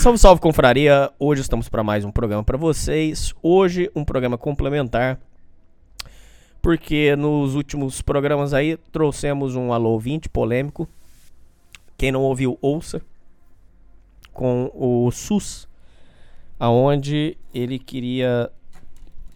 [0.00, 1.12] Salve, salve, confraria!
[1.18, 3.34] Hoje estamos para mais um programa para vocês.
[3.42, 5.20] Hoje, um programa complementar,
[6.62, 10.88] porque nos últimos programas aí trouxemos um alô 20 polêmico.
[11.98, 13.02] Quem não ouviu, ouça.
[14.32, 15.68] Com o SUS,
[16.58, 18.50] aonde ele queria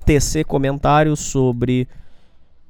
[0.06, 1.86] tecer comentários sobre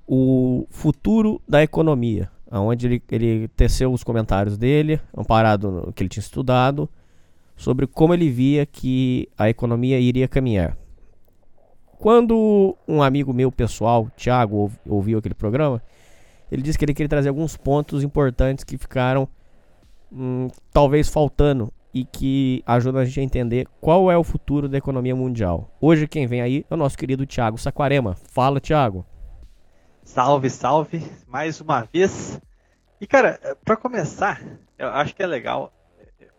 [0.04, 2.28] o futuro da economia.
[2.50, 6.90] Aonde ele, ele teceu os comentários dele, amparado no que ele tinha estudado
[7.56, 10.76] sobre como ele via que a economia iria caminhar.
[11.98, 15.82] Quando um amigo meu pessoal, Thiago, ouviu aquele programa,
[16.50, 19.28] ele disse que ele queria trazer alguns pontos importantes que ficaram
[20.12, 24.76] hum, talvez faltando e que ajudam a gente a entender qual é o futuro da
[24.76, 25.70] economia mundial.
[25.80, 28.14] Hoje quem vem aí é o nosso querido Thiago Saquarema.
[28.14, 29.06] Fala, Thiago.
[30.02, 32.40] Salve, salve, mais uma vez.
[33.00, 34.42] E cara, para começar,
[34.78, 35.72] eu acho que é legal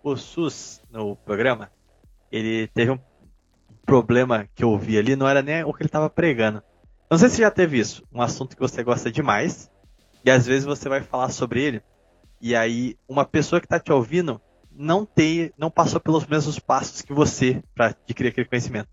[0.06, 1.72] o SUS no programa,
[2.32, 3.00] ele teve um
[3.84, 6.62] problema que eu vi ali, não era nem o que ele estava pregando.
[7.10, 9.70] Não sei se já teve isso, um assunto que você gosta demais,
[10.24, 11.82] e às vezes você vai falar sobre ele,
[12.40, 14.40] e aí uma pessoa que está te ouvindo
[14.72, 18.90] não tem, não passou pelos mesmos passos que você para adquirir aquele conhecimento.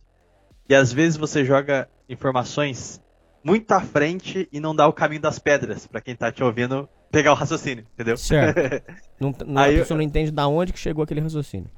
[0.67, 3.03] E às vezes você joga informações
[3.45, 6.89] muito à frente e não dá o caminho das pedras para quem está te ouvindo
[7.13, 8.17] pegar o raciocínio, entendeu?
[8.17, 8.83] Certo.
[9.21, 11.71] não, não, aí, a pessoa não entende da onde que chegou aquele raciocínio.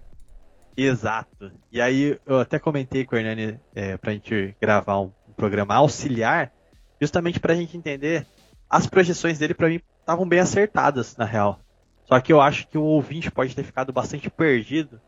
[0.76, 1.52] Exato.
[1.70, 6.52] E aí eu até comentei com o Hernani é, pra gente gravar um, programa auxiliar,
[7.00, 8.24] justamente pra gente entender
[8.70, 11.58] as projeções dele para mim estavam bem acertadas, na real.
[12.04, 15.00] Só que eu acho que o ouvinte pode ter ficado bastante perdido.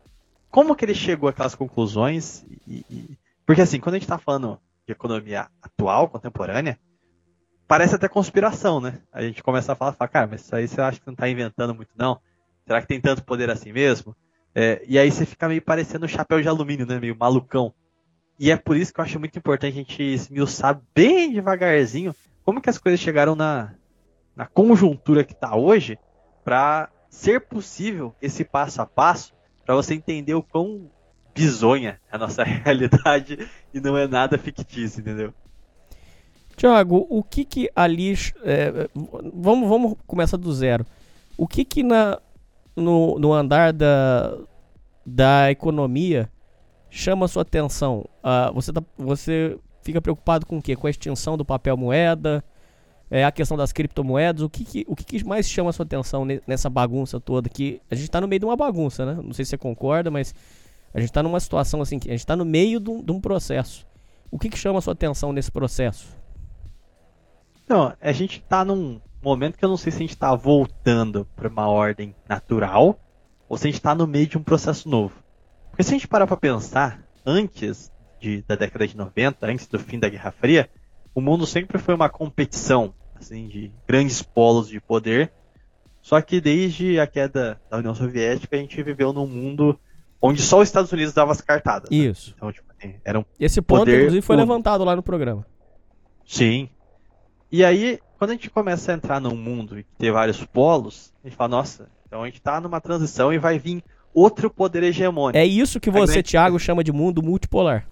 [0.49, 2.45] Como que ele chegou àquelas conclusões?
[2.67, 3.17] E, e...
[3.45, 6.77] Porque assim, quando a gente tá falando de economia atual, contemporânea,
[7.67, 8.99] parece até conspiração, né?
[9.11, 11.27] A gente começa a falar, fala, cara, mas isso aí você acha que não está
[11.29, 12.19] inventando muito, não?
[12.65, 14.15] Será que tem tanto poder assim mesmo?
[14.55, 16.99] É, e aí você fica meio parecendo um chapéu de alumínio, né?
[16.99, 17.73] Meio malucão.
[18.39, 22.61] E é por isso que eu acho muito importante a gente esmiuçar bem devagarzinho como
[22.61, 23.73] que as coisas chegaram na,
[24.35, 25.99] na conjuntura que está hoje
[26.45, 29.33] para ser possível esse passo a passo
[29.65, 30.89] para você entender o quão
[31.35, 35.33] bizonha é a nossa realidade e não é nada fictício, entendeu?
[36.57, 38.15] Tiago, o que que ali.
[38.43, 38.89] É,
[39.33, 40.83] vamos, vamos começar do zero.
[41.37, 42.19] O que que na,
[42.75, 44.35] no, no andar da,
[45.05, 46.27] da economia
[46.89, 48.09] chama sua atenção?
[48.23, 50.75] Uh, você, tá, você fica preocupado com o quê?
[50.75, 52.43] Com a extinção do papel moeda?
[53.11, 54.41] É, a questão das criptomoedas?
[54.41, 57.47] O que, que, o que, que mais chama a sua atenção nessa bagunça toda?
[57.49, 59.21] Que a gente está no meio de uma bagunça, né?
[59.23, 60.33] Não sei se você concorda, mas
[60.91, 63.11] a gente está numa situação assim, que a gente está no meio de um, de
[63.11, 63.85] um processo.
[64.31, 66.16] O que, que chama sua atenção nesse processo?
[67.67, 71.27] Não, a gente tá num momento que eu não sei se a gente tá voltando
[71.35, 72.99] para uma ordem natural
[73.49, 75.15] ou se a gente tá no meio de um processo novo.
[75.69, 79.77] Porque se a gente parar para pensar, antes de, da década de 90, antes do
[79.77, 80.69] fim da Guerra Fria,
[81.13, 85.31] o mundo sempre foi uma competição assim de grandes polos de poder.
[86.01, 89.77] Só que desde a queda da União Soviética a gente viveu num mundo
[90.21, 91.89] onde só os Estados Unidos dava as cartadas.
[91.89, 91.97] Né?
[91.97, 92.29] Isso.
[92.29, 92.35] Né?
[92.37, 95.45] Então, tipo, assim, era um Esse ponto, inclusive, foi levantado lá no programa.
[96.25, 96.69] Sim,
[97.51, 101.27] e aí, quando a gente começa a entrar num mundo e ter vários polos, a
[101.27, 103.83] gente fala, nossa, então a gente está numa transição e vai vir
[104.13, 105.37] outro poder hegemônico.
[105.37, 106.21] É isso que você.
[106.21, 107.87] Thiago, chama de mundo multipolar.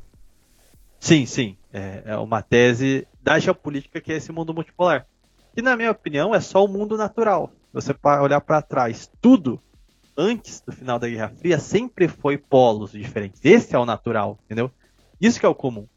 [0.99, 1.55] Sim, sim.
[1.71, 5.05] É, é uma tese da geopolítica que é esse mundo multipolar.
[5.55, 7.51] E, na minha opinião, é só o mundo natural.
[7.71, 9.61] Você olhar para trás, tudo
[10.17, 13.39] antes do final da Guerra Fria sempre foi polos diferentes.
[13.43, 14.71] Esse é o natural, entendeu?
[15.19, 15.87] Isso que é o comum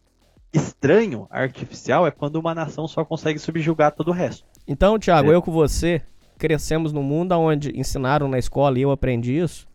[0.58, 4.44] estranho, artificial, é quando uma nação só consegue subjugar todo o resto.
[4.66, 5.34] Então, Thiago, é.
[5.34, 6.02] eu com você
[6.38, 9.66] crescemos num mundo onde ensinaram na escola, e eu aprendi isso,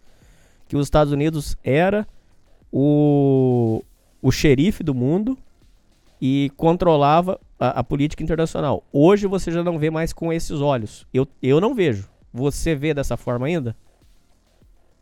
[0.68, 2.08] que os Estados Unidos era
[2.72, 3.84] o,
[4.22, 5.38] o xerife do mundo
[6.20, 8.84] e controlava a, a, política internacional.
[8.92, 11.06] Hoje você já não vê mais com esses olhos.
[11.14, 12.10] Eu, eu não vejo.
[12.34, 13.76] Você vê dessa forma ainda?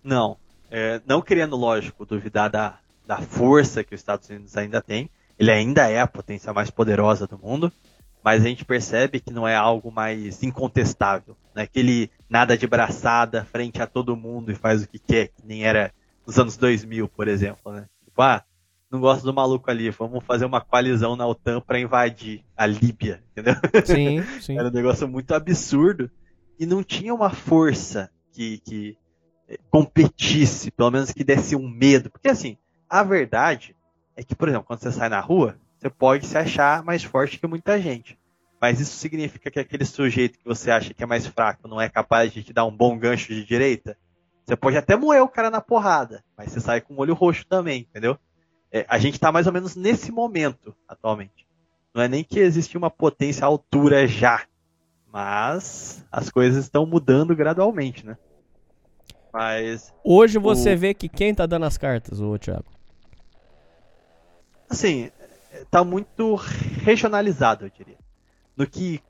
[0.04, 0.36] Não.
[0.69, 5.10] É, não querendo, lógico, duvidar da, da força que os Estados Unidos ainda tem.
[5.38, 7.72] Ele ainda é a potência mais poderosa do mundo,
[8.24, 11.36] mas a gente percebe que não é algo mais incontestável.
[11.56, 15.00] Não é que ele nada de braçada frente a todo mundo e faz o que
[15.00, 15.92] quer, que nem era
[16.25, 17.72] nos anos 2000, por exemplo.
[17.72, 17.86] Né?
[18.06, 18.44] Tipo, ah,
[18.92, 23.24] não gosto do maluco ali, vamos fazer uma coalizão na OTAN para invadir a Líbia,
[23.31, 23.56] entendeu?
[23.86, 24.57] Sim, sim.
[24.57, 26.12] Era um negócio muito absurdo
[26.60, 28.98] e não tinha uma força que, que
[29.69, 32.10] competisse, pelo menos que desse um medo.
[32.10, 32.57] Porque assim,
[32.89, 33.75] a verdade
[34.15, 37.39] é que, por exemplo, quando você sai na rua, você pode se achar mais forte
[37.39, 38.17] que muita gente.
[38.59, 41.89] Mas isso significa que aquele sujeito que você acha que é mais fraco não é
[41.89, 43.97] capaz de te dar um bom gancho de direita?
[44.45, 47.45] Você pode até moer o cara na porrada, mas você sai com o olho roxo
[47.47, 48.17] também, entendeu?
[48.71, 51.47] É, a gente está mais ou menos nesse momento atualmente.
[51.93, 54.43] Não é nem que existe uma potência à altura já,
[55.11, 58.17] mas as coisas estão mudando gradualmente, né?
[59.33, 59.93] Mas.
[60.03, 60.77] Hoje você o...
[60.77, 62.81] vê que quem tá dando as cartas, ô Thiago?
[64.71, 65.12] Assim,
[65.69, 67.97] tá muito regionalizado, eu diria.
[68.56, 69.03] No que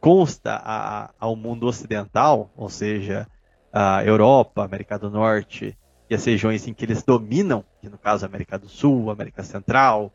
[0.00, 3.26] consta a, ao mundo ocidental, ou seja,
[3.72, 5.76] a Europa, América do Norte
[6.08, 10.12] e as regiões em que eles dominam, que no caso América do Sul, América Central,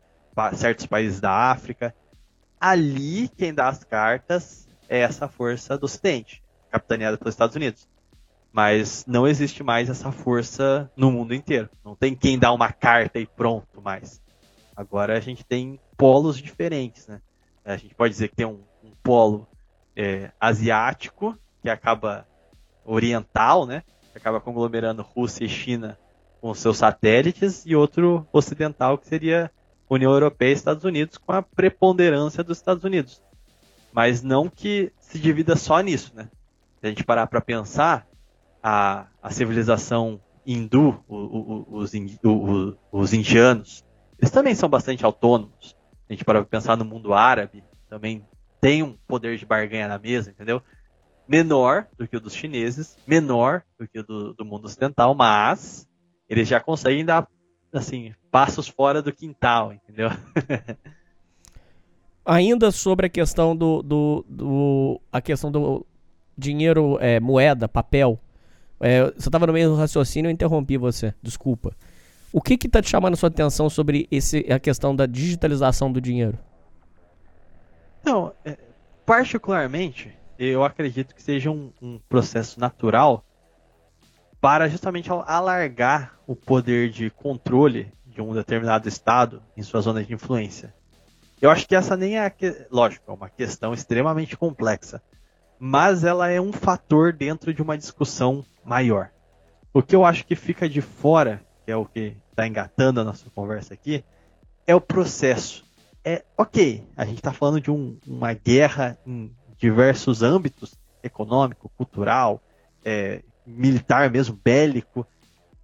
[0.54, 1.94] certos países da África,
[2.58, 7.86] ali quem dá as cartas é essa força do Ocidente, capitaneada pelos Estados Unidos.
[8.50, 11.68] Mas não existe mais essa força no mundo inteiro.
[11.84, 14.23] Não tem quem dá uma carta e pronto mais.
[14.76, 17.20] Agora a gente tem polos diferentes, né?
[17.64, 19.46] A gente pode dizer que tem um, um polo
[19.96, 22.26] é, asiático, que acaba
[22.84, 23.82] oriental, né?
[24.12, 25.98] que acaba conglomerando Rússia e China
[26.40, 29.50] com seus satélites, e outro ocidental, que seria
[29.88, 33.22] União Europeia e Estados Unidos, com a preponderância dos Estados Unidos.
[33.92, 36.28] Mas não que se divida só nisso, né?
[36.80, 38.06] Se a gente parar para pensar,
[38.62, 41.92] a, a civilização hindu, o, o, os,
[42.22, 43.84] o, os indianos,
[44.18, 45.76] eles também são bastante autônomos.
[46.08, 48.26] A gente para pensar no mundo árabe, também
[48.60, 50.62] tem um poder de barganha na mesa, entendeu?
[51.26, 55.88] menor do que o dos chineses, menor do que o do, do mundo ocidental, mas
[56.28, 57.26] eles já conseguem dar
[57.72, 60.10] assim passos fora do quintal, entendeu?
[62.24, 65.86] Ainda sobre a questão do, do, do a questão do
[66.36, 68.18] dinheiro, é, moeda, papel.
[68.80, 71.14] É, você estava no meio do raciocínio, eu interrompi você.
[71.22, 71.76] Desculpa.
[72.36, 76.00] O que está te chamando a sua atenção sobre esse, a questão da digitalização do
[76.00, 76.36] dinheiro?
[78.04, 78.58] Não, é,
[79.06, 83.24] particularmente, eu acredito que seja um, um processo natural
[84.40, 90.12] para justamente alargar o poder de controle de um determinado estado em sua zona de
[90.12, 90.74] influência.
[91.40, 92.66] Eu acho que essa nem é, que...
[92.68, 95.00] lógico, é uma questão extremamente complexa,
[95.56, 99.10] mas ela é um fator dentro de uma discussão maior.
[99.72, 103.04] O que eu acho que fica de fora, que é o que está engatando a
[103.04, 104.04] nossa conversa aqui,
[104.66, 105.64] é o processo.
[106.04, 112.42] É ok, a gente está falando de um, uma guerra em diversos âmbitos, econômico, cultural,
[112.84, 115.06] é, militar mesmo, bélico.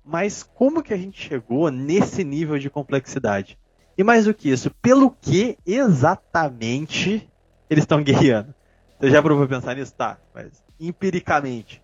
[0.02, 3.58] Mas como que a gente chegou nesse nível de complexidade?
[3.98, 7.28] E mais do que isso, pelo que exatamente
[7.68, 8.54] eles estão guerreando?
[8.98, 9.92] Você já provou pensar nisso?
[9.94, 11.82] Tá, mas empiricamente,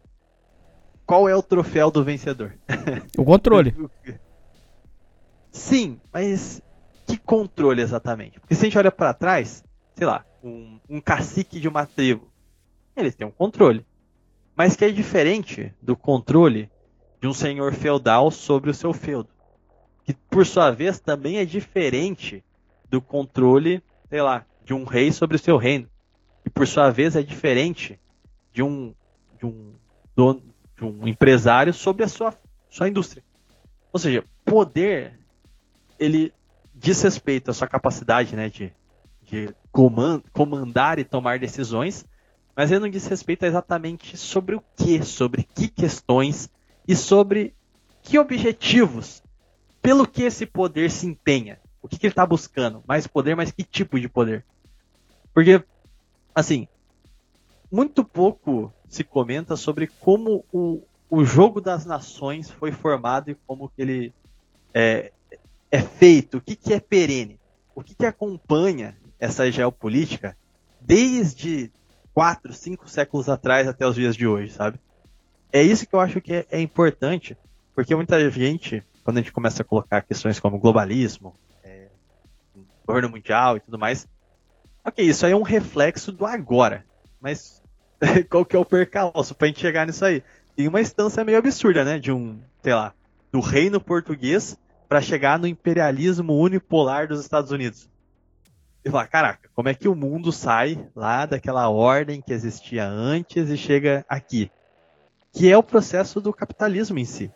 [1.05, 2.55] qual é o troféu do vencedor?
[3.19, 3.75] O controle.
[5.57, 6.61] Sim, mas
[7.07, 8.39] que controle exatamente?
[8.39, 12.31] Porque se a gente olha para trás, sei lá, um, um cacique de uma tribo.
[12.95, 13.85] Eles têm um controle.
[14.55, 16.71] Mas que é diferente do controle
[17.21, 19.31] de um senhor feudal sobre o seu feudo.
[20.05, 22.45] Que, por sua vez, também é diferente
[22.89, 25.89] do controle, sei lá, de um rei sobre o seu reino.
[26.45, 27.99] E, por sua vez, é diferente
[28.53, 28.95] de um,
[29.39, 29.73] de um,
[30.15, 30.43] dono,
[30.77, 32.35] de um empresário sobre a sua,
[32.69, 33.25] sua indústria.
[33.91, 35.19] Ou seja, poder,
[35.99, 36.33] ele
[36.75, 38.73] diz respeito à sua capacidade né, de
[39.27, 39.53] de
[40.33, 42.07] comandar e tomar decisões,
[42.55, 46.49] mas ele não diz respeito exatamente sobre o que, sobre que questões
[46.87, 47.55] e sobre
[48.03, 49.23] que objetivos,
[49.83, 53.51] pelo que esse poder se empenha, o que, que ele está buscando, mais poder, mas
[53.51, 54.45] que tipo de poder.
[55.35, 55.63] Porque,
[56.35, 56.69] assim,
[57.71, 63.69] muito pouco se comenta sobre como o, o jogo das nações foi formado e como
[63.69, 64.15] que ele
[64.73, 65.13] é,
[65.71, 67.41] é feito, o que, que é perene,
[67.75, 70.37] o que, que acompanha essa geopolítica
[70.81, 71.71] desde
[72.15, 74.79] quatro, cinco séculos atrás até os dias de hoje, sabe?
[75.53, 77.37] É isso que eu acho que é, é importante
[77.75, 81.89] Porque muita gente, quando a gente começa a colocar questões como globalismo, é,
[82.87, 84.09] governo mundial e tudo mais,
[84.83, 86.87] ok, isso aí é um reflexo do agora.
[87.21, 87.63] Mas
[88.31, 90.23] qual que é o percalço pra gente chegar nisso aí?
[90.57, 91.99] Tem uma instância meio absurda, né?
[91.99, 92.95] De um, sei lá,
[93.31, 94.57] do reino português
[94.89, 97.89] para chegar no imperialismo unipolar dos Estados Unidos.
[98.85, 103.49] E falar, caraca, como é que o mundo sai lá daquela ordem que existia antes
[103.49, 104.51] e chega aqui?
[105.33, 107.33] Que é o processo do capitalismo em si.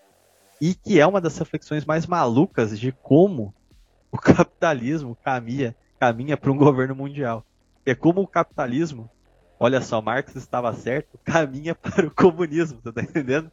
[0.61, 3.53] E que é uma das reflexões mais malucas de como
[4.13, 7.45] o capitalismo caminha, caminha para um governo mundial.
[7.85, 9.11] É como o capitalismo,
[9.59, 13.51] olha só, Marx estava certo, caminha para o comunismo, tá entendendo?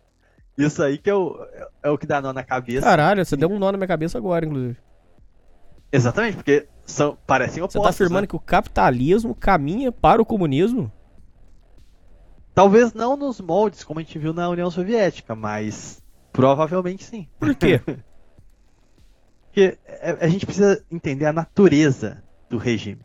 [0.58, 1.38] Isso aí que é o,
[1.84, 2.86] é o que dá nó na cabeça.
[2.86, 4.78] Caralho, você deu um nó na minha cabeça agora, inclusive.
[5.92, 7.82] Exatamente, porque são, parecem opostos.
[7.82, 8.28] Você tá afirmando né?
[8.28, 10.92] que o capitalismo caminha para o comunismo?
[12.54, 16.02] Talvez não nos moldes como a gente viu na União Soviética, mas
[16.34, 17.28] provavelmente sim.
[17.40, 17.80] Por quê?
[19.58, 23.02] porque é, a gente precisa entender a natureza do regime.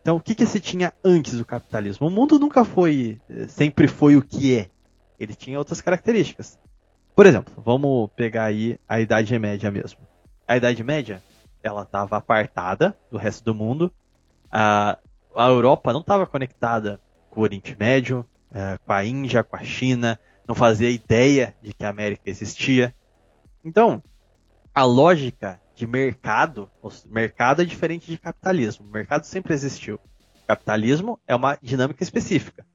[0.00, 2.06] Então, o que, que se tinha antes do capitalismo?
[2.06, 4.70] O mundo nunca foi, sempre foi o que é.
[5.18, 6.58] Ele tinha outras características.
[7.14, 10.00] Por exemplo, vamos pegar aí a Idade Média mesmo.
[10.48, 11.22] A Idade Média,
[11.62, 13.92] ela estava apartada do resto do mundo.
[14.50, 14.98] A,
[15.34, 19.62] a Europa não estava conectada com o Oriente Médio, é, com a Índia, com a
[19.62, 22.92] China, não fazia ideia de que a América existia.
[23.64, 24.02] Então,
[24.74, 26.68] a lógica de mercado,
[27.06, 28.86] mercado é diferente de capitalismo.
[28.86, 30.00] O mercado sempre existiu.
[30.48, 32.66] capitalismo é uma dinâmica específica.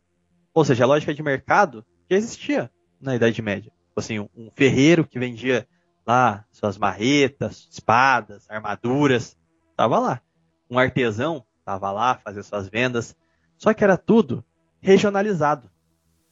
[0.54, 3.72] Ou seja, a lógica de mercado já existia na Idade Média.
[4.00, 5.68] Assim, um ferreiro que vendia
[6.06, 9.38] lá suas marretas, espadas, armaduras,
[9.70, 10.22] estava lá.
[10.70, 13.16] Um artesão estava lá, fazia suas vendas.
[13.58, 14.44] Só que era tudo
[14.82, 15.70] regionalizado.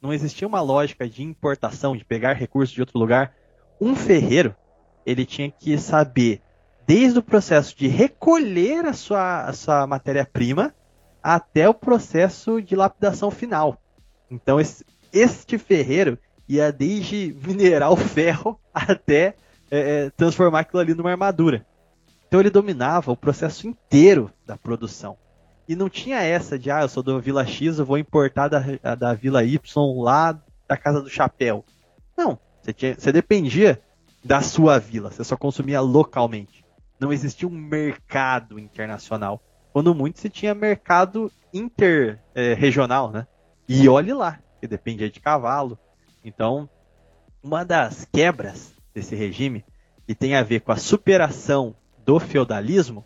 [0.01, 3.35] Não existia uma lógica de importação, de pegar recursos de outro lugar.
[3.79, 4.55] Um ferreiro,
[5.05, 6.41] ele tinha que saber,
[6.85, 10.73] desde o processo de recolher a sua, a sua matéria-prima,
[11.21, 13.81] até o processo de lapidação final.
[14.29, 16.17] Então, esse, este ferreiro
[16.47, 19.35] ia desde minerar o ferro até
[19.69, 21.65] é, é, transformar aquilo ali numa armadura.
[22.27, 25.17] Então ele dominava o processo inteiro da produção.
[25.67, 28.95] E não tinha essa de, ah, eu sou da Vila X, eu vou importar da,
[28.95, 31.65] da Vila Y lá da Casa do Chapéu.
[32.17, 33.81] Não, você, tinha, você dependia
[34.23, 36.65] da sua vila, você só consumia localmente.
[36.99, 39.41] Não existia um mercado internacional.
[39.71, 43.27] Quando muito se tinha mercado interregional, é, né?
[43.67, 45.77] E olhe lá, que dependia de cavalo.
[46.23, 46.69] Então,
[47.41, 49.63] uma das quebras desse regime,
[50.05, 53.05] que tem a ver com a superação do feudalismo,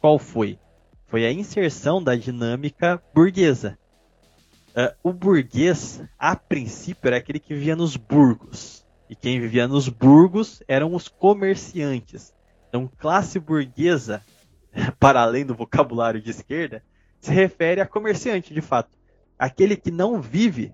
[0.00, 0.58] qual foi?
[1.06, 3.78] Foi a inserção da dinâmica burguesa.
[4.70, 8.86] Uh, o burguês, a princípio, era aquele que vivia nos burgos.
[9.08, 12.32] E quem vivia nos burgos eram os comerciantes.
[12.68, 14.22] Então, classe burguesa,
[14.98, 16.82] para além do vocabulário de esquerda,
[17.20, 18.96] se refere a comerciante, de fato.
[19.38, 20.72] Aquele que não vive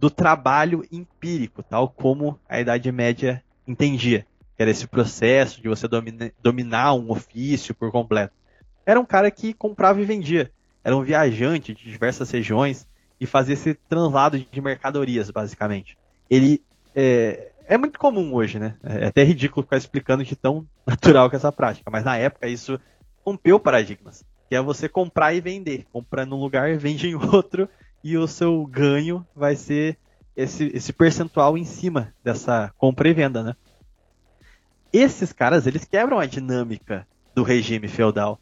[0.00, 4.26] do trabalho empírico, tal como a Idade Média entendia.
[4.56, 8.32] Que era esse processo de você domina, dominar um ofício por completo.
[8.86, 10.50] Era um cara que comprava e vendia.
[10.82, 12.88] Era um viajante de diversas regiões
[13.20, 15.98] e fazia esse translado de mercadorias, basicamente.
[16.30, 16.62] Ele
[16.94, 18.76] é, é muito comum hoje, né?
[18.82, 22.48] É até ridículo ficar explicando de tão natural que é essa prática, mas na época
[22.48, 22.80] isso
[23.22, 24.24] rompeu paradigmas.
[24.48, 25.86] Que é você comprar e vender.
[25.92, 27.68] Compra num lugar, vende em outro
[28.02, 29.98] e o seu ganho vai ser
[30.34, 33.56] esse, esse percentual em cima dessa compra e venda, né?
[34.92, 38.40] Esses caras, eles quebram a dinâmica do regime feudal,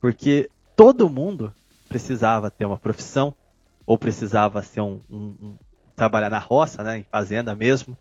[0.00, 1.52] porque todo mundo
[1.88, 3.34] precisava ter uma profissão,
[3.84, 5.56] ou precisava ser um, um, um
[5.96, 7.96] trabalhar na roça, né, em fazenda mesmo.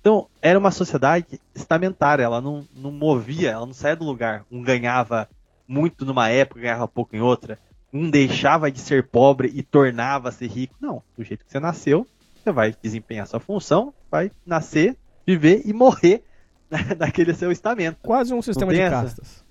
[0.00, 4.46] Então, era uma sociedade estamentária, ela não, não movia, ela não saía do lugar.
[4.50, 5.28] Um ganhava
[5.68, 7.58] muito numa época, ganhava pouco em outra
[7.92, 10.74] um deixava de ser pobre e tornava-se rico.
[10.80, 15.72] Não, do jeito que você nasceu, você vai desempenhar sua função, vai nascer, viver e
[15.72, 16.24] morrer
[16.98, 17.98] naquele seu estamento.
[18.02, 19.02] Quase um sistema de essa?
[19.02, 19.44] castas.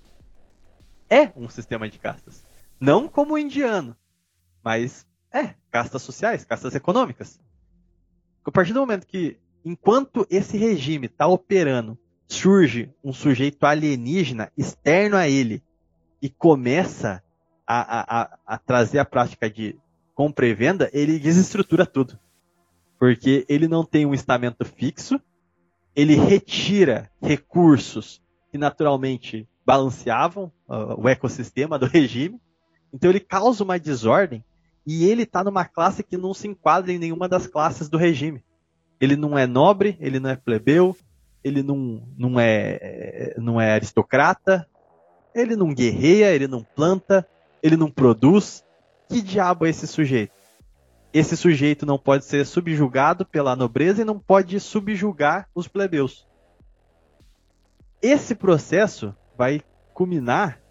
[1.10, 2.44] É um sistema de castas.
[2.80, 3.96] Não como o indiano,
[4.64, 7.40] mas é, castas sociais, castas econômicas.
[8.46, 15.18] A partir do momento que, enquanto esse regime está operando, surge um sujeito alienígena externo
[15.18, 15.64] a ele
[16.22, 17.24] e começa
[17.72, 19.78] a, a, a trazer a prática de
[20.16, 22.18] compra e venda, ele desestrutura tudo.
[22.98, 25.22] Porque ele não tem um estamento fixo,
[25.96, 28.22] ele retira recursos
[28.52, 32.42] que naturalmente balanceavam uh, o ecossistema do regime,
[32.92, 34.44] então ele causa uma desordem
[34.86, 38.44] e ele está numa classe que não se enquadra em nenhuma das classes do regime.
[39.00, 40.98] Ele não é nobre, ele não é plebeu,
[41.44, 44.68] ele não, não, é, não é aristocrata,
[45.36, 47.26] ele não guerreia, ele não planta,
[47.62, 48.64] ele não produz.
[49.08, 50.34] Que diabo é esse sujeito?
[51.12, 56.28] Esse sujeito não pode ser subjugado pela nobreza e não pode subjugar os plebeus.
[58.02, 59.62] Esse processo vai
[59.94, 60.62] culminar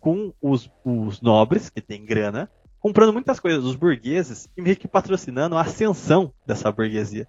[0.00, 4.86] com os, os nobres, que têm grana, comprando muitas coisas dos burgueses e meio que
[4.86, 7.26] patrocinando a ascensão dessa burguesia.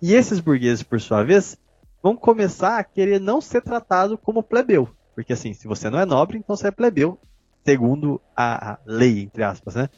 [0.00, 1.56] E esses burgueses, por sua vez,
[2.02, 4.88] vão começar a querer não ser tratado como plebeu.
[5.14, 7.20] Porque assim, se você não é nobre, então você é plebeu,
[7.64, 9.88] segundo a, lei, entre aspas, né?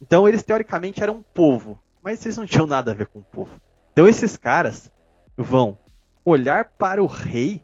[0.00, 3.24] Então eles teoricamente eram um povo, mas eles não tinham nada a ver com o
[3.24, 3.60] povo.
[3.92, 4.90] Então esses caras
[5.36, 5.78] vão
[6.24, 7.62] olhar para o rei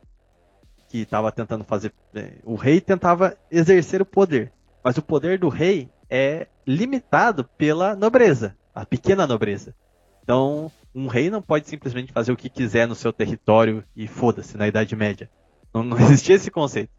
[0.89, 1.93] que estava tentando fazer.
[2.15, 7.97] É, o rei tentava exercer o poder, mas o poder do rei é limitado pela
[7.97, 9.75] nobreza, a pequena nobreza.
[10.23, 14.57] Então, um rei não pode simplesmente fazer o que quiser no seu território e foda-se
[14.57, 15.31] na Idade Média.
[15.73, 16.91] Não, não existia esse conceito.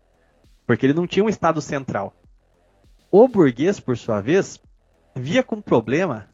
[0.65, 2.15] Porque ele não tinha um Estado central.
[3.11, 4.59] O burguês, por sua vez,
[5.15, 6.29] via como problema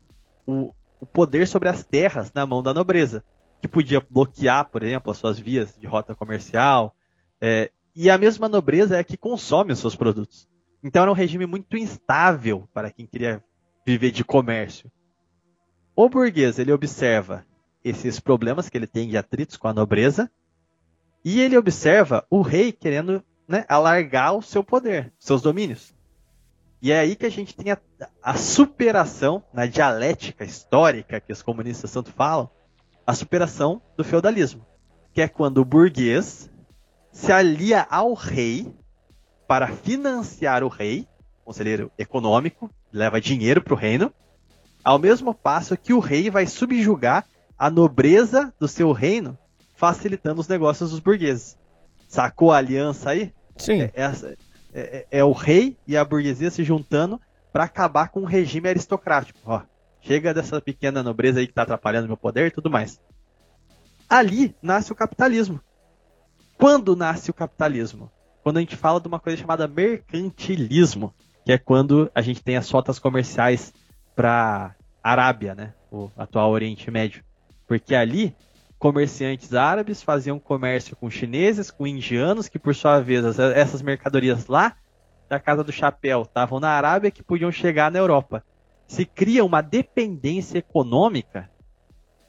[0.45, 3.23] o, o poder sobre as terras na mão da nobreza,
[3.61, 6.95] que podia bloquear, por exemplo, as suas vias de rota comercial.
[7.41, 10.47] É, e a mesma nobreza é a que consome os seus produtos.
[10.83, 13.43] Então era um regime muito instável para quem queria
[13.85, 14.89] viver de comércio.
[15.95, 17.45] O burguês ele observa
[17.83, 20.31] esses problemas que ele tem de atritos com a nobreza
[21.23, 25.91] e ele observa o rei querendo né, alargar o seu poder, seus domínios.
[26.79, 27.79] E é aí que a gente tem a,
[28.21, 32.47] a, superação, na dialética histórica que os comunistas tanto falam,
[33.05, 34.63] a superação do feudalismo.
[35.11, 36.47] Que é quando o burguês
[37.11, 38.71] se alia ao rei
[39.47, 41.07] para financiar o rei,
[41.43, 44.13] conselheiro econômico, leva dinheiro para o reino,
[44.83, 47.25] ao mesmo passo que o rei vai subjugar
[47.57, 49.35] a nobreza do seu reino,
[49.75, 51.57] facilitando os negócios dos burgueses.
[52.07, 53.33] Sacou a aliança aí?
[53.59, 53.81] Sim.
[53.81, 54.35] É, é,
[54.73, 57.19] é, é o rei e a burguesia se juntando
[57.51, 59.39] para acabar com o regime aristocrático.
[59.45, 59.61] Ó,
[60.01, 62.99] chega dessa pequena nobreza aí que está atrapalhando meu poder e tudo mais.
[64.09, 65.59] Ali nasce o capitalismo.
[66.57, 68.11] Quando nasce o capitalismo?
[68.41, 71.13] Quando a gente fala de uma coisa chamada mercantilismo,
[71.45, 73.73] que é quando a gente tem as rotas comerciais
[74.15, 75.73] para Arábia, né?
[75.91, 77.23] O atual Oriente Médio.
[77.67, 78.35] Porque ali,
[78.79, 84.75] comerciantes árabes faziam comércio com chineses, com indianos, que por sua vez, essas mercadorias lá
[85.27, 88.43] da Casa do Chapéu estavam na Arábia que podiam chegar na Europa.
[88.87, 91.49] Se cria uma dependência econômica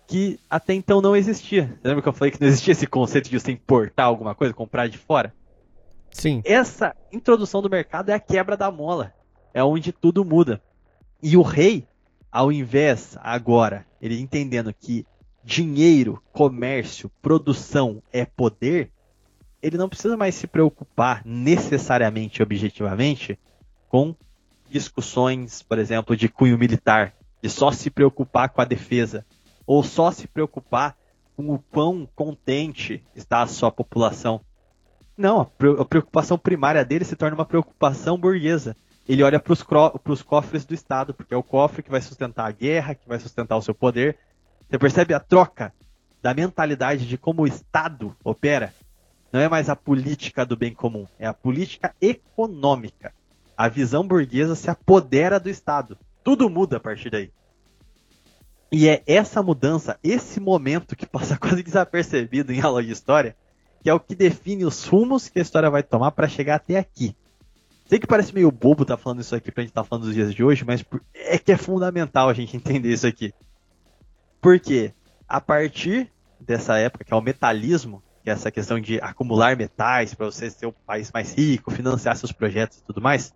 [0.06, 1.78] que até então não existia.
[1.80, 4.52] Você lembra que eu falei que não existia esse conceito de você importar alguma coisa,
[4.52, 5.32] comprar de fora?
[6.10, 6.42] Sim.
[6.44, 9.14] Essa introdução do mercado é a quebra da mola.
[9.54, 10.60] É onde tudo muda.
[11.22, 11.86] E o rei,
[12.30, 15.06] ao invés agora, ele entendendo que
[15.44, 18.90] dinheiro, comércio, produção é poder,
[19.62, 23.38] ele não precisa mais se preocupar necessariamente, objetivamente,
[23.88, 24.14] com
[24.68, 29.24] discussões, por exemplo, de cunho militar, de só se preocupar com a defesa,
[29.66, 30.96] ou só se preocupar
[31.36, 34.40] com o quão contente está a sua população.
[35.16, 38.74] Não, a preocupação primária dele se torna uma preocupação burguesa.
[39.06, 42.52] Ele olha para os cofres do Estado, porque é o cofre que vai sustentar a
[42.52, 44.16] guerra, que vai sustentar o seu poder,
[44.70, 45.74] você percebe a troca
[46.22, 48.72] da mentalidade de como o Estado opera?
[49.32, 53.12] Não é mais a política do bem comum, é a política econômica.
[53.56, 55.98] A visão burguesa se apodera do Estado.
[56.22, 57.32] Tudo muda a partir daí.
[58.70, 63.36] E é essa mudança, esse momento que passa quase desapercebido em aula de história,
[63.82, 66.78] que é o que define os rumos que a história vai tomar para chegar até
[66.78, 67.16] aqui.
[67.88, 70.04] Sei que parece meio bobo estar tá falando isso aqui pra gente estar tá falando
[70.04, 73.34] dos dias de hoje, mas é que é fundamental a gente entender isso aqui.
[74.40, 74.94] Porque
[75.28, 80.14] a partir dessa época, que é o metalismo, que é essa questão de acumular metais
[80.14, 83.34] para você ser o país mais rico, financiar seus projetos e tudo mais,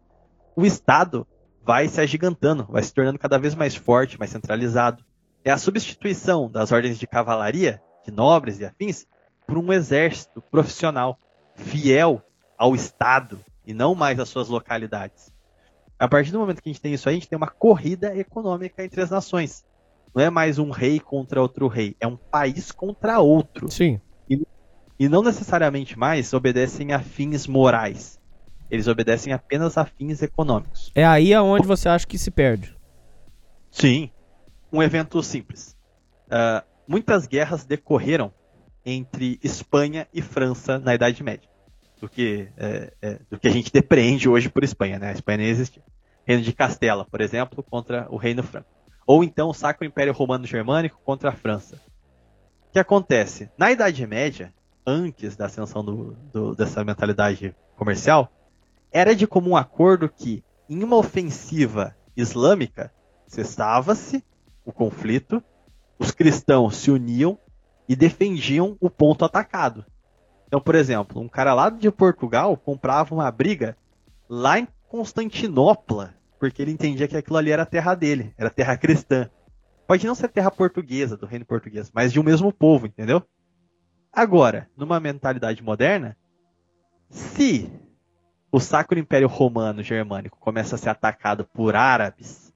[0.56, 1.26] o Estado
[1.62, 5.04] vai se agigantando, vai se tornando cada vez mais forte, mais centralizado.
[5.44, 9.06] É a substituição das ordens de cavalaria, de nobres e afins,
[9.46, 11.18] por um exército profissional,
[11.54, 12.22] fiel
[12.56, 15.32] ao Estado e não mais às suas localidades.
[15.98, 18.16] A partir do momento que a gente tem isso aí, a gente tem uma corrida
[18.16, 19.64] econômica entre as nações.
[20.14, 23.68] Não é mais um rei contra outro rei, é um país contra outro.
[23.70, 24.00] Sim.
[24.30, 24.40] E,
[24.98, 28.20] e não necessariamente mais obedecem a fins morais.
[28.70, 30.92] Eles obedecem apenas a fins econômicos.
[30.94, 32.76] É aí aonde você acha que se perde.
[33.72, 34.08] Sim.
[34.72, 35.76] Um evento simples.
[36.26, 38.32] Uh, muitas guerras decorreram
[38.86, 41.48] entre Espanha e França na Idade Média.
[42.00, 45.08] Do que, é, é, do que a gente depreende hoje por Espanha, né?
[45.08, 45.82] A Espanha nem existia.
[46.24, 48.73] Reino de Castela, por exemplo, contra o Reino Franco
[49.06, 51.80] ou então o Sacro Império Romano Germânico contra a França.
[52.72, 53.50] que acontece?
[53.56, 54.52] Na Idade Média,
[54.86, 58.30] antes da ascensão do, do, dessa mentalidade comercial,
[58.90, 62.92] era de comum acordo que, em uma ofensiva islâmica,
[63.26, 64.24] cessava-se
[64.64, 65.42] o conflito,
[65.98, 67.38] os cristãos se uniam
[67.88, 69.84] e defendiam o ponto atacado.
[70.46, 73.76] Então, por exemplo, um cara lá de Portugal comprava uma briga
[74.28, 76.14] lá em Constantinopla,
[76.44, 79.30] porque ele entendia que aquilo ali era a terra dele, era terra cristã.
[79.86, 83.22] Pode não ser terra portuguesa, do reino português, mas de um mesmo povo, entendeu?
[84.12, 86.14] Agora, numa mentalidade moderna,
[87.08, 87.72] se
[88.52, 92.52] o Sacro Império Romano Germânico começa a ser atacado por árabes,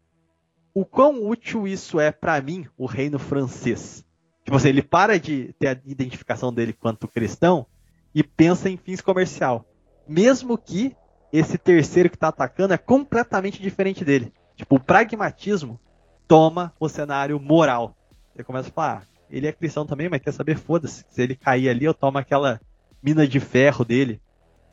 [0.75, 4.05] o quão útil isso é para mim, o reino francês?
[4.45, 7.67] Tipo assim, ele para de ter a identificação dele quanto cristão
[8.15, 9.65] e pensa em fins comercial.
[10.07, 10.95] Mesmo que
[11.33, 14.33] esse terceiro que está atacando é completamente diferente dele.
[14.57, 15.79] Tipo, o pragmatismo
[16.27, 17.97] toma o cenário moral.
[18.35, 21.05] Você começa a falar, ah, ele é cristão também, mas quer saber, foda-se.
[21.09, 22.61] Se ele cair ali, eu tomo aquela
[23.03, 24.21] mina de ferro dele,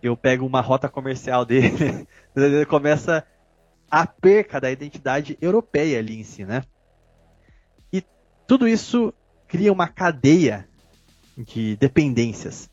[0.01, 2.07] eu pego uma rota comercial dele.
[2.35, 3.25] ele começa
[3.89, 6.63] a perca da identidade europeia ali em si, né?
[7.91, 8.03] E
[8.47, 9.13] tudo isso
[9.47, 10.67] cria uma cadeia
[11.37, 12.69] de dependências.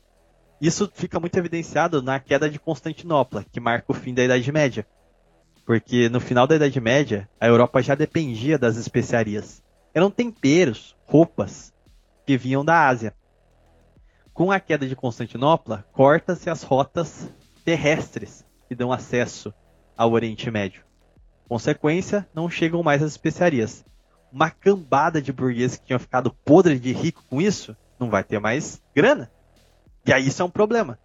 [0.63, 4.87] Isso fica muito evidenciado na queda de Constantinopla, que marca o fim da Idade Média.
[5.65, 9.61] Porque no final da Idade Média, a Europa já dependia das especiarias.
[9.93, 11.73] Eram temperos, roupas,
[12.25, 13.13] que vinham da Ásia.
[14.33, 17.29] Com a queda de Constantinopla, corta-se as rotas
[17.65, 19.53] terrestres que dão acesso
[19.97, 20.85] ao Oriente Médio.
[21.45, 23.83] Consequência, não chegam mais as especiarias.
[24.31, 28.39] Uma cambada de burgueses que tinham ficado podre de rico com isso, não vai ter
[28.39, 29.29] mais grana.
[30.05, 30.99] E aí isso é um problema.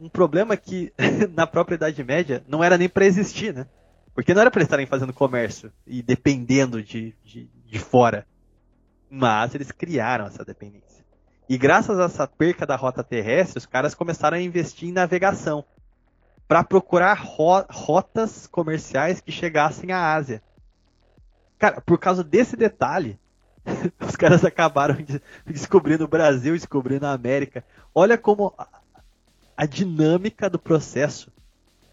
[0.00, 0.92] Um problema que
[1.34, 3.66] na própria Idade Média não era nem para existir, né?
[4.14, 8.26] Porque não era para estarem fazendo comércio e dependendo de, de, de fora.
[9.10, 11.04] Mas eles criaram essa dependência.
[11.48, 15.64] E graças a essa perca da rota terrestre, os caras começaram a investir em navegação
[16.46, 20.42] para procurar ro rotas comerciais que chegassem à Ásia.
[21.58, 23.18] Cara, por causa desse detalhe,
[24.00, 27.64] os caras acabaram de, descobrindo o Brasil, descobrindo a América.
[27.94, 28.68] Olha como a,
[29.56, 31.32] a dinâmica do processo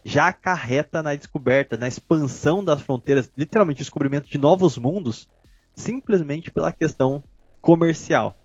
[0.04, 5.30] já acarreta na descoberta, na expansão das fronteiras, literalmente descobrimento de novos mundos,
[5.76, 7.24] simplesmente pela questão
[7.62, 8.36] comercial.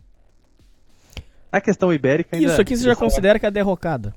[1.51, 2.53] A questão ibérica ainda.
[2.53, 4.15] Isso aqui você já considera que é derrocada?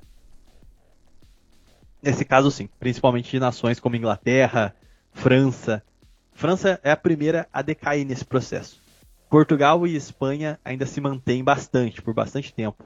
[2.01, 2.69] Nesse caso, sim.
[2.79, 4.75] Principalmente de nações como Inglaterra,
[5.13, 5.83] França.
[6.33, 8.78] França é a primeira a decair nesse processo.
[9.29, 12.83] Portugal e Espanha ainda se mantêm bastante, por bastante tempo,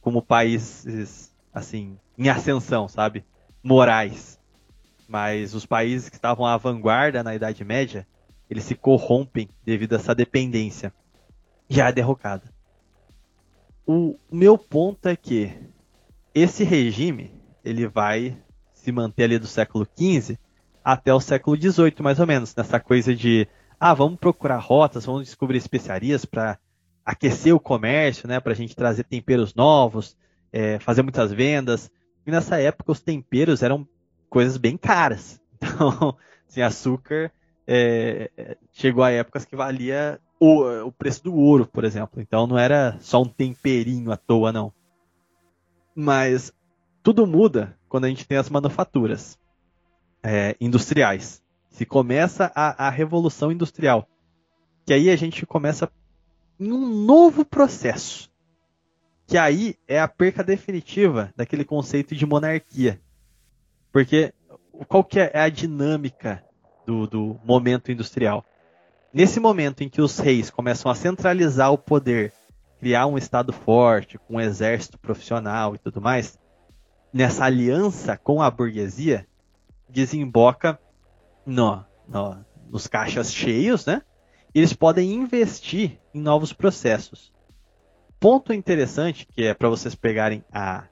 [0.00, 3.24] como países, assim, em ascensão, sabe?
[3.62, 4.38] Morais.
[5.08, 8.06] Mas os países que estavam à vanguarda na Idade Média,
[8.50, 10.92] eles se corrompem devido a essa dependência
[11.68, 12.52] já derrocada.
[13.86, 15.56] O meu ponto é que
[16.34, 17.32] esse regime
[17.64, 18.36] ele vai
[18.74, 20.38] se manter ali do século XV
[20.84, 25.24] até o século XVIII, mais ou menos, nessa coisa de ah, vamos procurar rotas, vamos
[25.24, 26.58] descobrir especiarias para
[27.04, 30.16] aquecer o comércio, né, para a gente trazer temperos novos,
[30.52, 31.90] é, fazer muitas vendas.
[32.26, 33.86] E nessa época os temperos eram
[34.28, 35.40] coisas bem caras.
[35.58, 36.16] Então,
[36.48, 37.32] assim, açúcar
[37.66, 42.20] é, chegou a épocas que valia o, o preço do ouro, por exemplo.
[42.20, 44.72] Então não era só um temperinho à toa, não.
[45.94, 46.52] Mas
[47.02, 49.38] tudo muda quando a gente tem as manufaturas
[50.22, 51.42] é, industriais
[51.76, 54.08] se começa a, a revolução industrial.
[54.86, 55.92] Que aí a gente começa
[56.58, 58.30] em um novo processo.
[59.26, 62.98] Que aí é a perca definitiva daquele conceito de monarquia.
[63.92, 64.32] Porque
[64.88, 66.42] qual que é a dinâmica
[66.86, 68.42] do, do momento industrial?
[69.12, 72.32] Nesse momento em que os reis começam a centralizar o poder,
[72.80, 76.38] criar um estado forte, com um exército profissional e tudo mais,
[77.12, 79.26] nessa aliança com a burguesia,
[79.90, 80.80] desemboca
[81.46, 84.02] no, no, nos caixas cheios, né?
[84.52, 87.32] Eles podem investir em novos processos.
[88.18, 90.84] Ponto interessante que é para vocês pegarem a,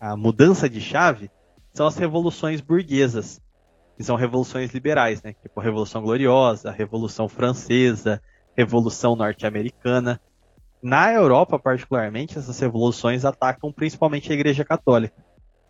[0.00, 1.30] a mudança de chave
[1.72, 3.40] são as revoluções burguesas,
[3.96, 5.34] que são revoluções liberais, né?
[5.34, 8.20] Tipo a Revolução Gloriosa, a Revolução Francesa,
[8.56, 10.20] Revolução Norte-Americana.
[10.82, 15.24] Na Europa, particularmente, essas revoluções atacam principalmente a Igreja Católica,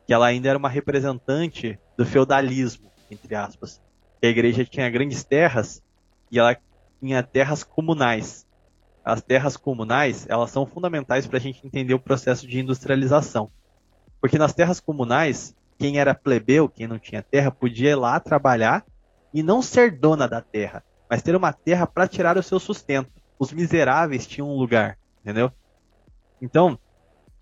[0.07, 3.81] que ela ainda era uma representante do feudalismo entre aspas.
[4.23, 5.83] a igreja tinha grandes terras
[6.31, 6.57] e ela
[7.01, 8.47] tinha terras comunais.
[9.05, 13.51] As terras comunais, elas são fundamentais para a gente entender o processo de industrialização.
[14.19, 18.83] Porque nas terras comunais, quem era plebeu, quem não tinha terra, podia ir lá trabalhar
[19.35, 23.11] e não ser dona da terra, mas ter uma terra para tirar o seu sustento.
[23.39, 25.53] Os miseráveis tinham um lugar, entendeu?
[26.41, 26.79] Então,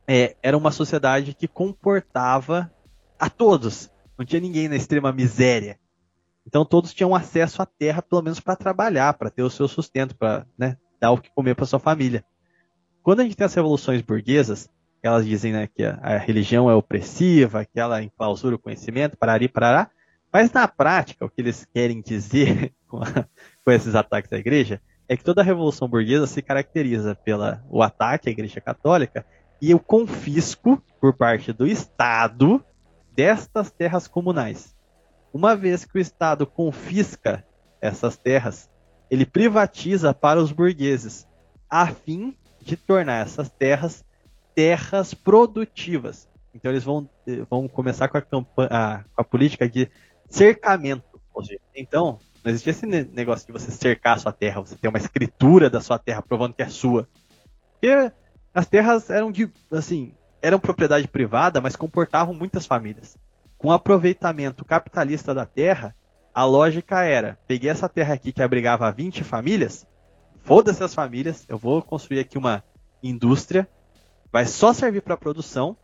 [0.08, 2.72] é, era uma sociedade que comportava
[3.18, 3.91] a todos.
[4.22, 5.80] Não tinha ninguém na extrema miséria.
[6.46, 10.14] Então todos tinham acesso à terra, pelo menos para trabalhar, para ter o seu sustento,
[10.14, 12.24] para né, dar o que comer para sua família.
[13.02, 14.70] Quando a gente tem as revoluções burguesas,
[15.02, 19.48] elas dizem né, que a, a, religião é opressiva, que ela enclausura o conhecimento, parari,
[19.48, 19.90] parará.
[20.32, 23.26] Mas na prática, o que eles querem dizer com, a,
[23.64, 28.28] com esses ataques à igreja é que toda a revolução burguesa se caracteriza pelo ataque
[28.28, 29.26] à igreja católica
[29.60, 32.64] e o confisco por parte do Estado
[33.14, 34.76] destas terras comunais.
[35.32, 37.44] Uma vez que o Estado confisca
[37.80, 38.70] essas terras,
[39.10, 41.26] ele privatiza para os burgueses,
[41.68, 44.04] a fim de tornar essas terras
[44.54, 46.28] terras produtivas.
[46.54, 47.08] Então eles vão,
[47.48, 49.90] vão começar com a, campanha, com a política de
[50.28, 51.04] cercamento.
[51.74, 55.70] Então, não existia esse negócio de você cercar a sua terra, você ter uma escritura
[55.70, 57.08] da sua terra provando que é sua.
[57.72, 58.12] Porque
[58.52, 60.12] as terras eram de, assim,
[60.42, 63.16] eram propriedade privada, mas comportavam muitas famílias.
[63.56, 65.94] Com o aproveitamento capitalista da terra,
[66.34, 69.86] a lógica era: peguei essa terra aqui que abrigava 20 famílias,
[70.42, 72.62] foda-se as famílias, eu vou construir aqui uma
[73.02, 73.68] indústria,
[74.32, 75.76] vai só servir para produção,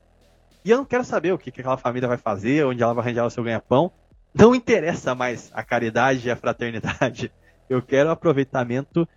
[0.65, 3.05] e eu não quero saber o que, que aquela família vai fazer, onde ela vai
[3.05, 3.93] arranjar o seu ganha-pão.
[4.35, 7.33] Não interessa mais a caridade e a fraternidade.
[7.69, 9.09] Eu quero aproveitamento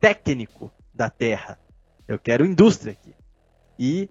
[0.00, 1.58] técnico da terra.
[2.08, 3.14] Eu quero indústria aqui.
[3.78, 4.08] E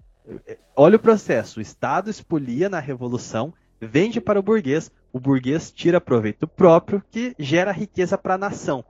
[0.74, 6.00] olha o processo: o Estado expolia na Revolução, vende para o burguês, o burguês tira
[6.00, 8.84] proveito próprio, que gera riqueza para a nação.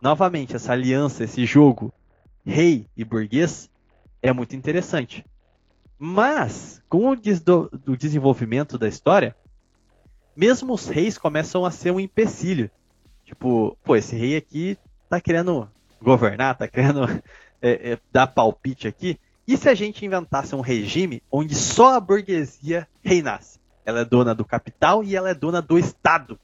[0.00, 1.92] Novamente, essa aliança, esse jogo
[2.44, 3.70] rei e burguês
[4.20, 5.24] é muito interessante.
[5.98, 9.36] Mas, com o, desenvolvimento da história,
[10.34, 12.70] mesmo os reis começam a ser um empecilho.
[13.24, 14.76] Tipo, pô, esse rei aqui
[15.08, 17.02] tá querendo governar, tá querendo
[17.62, 19.18] é, é, dar palpite aqui.
[19.46, 23.58] E se a gente inventasse um regime onde só a burguesia reinasse?
[23.84, 26.38] Ela é dona do capital e ela é dona do Estado.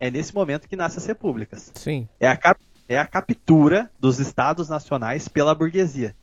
[0.00, 1.70] É nesse momento que nascem as repúblicas.
[1.74, 2.08] Sim.
[2.18, 2.56] É a,
[2.88, 6.16] é a captura dos estados nacionais pela burguesia.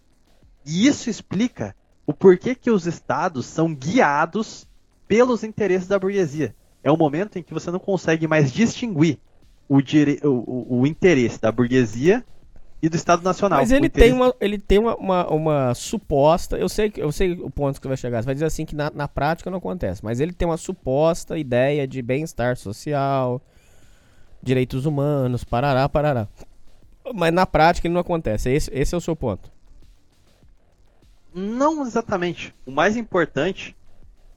[0.66, 1.74] E isso explica
[2.06, 4.68] o porquê que os estados são guiados
[5.08, 6.54] pelos interesses da burguesia.
[6.84, 9.18] É o momento em que você não consegue mais distinguir
[9.70, 9.78] o,
[10.28, 12.26] o, o interesse da burguesia
[12.82, 13.60] e do Estado Nacional.
[13.60, 16.58] Mas ele tem, uma, ele tem uma, uma, uma, suposta.
[16.58, 18.22] Eu sei, eu sei o ponto que vai chegar.
[18.22, 20.04] Você vai dizer assim que na, na prática não acontece.
[20.04, 23.42] Mas ele tem uma suposta ideia de bem-estar social,
[24.42, 26.28] direitos humanos, parará, parará.
[27.14, 28.50] Mas na prática ele não acontece.
[28.50, 29.52] Esse, esse é o seu ponto.
[31.34, 32.56] Não exatamente.
[32.66, 33.76] O mais importante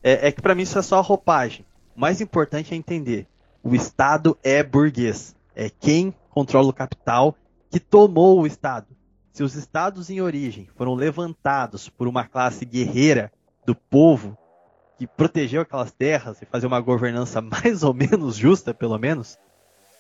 [0.03, 1.65] é, é que para mim isso é só roupagem.
[1.97, 3.27] O mais importante é entender.
[3.63, 5.37] O Estado é burguês.
[5.55, 7.37] É quem controla o capital
[7.73, 8.95] que tomou o Estado.
[9.33, 13.33] Se os estados em origem foram levantados por uma classe guerreira
[13.65, 14.37] do povo
[14.99, 19.39] que protegeu aquelas terras e fazia uma governança mais ou menos justa, pelo menos,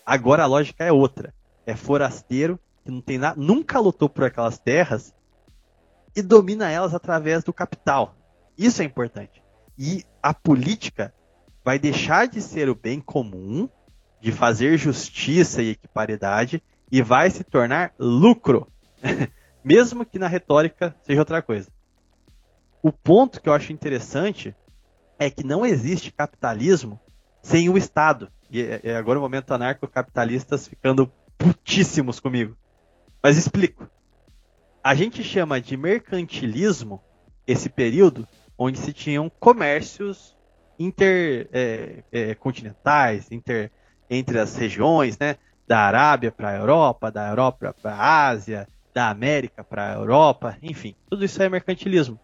[0.04, 1.34] agora a lógica é outra.
[1.64, 5.14] É forasteiro que não tem nada, nunca lutou por aquelas terras
[6.14, 8.14] e domina elas através do capital.
[8.58, 9.42] Isso é importante.
[9.78, 11.14] E a política
[11.64, 13.66] vai deixar de ser o bem comum,
[14.20, 18.68] de fazer justiça e equiparidade, e vai se tornar lucro,
[19.64, 21.70] mesmo que na retórica seja outra coisa.
[22.82, 24.54] O ponto que eu acho interessante
[25.18, 27.00] é que não existe capitalismo
[27.40, 28.30] sem o Estado.
[28.50, 32.54] E é, é agora o momento anarcocapitalistas ficando putíssimos comigo.
[33.22, 33.88] Mas explico.
[34.84, 37.00] A gente chama de mercantilismo
[37.46, 38.26] esse período
[38.58, 40.36] onde se tinham comércios
[40.78, 43.72] intercontinentais, é, é, inter,
[44.10, 45.38] entre as regiões, né?
[45.66, 50.56] Da Arábia para a Europa, da Europa para a Ásia, da América para a Europa,
[50.62, 52.18] enfim, tudo isso é mercantilismo.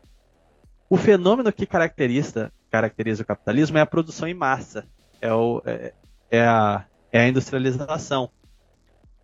[0.91, 4.87] O fenômeno que caracteriza, caracteriza o capitalismo é a produção em massa,
[5.21, 5.93] é, o, é,
[6.31, 8.31] é, a, é a industrialização.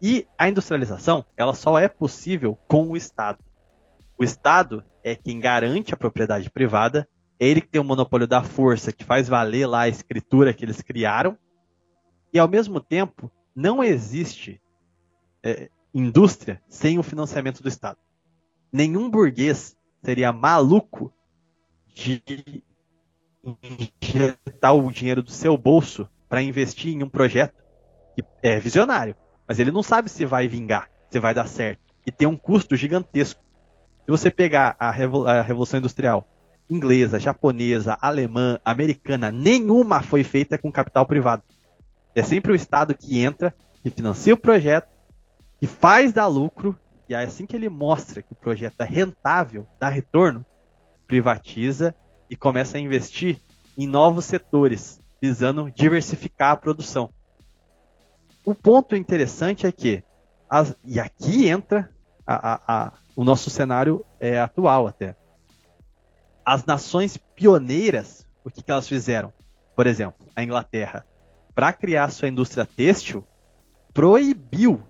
[0.01, 3.39] E a industrialização, ela só é possível com o Estado.
[4.19, 8.43] O Estado é quem garante a propriedade privada, é ele que tem o monopólio da
[8.43, 11.37] força, que faz valer lá a escritura que eles criaram,
[12.33, 14.61] e ao mesmo tempo não existe
[15.43, 17.99] é, indústria sem o financiamento do Estado.
[18.73, 21.13] Nenhum burguês seria maluco
[21.95, 22.23] de
[24.03, 27.63] injetar o dinheiro do seu bolso para investir em um projeto
[28.17, 29.15] que é visionário,
[29.47, 32.75] mas ele não sabe se vai vingar, se vai dar certo, e tem um custo
[32.75, 33.43] gigantesco.
[34.05, 36.29] Se você pegar a, Revol a Revolução Industrial
[36.69, 41.43] inglesa, japonesa, alemã, americana, nenhuma foi feita com capital privado.
[42.15, 44.89] É sempre o Estado que entra, que financia o projeto,
[45.59, 49.67] que faz dar lucro e aí assim que ele mostra que o projeto é rentável,
[49.79, 50.45] dá retorno,
[51.07, 51.95] privatiza
[52.31, 53.41] e começa a investir
[53.77, 57.11] em novos setores, visando diversificar a produção.
[58.45, 60.03] O ponto interessante é que,
[60.49, 61.91] as, e aqui entra
[62.27, 65.17] a, a, a, o nosso cenário é, atual até.
[66.45, 69.33] As nações pioneiras, o que, que elas fizeram?
[69.75, 71.07] Por exemplo, a Inglaterra,
[71.55, 73.25] para criar sua indústria têxtil,
[73.93, 74.83] proibiu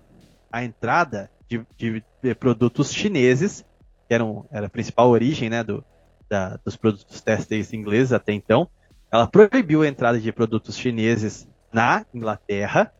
[0.51, 3.63] a entrada de, de, de produtos chineses,
[4.07, 5.83] que eram, era a principal origem né, do,
[6.29, 8.67] da, dos produtos têxteis ingleses até então.
[9.11, 12.91] Ela proibiu a entrada de produtos chineses na Inglaterra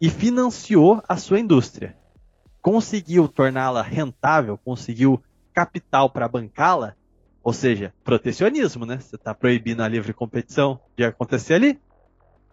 [0.00, 1.96] e financiou a sua indústria.
[2.60, 6.94] Conseguiu torná-la rentável, conseguiu capital para bancá-la,
[7.42, 8.98] ou seja, protecionismo, né?
[8.98, 11.80] Você está proibindo a livre competição de acontecer ali.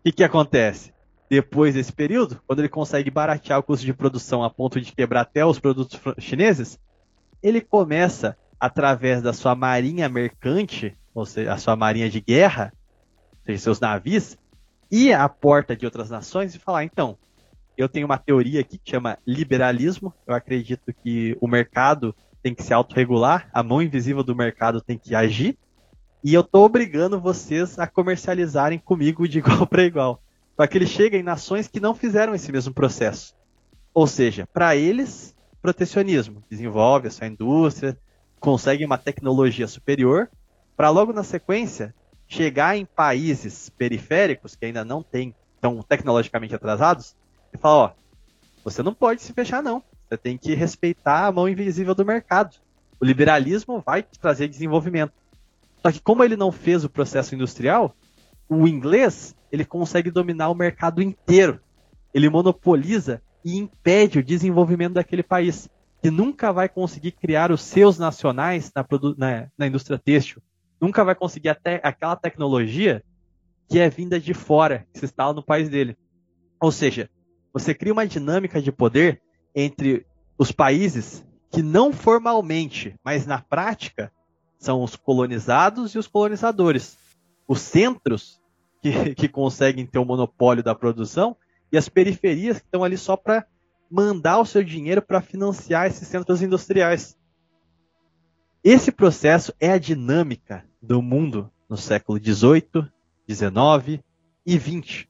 [0.08, 0.94] Que, que acontece?
[1.30, 5.22] Depois desse período, quando ele consegue baratear o custo de produção a ponto de quebrar
[5.22, 6.80] até os produtos chineses,
[7.44, 12.72] ele começa, através da sua marinha mercante, ou seja, a sua marinha de guerra,
[13.34, 14.38] ou seja, seus navios,
[14.90, 17.18] ir à porta de outras nações e falar: então,
[17.78, 20.14] eu tenho uma teoria aqui que chama liberalismo.
[20.26, 24.98] Eu acredito que o mercado tem que se autorregular, a mão invisível do mercado tem
[24.98, 25.58] que agir,
[26.24, 30.22] e eu estou obrigando vocês a comercializarem comigo de igual para igual.
[30.56, 33.36] Para que ele chegue em nações que não fizeram esse mesmo processo.
[33.94, 36.44] Ou seja, para eles, protecionismo.
[36.50, 37.98] Desenvolve a sua indústria,
[38.40, 40.30] consegue uma tecnologia superior,
[40.76, 41.94] para logo na sequência
[42.28, 47.16] chegar em países periféricos que ainda não têm, estão tecnologicamente atrasados,
[47.54, 47.92] e fala, ó,
[48.64, 49.82] você não pode se fechar não.
[50.08, 52.56] Você tem que respeitar a mão invisível do mercado.
[53.00, 55.14] O liberalismo vai te trazer desenvolvimento.
[55.82, 57.96] Só que como ele não fez o processo industrial,
[58.50, 61.60] o inglês ele consegue dominar o mercado inteiro.
[62.14, 65.70] Ele monopoliza e impede o desenvolvimento daquele país,
[66.02, 68.86] que nunca vai conseguir criar os seus nacionais na,
[69.18, 70.42] na, na indústria têxtil.
[70.80, 73.04] Nunca vai conseguir até aquela tecnologia
[73.70, 75.98] que é vinda de fora, que se instala no país dele.
[76.60, 77.10] Ou seja,
[77.54, 79.22] você cria uma dinâmica de poder
[79.56, 80.06] entre
[80.38, 84.12] os países que não formalmente, mas na prática,
[84.58, 86.98] são os colonizados e os colonizadores.
[87.48, 88.42] Os centros
[88.82, 91.36] que, que conseguem ter o monopólio da produção
[91.72, 93.46] e as periferias que estão ali só para
[93.90, 97.18] mandar o seu dinheiro para financiar esses centros industriais.
[98.64, 102.90] Esse processo é a dinâmica do mundo no século XVIII,
[103.30, 104.04] XIX
[104.46, 105.08] e XX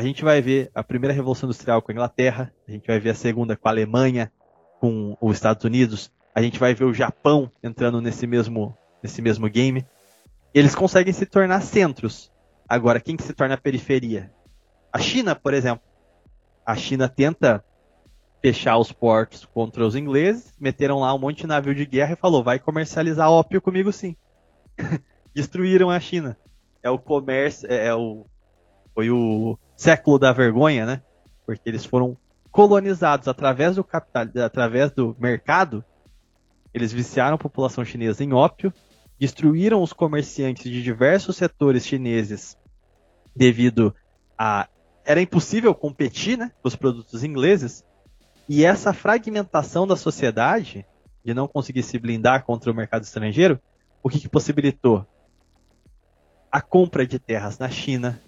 [0.00, 3.10] a gente vai ver a primeira revolução industrial com a Inglaterra, a gente vai ver
[3.10, 4.32] a segunda com a Alemanha,
[4.80, 9.48] com os Estados Unidos, a gente vai ver o Japão entrando nesse mesmo, nesse mesmo
[9.48, 9.86] game.
[10.52, 12.30] Eles conseguem se tornar centros.
[12.68, 14.32] Agora, quem que se torna periferia?
[14.92, 15.84] A China, por exemplo.
[16.64, 17.64] A China tenta
[18.42, 22.16] fechar os portos contra os ingleses, meteram lá um monte de navio de guerra e
[22.16, 24.16] falou: vai comercializar ópio comigo sim.
[25.34, 26.36] Destruíram a China.
[26.82, 28.24] É o comércio, é, é o
[28.94, 31.02] foi o século da vergonha, né?
[31.46, 32.16] Porque eles foram
[32.50, 35.84] colonizados através do capital, através do mercado.
[36.72, 38.72] Eles viciaram a população chinesa em ópio,
[39.20, 42.56] destruíram os comerciantes de diversos setores chineses
[43.36, 43.94] devido
[44.36, 44.66] a
[45.04, 47.84] era impossível competir, né, com os produtos ingleses.
[48.48, 50.86] E essa fragmentação da sociedade
[51.24, 53.60] de não conseguir se blindar contra o mercado estrangeiro,
[54.02, 55.06] o que, que possibilitou?
[56.50, 58.20] A compra de terras na China,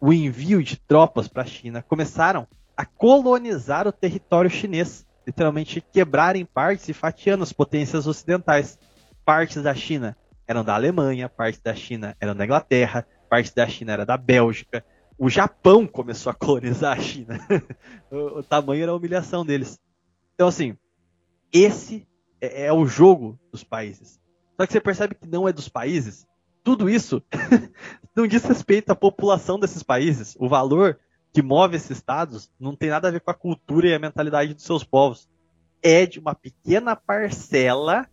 [0.00, 6.36] o envio de tropas para a China, começaram a colonizar o território chinês, literalmente quebrar
[6.36, 8.78] em partes e fatiando as potências ocidentais.
[9.24, 13.92] Partes da China eram da Alemanha, partes da China eram da Inglaterra, partes da China
[13.92, 14.84] era da Bélgica.
[15.18, 17.38] O Japão começou a colonizar a China.
[18.10, 19.80] o, o tamanho era a humilhação deles.
[20.34, 20.76] Então, assim,
[21.52, 22.06] esse
[22.40, 24.20] é, é o jogo dos países.
[24.56, 26.26] Só que você percebe que não é dos países,
[26.62, 27.22] tudo isso
[28.16, 30.36] não diz respeito à população desses países.
[30.38, 30.98] O valor
[31.32, 34.54] que move esses estados não tem nada a ver com a cultura e a mentalidade
[34.54, 35.28] dos seus povos.
[35.82, 38.08] É de uma pequena parcela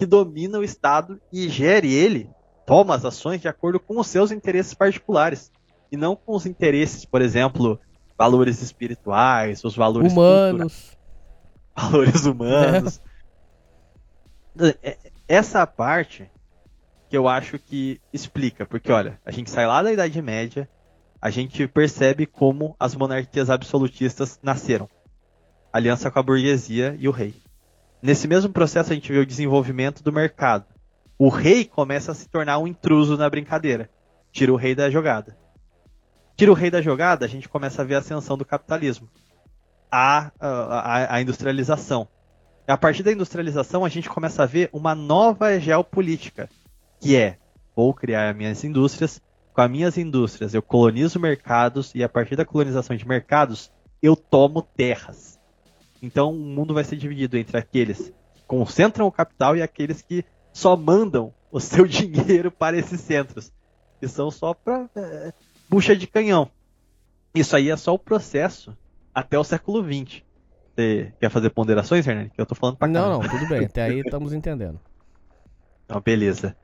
[0.00, 2.30] que domina o estado e gere ele,
[2.66, 5.52] toma as ações de acordo com os seus interesses particulares
[5.92, 7.78] e não com os interesses, por exemplo,
[8.16, 10.96] valores espirituais, os valores humanos,
[11.76, 13.02] valores humanos.
[14.82, 14.96] É.
[15.28, 16.30] Essa parte
[17.10, 20.66] que eu acho que explica, porque olha, a gente sai lá da Idade Média,
[21.20, 24.88] a gente percebe como as monarquias absolutistas nasceram.
[25.70, 27.34] Aliança com a burguesia e o rei.
[28.02, 30.64] Nesse mesmo processo a gente vê o desenvolvimento do mercado.
[31.18, 33.90] O rei começa a se tornar um intruso na brincadeira.
[34.32, 35.36] Tira o rei da jogada.
[36.34, 39.06] Tira o rei da jogada, a gente começa a ver a ascensão do capitalismo.
[39.92, 42.08] A, a, a industrialização.
[42.66, 46.48] a partir da industrialização, a gente começa a ver uma nova geopolítica,
[47.00, 47.36] que é:
[47.76, 49.20] vou criar minhas indústrias,
[49.52, 53.70] com as minhas indústrias eu colonizo mercados, e a partir da colonização de mercados,
[54.00, 55.39] eu tomo terras.
[56.02, 60.24] Então o mundo vai ser dividido entre aqueles que concentram o capital e aqueles que
[60.52, 63.52] só mandam o seu dinheiro para esses centros,
[63.98, 65.32] que são só para é,
[65.68, 66.50] bucha de canhão.
[67.34, 68.76] Isso aí é só o processo
[69.14, 70.22] até o século XX.
[70.74, 72.30] Você quer fazer ponderações, Hernani?
[72.30, 72.92] Que eu tô falando pra cá.
[72.92, 73.66] Não, não, tudo bem.
[73.66, 74.80] Até aí estamos entendendo.
[75.84, 76.56] Então, beleza.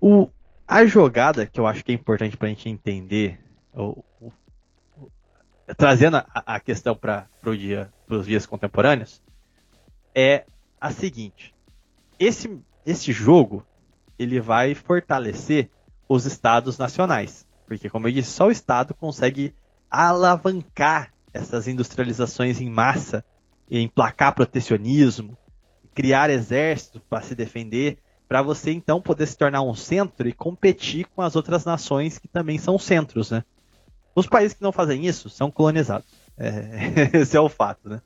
[0.00, 0.28] O,
[0.66, 3.38] a jogada que eu acho que é importante pra gente entender,
[3.72, 4.32] o, o,
[5.76, 9.22] trazendo a, a questão para dia, os dias contemporâneos,
[10.14, 10.44] é
[10.80, 11.54] a seguinte.
[12.18, 13.64] Esse, esse jogo,
[14.18, 15.70] ele vai fortalecer
[16.08, 17.46] os estados nacionais.
[17.66, 19.54] Porque, como eu disse, só o Estado consegue
[19.90, 23.24] alavancar essas industrializações em massa,
[23.70, 25.36] emplacar protecionismo,
[25.94, 27.98] criar exércitos para se defender,
[28.28, 32.28] para você então poder se tornar um centro e competir com as outras nações que
[32.28, 33.44] também são centros, né?
[34.14, 36.06] Os países que não fazem isso são colonizados.
[36.36, 38.00] É, esse é o fato, né?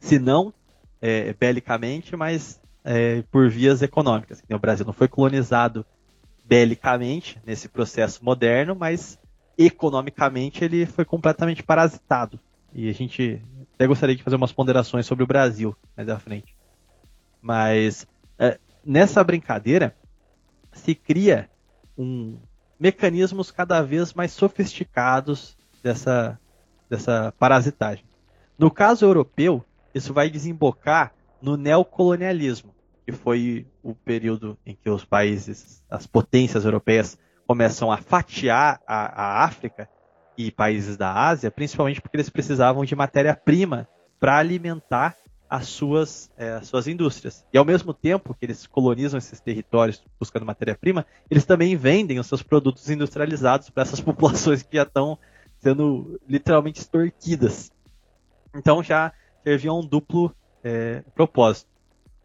[0.00, 0.52] Se não
[1.00, 4.42] é, belicamente, mas é, por vias econômicas.
[4.50, 5.84] O Brasil não foi colonizado
[6.44, 9.18] belicamente nesse processo moderno, mas
[9.56, 12.38] economicamente ele foi completamente parasitado.
[12.72, 13.42] E a gente
[13.74, 16.56] até gostaria de fazer umas ponderações sobre o Brasil mais à frente.
[17.40, 18.06] Mas
[18.38, 19.94] é, nessa brincadeira
[20.72, 21.50] se cria
[21.96, 22.38] um
[22.78, 26.38] mecanismos cada vez mais sofisticados dessa,
[26.88, 28.04] dessa parasitagem.
[28.58, 29.64] No caso europeu,
[29.94, 32.74] isso vai desembocar no neocolonialismo,
[33.06, 39.22] que foi o período em que os países, as potências europeias, começam a fatiar a,
[39.22, 39.88] a África
[40.36, 43.88] e países da Ásia, principalmente porque eles precisavam de matéria-prima
[44.20, 45.16] para alimentar
[45.48, 47.44] as suas, é, as suas indústrias.
[47.52, 52.26] E ao mesmo tempo que eles colonizam esses territórios buscando matéria-prima, eles também vendem os
[52.26, 55.18] seus produtos industrializados para essas populações que já estão
[55.58, 57.72] sendo literalmente extorquidas.
[58.54, 61.68] Então já servia um duplo é, propósito.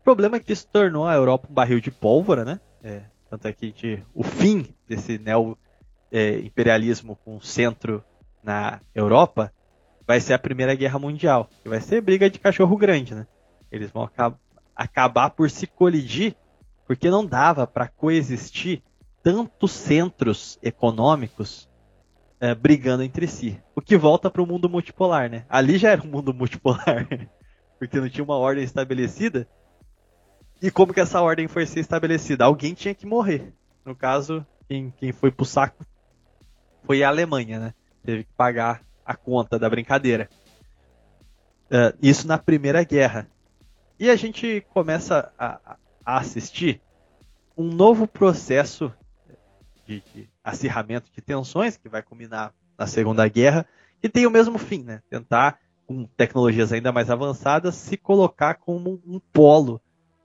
[0.02, 2.60] O problema é que isso tornou a Europa um barril de pólvora, né?
[2.84, 8.04] É, tanto é que de, o fim desse neo-imperialismo é, com centro
[8.44, 9.54] na Europa
[10.06, 11.50] vai ser a Primeira Guerra Mundial.
[11.62, 13.28] Que vai ser briga de cachorro grande, né?
[13.72, 14.36] Eles vão acab
[14.76, 16.36] acabar por se colidir,
[16.88, 18.82] porque não dava para coexistir
[19.22, 21.70] tantos centros econômicos
[22.40, 23.62] é, brigando entre si.
[23.76, 25.46] O que volta para o mundo multipolar, né?
[25.48, 27.08] Ali já era um mundo multipolar,
[27.78, 29.48] porque não tinha uma ordem estabelecida
[30.64, 32.46] e como que essa ordem foi ser estabelecida?
[32.46, 33.54] Alguém tinha que morrer.
[33.84, 35.86] No caso, quem, quem foi pro saco
[36.86, 37.74] foi a Alemanha, né?
[38.02, 40.30] Teve que pagar a conta da brincadeira.
[41.66, 43.28] Uh, isso na Primeira Guerra.
[44.00, 46.82] E a gente começa a, a assistir
[47.58, 48.94] um novo processo
[49.86, 53.66] de, de, acirramento de tensões que vai culminar na Segunda Guerra
[54.02, 55.02] e tem o mesmo fim, né?
[55.10, 59.82] Tentar, com tecnologias ainda mais avançadas, se colocar como um polo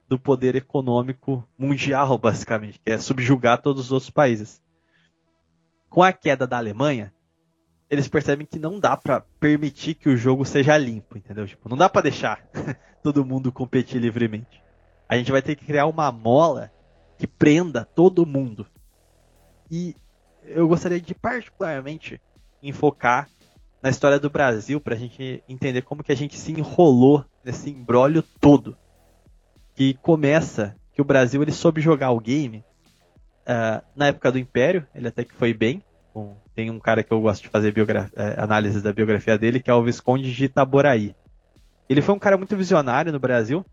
[0.08, 4.62] do poder econômico mundial, basicamente, que é subjugar todos os outros países.
[5.88, 7.12] Com a queda da Alemanha,
[7.90, 11.46] eles percebem que não dá para permitir que o jogo seja limpo, entendeu?
[11.46, 12.46] Tipo, não dá para deixar
[13.02, 14.62] todo mundo competir livremente.
[15.08, 16.70] A gente vai ter que criar uma mola
[17.16, 18.66] que prenda todo mundo.
[19.70, 19.96] E
[20.44, 22.20] eu gostaria de particularmente
[22.62, 23.28] enfocar
[23.82, 27.70] na história do Brasil para a gente entender como que a gente se enrolou nesse
[27.70, 28.76] embrólio todo
[29.74, 32.64] que começa que o Brasil ele soube jogar o game
[33.46, 35.80] uh, na época do Império, ele até que foi bem.
[36.12, 39.70] Com, tem um cara que eu gosto de fazer uh, análise da biografia dele, que
[39.70, 41.14] é o Visconde de Itaboraí.
[41.88, 43.64] Ele foi um cara muito visionário no Brasil.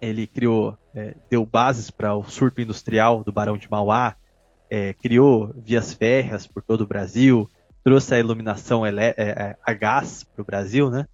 [0.00, 4.16] Ele criou, é, deu bases para o surto industrial do Barão de Mauá,
[4.68, 7.48] é, criou vias férreas por todo o Brasil,
[7.84, 11.06] trouxe a iluminação é, a gás para o Brasil, né?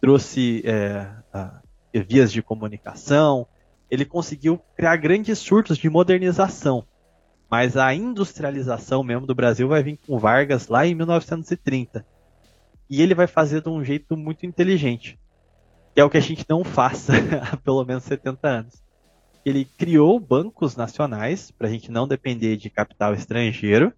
[0.00, 0.64] Trouxe
[1.32, 1.60] a,
[1.92, 3.46] vias de comunicação,
[3.90, 6.84] ele conseguiu criar grandes surtos de modernização.
[7.50, 12.04] Mas a industrialização mesmo do Brasil vai vir com Vargas lá em 1930.
[12.90, 15.18] E ele vai fazer de um jeito muito inteligente.
[15.94, 17.08] Que é o que a gente não faz
[17.52, 18.82] há pelo menos 70 anos.
[19.44, 23.92] Ele criou bancos nacionais para a gente não depender de capital estrangeiro.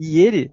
[0.00, 0.50] E ele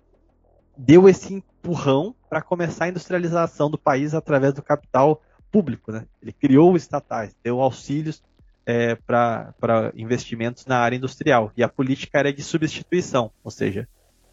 [0.77, 6.05] deu esse empurrão para começar a industrialização do país através do capital público, né?
[6.21, 8.23] Ele criou estatais, deu auxílios
[8.65, 11.51] é, para investimentos na área industrial.
[11.55, 13.87] E a política era de substituição, ou seja,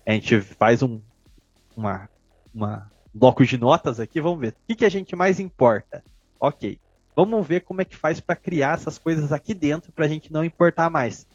[0.06, 1.00] a gente faz um
[1.78, 2.08] uma,
[2.52, 4.52] uma bloco de notas aqui, vamos ver.
[4.52, 6.02] O que, que a gente mais importa?
[6.40, 6.78] Ok,
[7.14, 10.32] vamos ver como é que faz para criar essas coisas aqui dentro para a gente
[10.32, 11.26] não importar mais.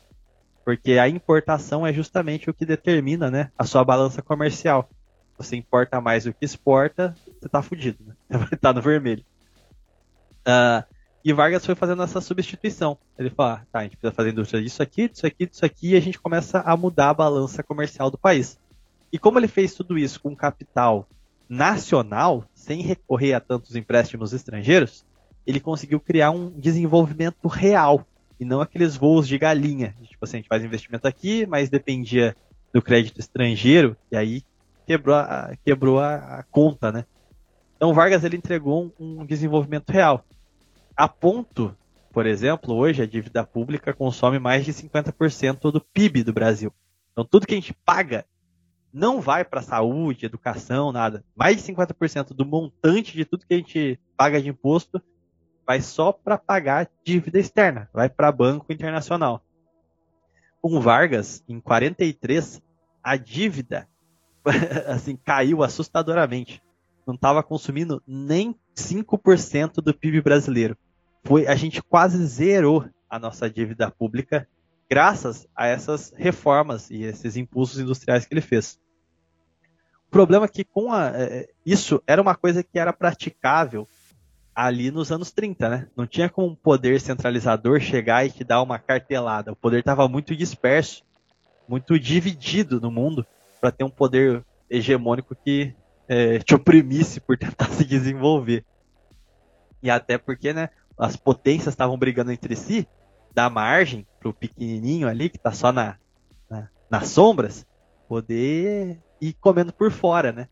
[0.65, 4.89] Porque a importação é justamente o que determina né, a sua balança comercial.
[5.37, 8.15] Você importa mais do que exporta, você tá fudido, né?
[8.51, 9.25] Estar no vermelho.
[10.47, 10.83] Uh,
[11.23, 12.97] e Vargas foi fazendo essa substituição.
[13.17, 15.91] Ele falou: ah, tá, a gente precisa fazer indústria disso aqui, disso aqui, disso aqui,
[15.91, 18.59] e a gente começa a mudar a balança comercial do país.
[19.11, 21.07] E como ele fez tudo isso com capital
[21.47, 25.05] nacional, sem recorrer a tantos empréstimos estrangeiros,
[25.45, 28.05] ele conseguiu criar um desenvolvimento real
[28.39, 29.95] e não aqueles voos de galinha.
[30.01, 32.35] Tipo assim, a gente faz investimento aqui, mas dependia
[32.73, 34.43] do crédito estrangeiro, e aí
[34.85, 37.05] quebrou a, quebrou a, a conta, né?
[37.75, 40.25] Então Vargas ele entregou um, um desenvolvimento real.
[40.95, 41.75] A ponto,
[42.11, 46.71] por exemplo, hoje a dívida pública consome mais de 50% do PIB do Brasil.
[47.11, 48.25] Então tudo que a gente paga
[48.93, 51.25] não vai para saúde, educação, nada.
[51.35, 55.01] Mais de 50% do montante de tudo que a gente paga de imposto
[55.65, 59.43] vai só para pagar dívida externa, vai para banco internacional.
[60.61, 62.61] Com Vargas, em 43,
[63.01, 63.87] a dívida
[64.87, 66.61] assim caiu assustadoramente.
[67.05, 70.77] Não estava consumindo nem 5% do PIB brasileiro.
[71.23, 74.47] Foi a gente quase zerou a nossa dívida pública
[74.89, 78.79] graças a essas reformas e esses impulsos industriais que ele fez.
[80.07, 83.87] O problema é que com a, é, isso era uma coisa que era praticável
[84.53, 85.87] ali nos anos 30, né?
[85.95, 89.51] Não tinha como um poder centralizador chegar e te dar uma cartelada.
[89.51, 91.03] O poder estava muito disperso,
[91.67, 93.25] muito dividido no mundo
[93.59, 95.73] para ter um poder hegemônico que
[96.07, 98.65] é, te oprimisse por tentar se desenvolver.
[99.81, 102.87] E até porque, né, as potências estavam brigando entre si,
[103.33, 105.97] dá margem pro pequenininho ali que tá só na,
[106.49, 107.65] na nas sombras
[108.07, 110.47] poder ir comendo por fora, né?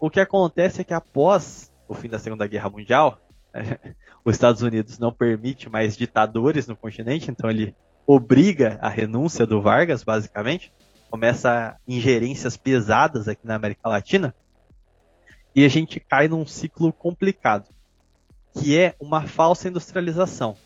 [0.00, 3.20] O que acontece é que após o fim da Segunda Guerra Mundial,
[4.24, 7.74] os Estados Unidos não permite mais ditadores no continente, então ele
[8.06, 10.72] obriga a renúncia do Vargas, basicamente.
[11.10, 14.34] Começa ingerências pesadas aqui na América Latina.
[15.54, 17.68] E a gente cai num ciclo complicado,
[18.54, 20.56] que é uma falsa industrialização.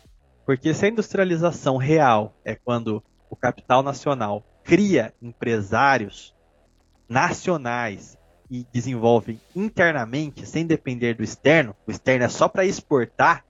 [0.45, 6.33] Porque se a industrialização real é quando o capital nacional cria empresários
[7.07, 8.17] nacionais
[8.49, 13.45] e desenvolvem internamente, sem depender do externo, o externo é só para exportar,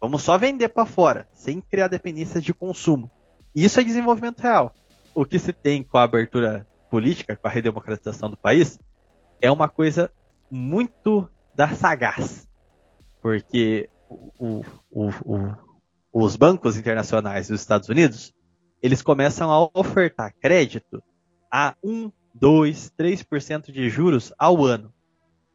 [0.00, 3.10] vamos só vender para fora, sem criar dependência de consumo.
[3.54, 4.74] Isso é desenvolvimento real.
[5.14, 8.80] O que se tem com a abertura política, com a redemocratização do país,
[9.40, 10.10] é uma coisa
[10.52, 12.46] muito da sagaz.
[13.22, 13.88] Porque
[14.38, 15.56] o, o, o,
[16.12, 18.34] os bancos internacionais dos Estados Unidos,
[18.82, 21.02] eles começam a ofertar crédito
[21.50, 24.92] a um 2, 3% de juros ao ano.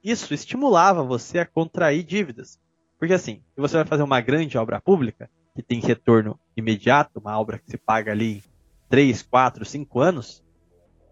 [0.04, 2.60] Isso estimulava você a contrair dívidas.
[2.98, 7.40] Porque assim, se você vai fazer uma grande obra pública, que tem retorno imediato, uma
[7.40, 8.44] obra que se paga ali em
[8.90, 10.44] 3, 4, 5 anos,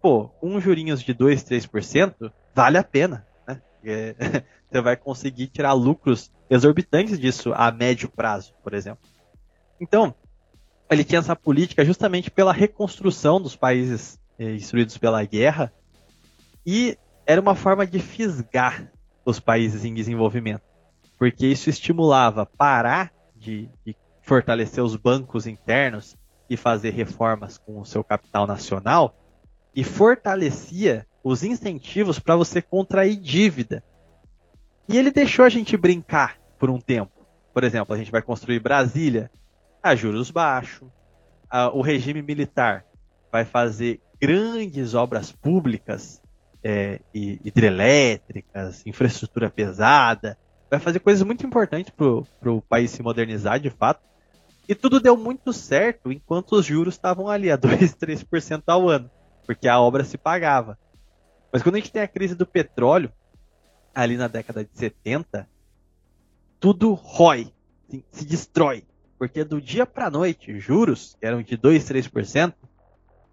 [0.02, 3.25] pô, com jurinhos de 2, 3%, vale a pena.
[3.86, 4.14] Né?
[4.70, 9.08] você vai conseguir tirar lucros exorbitantes disso a médio prazo, por exemplo.
[9.80, 10.14] Então,
[10.90, 15.72] ele tinha essa política justamente pela reconstrução dos países é, instruídos pela guerra,
[16.64, 18.90] e era uma forma de fisgar
[19.24, 20.62] os países em desenvolvimento,
[21.18, 26.16] porque isso estimulava parar de, de fortalecer os bancos internos
[26.48, 29.16] e fazer reformas com o seu capital nacional
[29.74, 33.82] e fortalecia os incentivos para você contrair dívida.
[34.88, 37.26] E ele deixou a gente brincar por um tempo.
[37.52, 39.28] Por exemplo, a gente vai construir Brasília
[39.82, 40.88] a juros baixos,
[41.72, 42.84] o regime militar
[43.32, 46.22] vai fazer grandes obras públicas,
[46.62, 50.38] é, hidrelétricas, infraestrutura pesada,
[50.70, 54.00] vai fazer coisas muito importantes para o país se modernizar de fato.
[54.68, 59.10] E tudo deu muito certo enquanto os juros estavam ali a 2, 3% ao ano,
[59.44, 60.78] porque a obra se pagava.
[61.56, 63.10] Mas quando a gente tem a crise do petróleo,
[63.94, 65.48] ali na década de 70,
[66.60, 67.50] tudo rói,
[68.10, 68.84] se destrói.
[69.18, 72.52] Porque do dia para noite, juros, que eram de 2, 3%,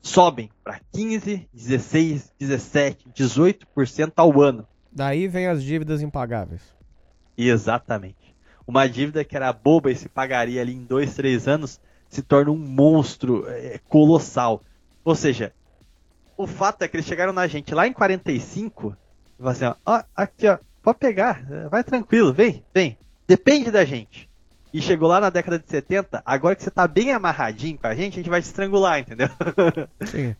[0.01, 4.65] sobem para 15, 16, 17, 18% ao ano.
[4.89, 6.61] Daí vem as dívidas impagáveis.
[7.37, 8.33] Exatamente.
[8.65, 12.51] Uma dívida que era boba e se pagaria ali em 2, 3 anos se torna
[12.51, 14.63] um monstro é, colossal.
[15.03, 15.53] Ou seja,
[16.37, 18.95] o fato é que eles chegaram na gente lá em 45
[19.39, 22.97] e falaram assim, ó, aqui ó, pode pegar, vai tranquilo, vem, vem.
[23.27, 24.29] Depende da gente
[24.73, 27.93] e chegou lá na década de 70, agora que você tá bem amarradinho com a
[27.93, 29.29] gente, a gente vai te estrangular, entendeu?
[30.01, 30.35] Sim.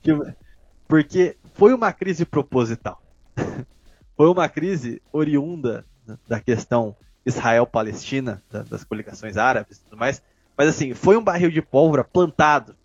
[0.88, 3.00] Porque foi uma crise proposital.
[4.18, 5.86] foi uma crise oriunda
[6.28, 10.22] da questão Israel-Palestina, da, das coligações árabes e tudo mais.
[10.58, 12.76] Mas assim, foi um barril de pólvora plantado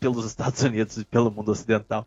[0.00, 2.04] pelos Estados Unidos e pelo mundo ocidental.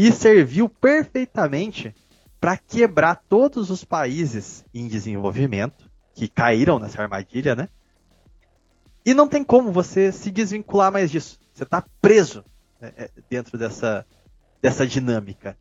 [0.00, 1.92] E serviu perfeitamente
[2.40, 7.68] para quebrar todos os países em desenvolvimento que caíram nessa armadilha, né?
[9.04, 11.40] E não tem como você se desvincular mais disso.
[11.52, 12.44] Você está preso
[12.80, 14.06] né, é, dentro dessa,
[14.62, 15.58] dessa dinâmica.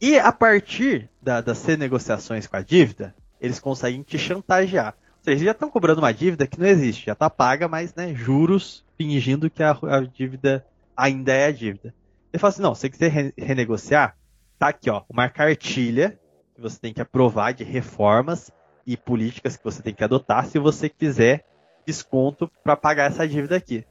[0.00, 4.96] E a partir da, das renegociações com a dívida, eles conseguem te chantagear.
[5.18, 7.94] Ou seja, eles já estão cobrando uma dívida que não existe, já está paga, mas
[7.94, 10.66] né, juros fingindo que a, a, dívida
[10.96, 11.94] ainda é a dívida.
[12.32, 14.16] Ele fala assim: não, se você quiser re renegociar,
[14.58, 16.18] tá aqui, ó, uma cartilha
[16.54, 18.50] que você tem que aprovar de reformas
[18.86, 21.44] e políticas que você tem que adotar se você quiser
[21.86, 23.84] desconto para pagar essa dívida aqui.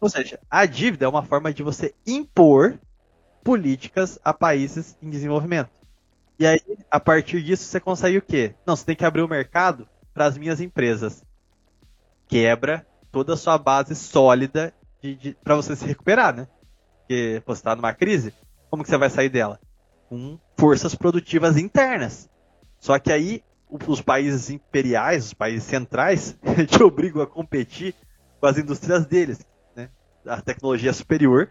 [0.00, 2.78] Ou seja, a dívida é uma forma de você impor
[3.44, 5.70] políticas a países em desenvolvimento.
[6.38, 8.54] E aí, a partir disso, você consegue o quê?
[8.66, 11.24] Não, você tem que abrir o mercado para as minhas empresas.
[12.26, 14.74] Quebra toda a sua base sólida
[15.44, 16.48] para você se recuperar, né?
[17.12, 18.32] Porque você está numa crise,
[18.70, 19.60] como que você vai sair dela?
[20.08, 22.28] Com forças produtivas internas.
[22.78, 23.44] Só que aí
[23.86, 26.38] os países imperiais, os países centrais,
[26.68, 27.94] te obrigam a competir
[28.40, 29.46] com as indústrias deles,
[29.76, 29.90] né?
[30.26, 31.50] A tecnologia superior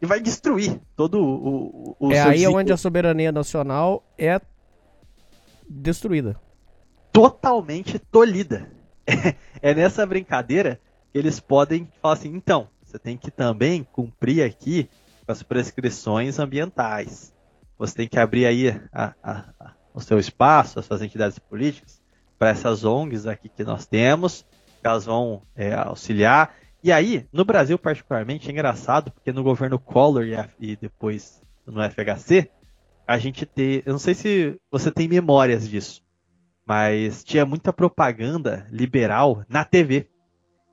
[0.00, 2.56] e vai destruir todo o, o, o É aí ciclo.
[2.56, 4.40] onde a soberania nacional é
[5.68, 6.40] destruída.
[7.12, 8.66] Totalmente tolhida.
[9.64, 10.80] É nessa brincadeira
[11.12, 14.90] que eles podem falar assim, então, você tem que também cumprir aqui
[15.24, 17.34] com as prescrições ambientais.
[17.78, 22.00] Você tem que abrir aí a, a, a, o seu espaço, as suas entidades políticas,
[22.38, 24.46] para essas ONGs aqui que nós temos,
[24.80, 26.54] que elas vão é, auxiliar.
[26.82, 31.80] E aí, no Brasil particularmente, é engraçado, porque no governo Collor e, e depois no
[31.82, 32.50] FHC,
[33.06, 33.82] a gente tem.
[33.84, 36.02] Eu não sei se você tem memórias disso,
[36.66, 40.08] mas tinha muita propaganda liberal na TV.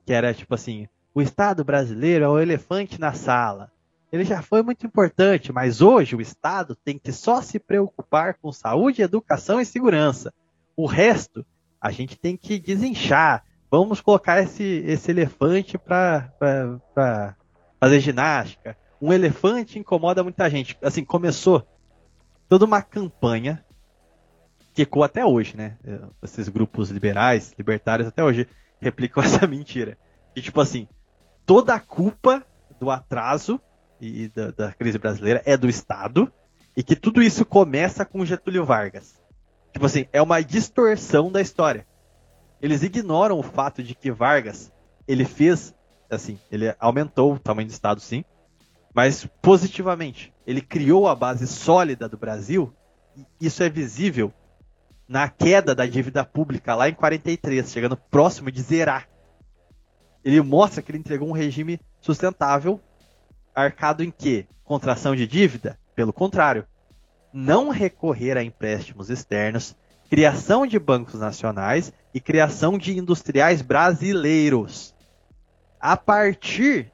[0.06, 3.70] Que era tipo assim: o Estado brasileiro é o elefante na sala.
[4.12, 8.50] Ele já foi muito importante, mas hoje o Estado tem que só se preocupar com
[8.50, 10.32] saúde, educação e segurança.
[10.76, 11.46] O resto
[11.80, 17.36] a gente tem que desinchar, vamos colocar esse, esse elefante para
[17.78, 18.76] fazer ginástica.
[19.00, 20.76] Um elefante incomoda muita gente.
[20.82, 21.66] Assim, começou
[22.48, 23.64] toda uma campanha
[24.74, 25.76] que ecoa até hoje, né?
[26.22, 28.46] Esses grupos liberais, libertários, até hoje
[28.80, 29.96] replicam essa mentira.
[30.34, 30.88] E tipo assim,
[31.46, 32.44] toda a culpa
[32.78, 33.60] do atraso
[34.00, 36.32] e da, da crise brasileira é do Estado
[36.76, 39.20] e que tudo isso começa com Getúlio Vargas.
[39.72, 41.86] Tipo assim, é uma distorção da história.
[42.60, 44.72] Eles ignoram o fato de que Vargas,
[45.06, 45.74] ele fez,
[46.10, 48.24] assim, ele aumentou o tamanho do Estado, sim,
[48.94, 50.32] mas positivamente.
[50.46, 52.74] Ele criou a base sólida do Brasil,
[53.16, 54.32] e isso é visível
[55.08, 59.08] na queda da dívida pública lá em 43, chegando próximo de zerar.
[60.24, 62.80] Ele mostra que ele entregou um regime sustentável,
[63.60, 64.46] arcado em que?
[64.64, 65.78] Contração de dívida?
[65.94, 66.66] Pelo contrário,
[67.32, 69.76] não recorrer a empréstimos externos,
[70.08, 74.94] criação de bancos nacionais e criação de industriais brasileiros.
[75.78, 76.92] A partir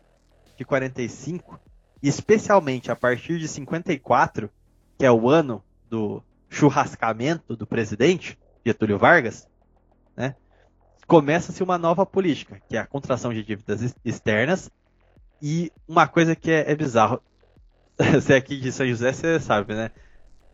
[0.56, 1.58] de 45,
[2.02, 4.50] especialmente a partir de 54,
[4.98, 9.48] que é o ano do churrascamento do presidente Getúlio Vargas,
[10.16, 10.34] né,
[11.06, 14.70] começa-se uma nova política, que é a contração de dívidas externas
[15.40, 17.20] e uma coisa que é, é bizarro.
[18.14, 19.90] Você é aqui de São José, você sabe, né?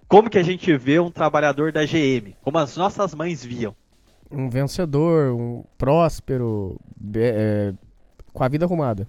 [0.06, 2.36] Como que a gente vê um trabalhador da GM?
[2.40, 3.74] Como as nossas mães viam?
[4.32, 6.80] um vencedor, um próspero,
[7.14, 7.74] é,
[8.32, 9.06] com a vida arrumada.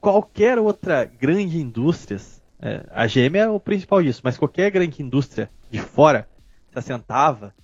[0.00, 2.20] Qualquer outra grande indústria,
[2.60, 6.28] é, a GM é o principal disso, mas qualquer grande indústria de fora
[6.70, 7.54] se assentava,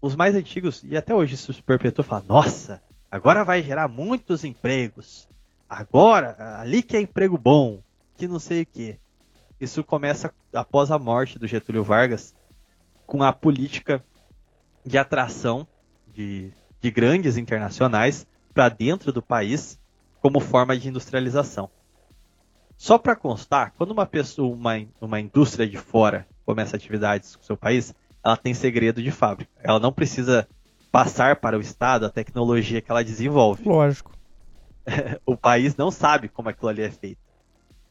[0.00, 4.44] os mais antigos, e até hoje isso se perpetua, falam, nossa, agora vai gerar muitos
[4.44, 5.28] empregos,
[5.70, 7.80] agora, ali que é emprego bom,
[8.16, 8.98] que não sei o que.
[9.60, 12.34] Isso começa após a morte do Getúlio Vargas,
[13.06, 14.04] com a política
[14.84, 15.66] de atração
[16.08, 19.78] de, de grandes internacionais para dentro do país
[20.20, 21.70] como forma de industrialização.
[22.76, 27.56] Só para constar, quando uma pessoa, uma, uma indústria de fora começa atividades no seu
[27.56, 27.94] país,
[28.24, 29.50] ela tem segredo de fábrica.
[29.62, 30.48] Ela não precisa
[30.90, 33.62] passar para o Estado a tecnologia que ela desenvolve.
[33.64, 34.19] Lógico.
[35.26, 37.20] o país não sabe como aquilo ali é feito.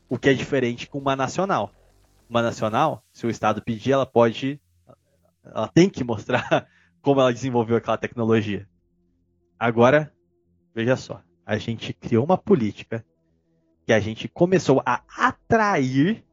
[0.08, 1.72] O que é diferente com uma nacional.
[2.30, 4.60] Uma nacional, se o Estado pedir, ela pode.
[5.44, 6.68] Ela tem que mostrar
[7.02, 8.68] como ela desenvolveu aquela tecnologia.
[9.58, 10.14] Agora,
[10.74, 13.04] veja só, a gente criou uma política
[13.86, 16.24] que a gente começou a atrair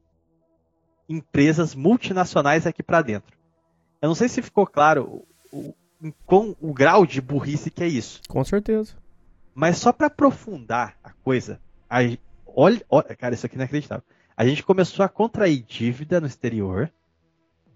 [1.08, 3.36] empresas multinacionais aqui para dentro.
[4.00, 5.26] Eu não sei se ficou claro,
[6.02, 8.20] em com o grau de burrice que é isso.
[8.28, 8.94] Com certeza.
[9.56, 12.00] Mas só para aprofundar a coisa, a,
[12.46, 14.04] olha, olha, cara, isso aqui é inacreditável.
[14.36, 16.92] A gente começou a contrair dívida no exterior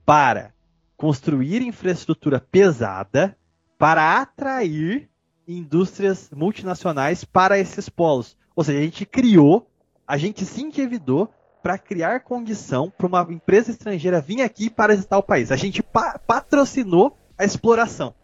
[0.04, 0.52] para
[0.94, 3.34] construir infraestrutura pesada
[3.78, 5.08] para atrair
[5.48, 8.36] indústrias multinacionais para esses polos.
[8.54, 9.66] Ou seja, a gente criou,
[10.06, 15.16] a gente se endividou para criar condição para uma empresa estrangeira vir aqui para visitar
[15.16, 15.50] o país.
[15.50, 18.14] A gente pa patrocinou a exploração.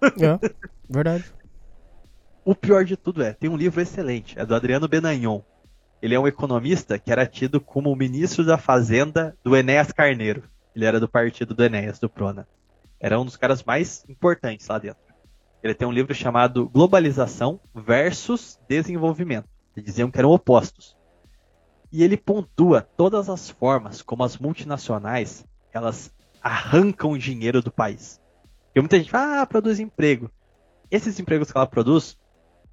[0.00, 0.38] É,
[0.88, 1.24] verdade.
[2.44, 5.40] O pior de tudo é, tem um livro excelente, é do Adriano Benagnon.
[6.02, 10.42] Ele é um economista que era tido como o ministro da Fazenda do Enéas Carneiro.
[10.76, 12.46] Ele era do partido do Enéas, do Prona.
[13.00, 15.00] Era um dos caras mais importantes lá dentro.
[15.62, 19.48] Ele tem um livro chamado Globalização versus Desenvolvimento.
[19.74, 20.94] Eles diziam que eram opostos.
[21.90, 28.20] E ele pontua todas as formas como as multinacionais elas arrancam dinheiro do país.
[28.66, 30.30] Porque muita gente fala, ah, produz emprego.
[30.90, 32.18] Esses empregos que ela produz,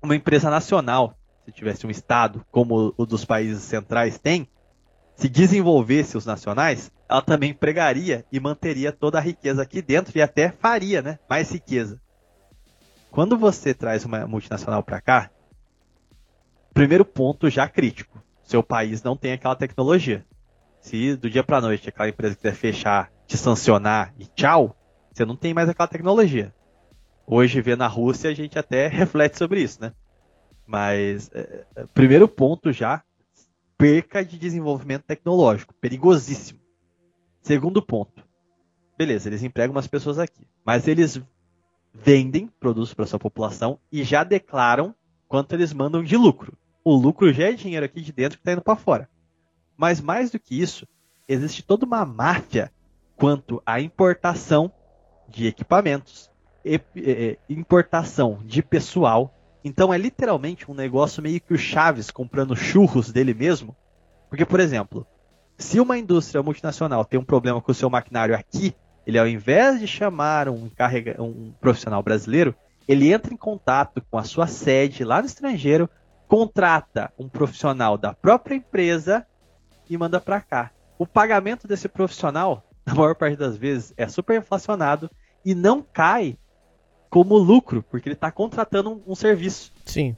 [0.01, 4.47] uma empresa nacional, se tivesse um Estado como o dos países centrais tem,
[5.15, 10.21] se desenvolvesse os nacionais, ela também empregaria e manteria toda a riqueza aqui dentro e
[10.21, 12.01] até faria né, mais riqueza.
[13.11, 15.29] Quando você traz uma multinacional para cá,
[16.73, 20.25] primeiro ponto já crítico, seu país não tem aquela tecnologia.
[20.79, 24.75] Se do dia para noite aquela empresa quiser fechar, te sancionar e tchau,
[25.13, 26.53] você não tem mais aquela tecnologia.
[27.25, 29.93] Hoje, vê na Rússia, a gente até reflete sobre isso, né?
[30.65, 33.03] Mas, é, é, primeiro ponto já,
[33.77, 36.59] perca de desenvolvimento tecnológico, perigosíssimo.
[37.41, 38.23] Segundo ponto,
[38.97, 41.21] beleza, eles empregam umas pessoas aqui, mas eles
[41.93, 44.95] vendem produtos para sua população e já declaram
[45.27, 46.57] quanto eles mandam de lucro.
[46.83, 49.09] O lucro já é dinheiro aqui de dentro que está indo para fora.
[49.75, 50.87] Mas mais do que isso,
[51.27, 52.71] existe toda uma máfia
[53.15, 54.71] quanto à importação
[55.27, 56.30] de equipamentos,
[57.49, 59.33] importação de pessoal.
[59.63, 63.75] Então é literalmente um negócio meio que o Chaves comprando churros dele mesmo.
[64.29, 65.05] Porque, por exemplo,
[65.57, 68.73] se uma indústria multinacional tem um problema com o seu maquinário aqui,
[69.05, 72.55] ele ao invés de chamar um, carrega, um profissional brasileiro,
[72.87, 75.89] ele entra em contato com a sua sede lá no estrangeiro,
[76.27, 79.25] contrata um profissional da própria empresa
[79.89, 80.71] e manda para cá.
[80.97, 85.09] O pagamento desse profissional, na maior parte das vezes, é super inflacionado
[85.43, 86.37] e não cai
[87.11, 89.73] como lucro, porque ele está contratando um, um, serviço.
[89.85, 90.15] Sim.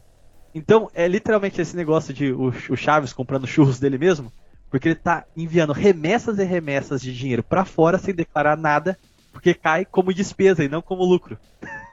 [0.54, 4.32] Então, é literalmente esse negócio de o, o Chaves comprando churros dele mesmo,
[4.70, 8.98] porque ele está enviando remessas e remessas de dinheiro para fora sem declarar nada,
[9.32, 11.38] porque cai como despesa e não como lucro.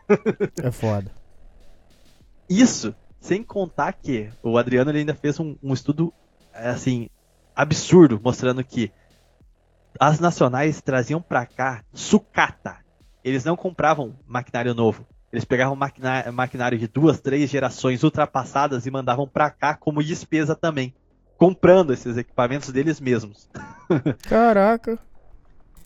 [0.62, 1.12] É foda.
[2.48, 6.12] Isso, sem contar que o Adriano ainda fez um, um estudo
[6.52, 7.08] assim
[7.54, 8.90] absurdo, mostrando que
[10.00, 12.78] as nacionais traziam para cá sucata,
[13.24, 15.06] eles não compravam maquinário novo.
[15.32, 20.92] Eles pegavam maquinário, de duas, três gerações ultrapassadas e mandavam para cá como despesa também.
[21.38, 23.48] Comprando esses equipamentos deles mesmos.
[24.28, 24.98] Caraca.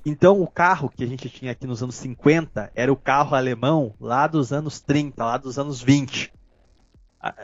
[0.05, 3.95] Então o carro que a gente tinha aqui nos anos 50 era o carro alemão
[4.01, 6.33] lá dos anos 30, lá dos anos 20.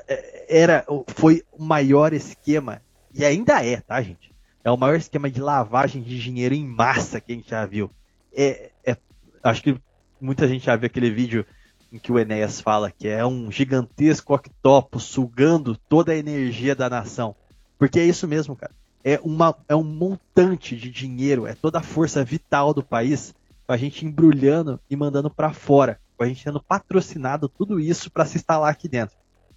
[0.06, 2.82] É, era, foi o maior esquema,
[3.14, 4.30] e ainda é, tá, gente?
[4.62, 7.90] É o maior esquema de lavagem de dinheiro em massa que a gente já viu.
[8.32, 8.96] É, é
[9.42, 9.80] acho que
[10.20, 11.44] muita gente já viu aquele vídeo
[11.92, 16.88] em que o Enéas fala que é um gigantesco octopus sugando toda a energia da
[16.88, 17.34] nação.
[17.78, 18.72] Porque é isso mesmo, cara.
[19.02, 23.34] É, uma, é um montante de dinheiro, é toda a força vital do país,
[23.66, 28.36] a gente embrulhando e mandando para fora, a gente tendo patrocinado tudo isso para se
[28.36, 29.16] instalar aqui dentro.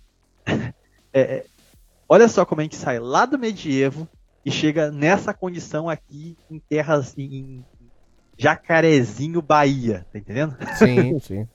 [0.48, 0.74] é,
[1.14, 1.46] é,
[2.08, 4.08] olha só como a gente sai lá do medievo
[4.46, 7.66] e chega nessa condição aqui em terras, em,
[8.38, 10.56] Jacarezinho, Bahia, tá entendendo?
[10.78, 11.48] Sim, sim.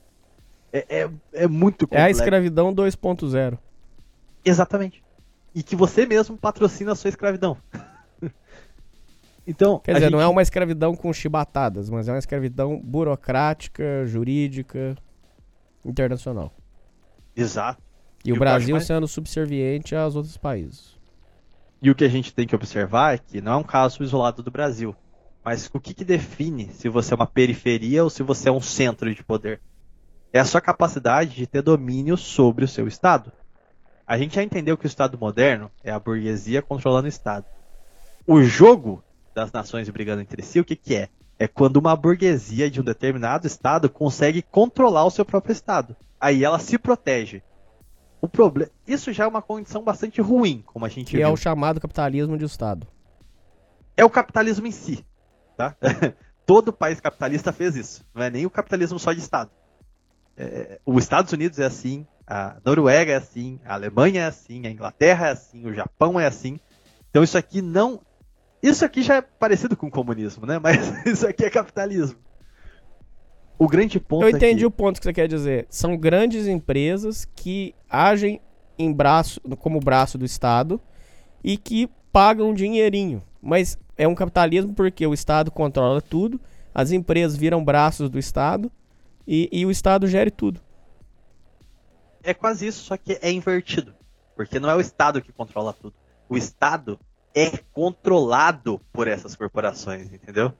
[0.72, 2.04] É, é, é muito complexo.
[2.04, 3.58] É a escravidão 2.0.
[4.44, 5.02] Exatamente.
[5.54, 7.56] E que você mesmo patrocina a sua escravidão.
[9.46, 9.80] então.
[9.80, 10.12] Quer dizer, gente...
[10.12, 14.94] não é uma escravidão com chibatadas, mas é uma escravidão burocrática, jurídica,
[15.84, 16.52] internacional.
[17.34, 17.82] Exato.
[18.24, 18.86] E, e o Brasil mais...
[18.86, 20.98] sendo subserviente aos outros países.
[21.80, 24.42] E o que a gente tem que observar é que não é um caso isolado
[24.42, 24.94] do Brasil.
[25.48, 28.60] Mas o que, que define se você é uma periferia ou se você é um
[28.60, 29.62] centro de poder?
[30.30, 33.32] É a sua capacidade de ter domínio sobre o seu Estado.
[34.06, 37.46] A gente já entendeu que o Estado moderno é a burguesia controlando o Estado.
[38.26, 39.02] O jogo
[39.34, 41.08] das nações brigando entre si, o que, que é?
[41.38, 45.96] É quando uma burguesia de um determinado Estado consegue controlar o seu próprio Estado.
[46.20, 47.42] Aí ela se protege.
[48.20, 51.28] O problema, isso já é uma condição bastante ruim, como a gente que é viu.
[51.28, 52.86] é o chamado capitalismo de Estado.
[53.96, 55.06] É o capitalismo em si.
[55.58, 55.76] Tá?
[56.46, 58.06] Todo país capitalista fez isso.
[58.14, 59.50] Não é nem o capitalismo só de Estado.
[60.36, 64.70] É, os Estados Unidos é assim, a Noruega é assim, a Alemanha é assim, a
[64.70, 66.60] Inglaterra é assim, o Japão é assim.
[67.10, 68.00] Então isso aqui não.
[68.62, 70.60] Isso aqui já é parecido com o comunismo, né?
[70.60, 72.20] Mas isso aqui é capitalismo.
[73.58, 74.66] O grande ponto Eu entendi é que...
[74.66, 75.66] o ponto que você quer dizer.
[75.68, 78.40] São grandes empresas que agem
[78.78, 80.80] em braço, como braço do Estado
[81.42, 83.20] e que pagam um dinheirinho.
[83.42, 86.40] Mas é um capitalismo porque o Estado controla tudo,
[86.72, 88.70] as empresas viram braços do Estado
[89.26, 90.60] e, e o Estado gere tudo.
[92.22, 93.94] É quase isso, só que é invertido.
[94.36, 95.94] Porque não é o Estado que controla tudo.
[96.28, 96.98] O Estado
[97.34, 100.52] é controlado por essas corporações, entendeu?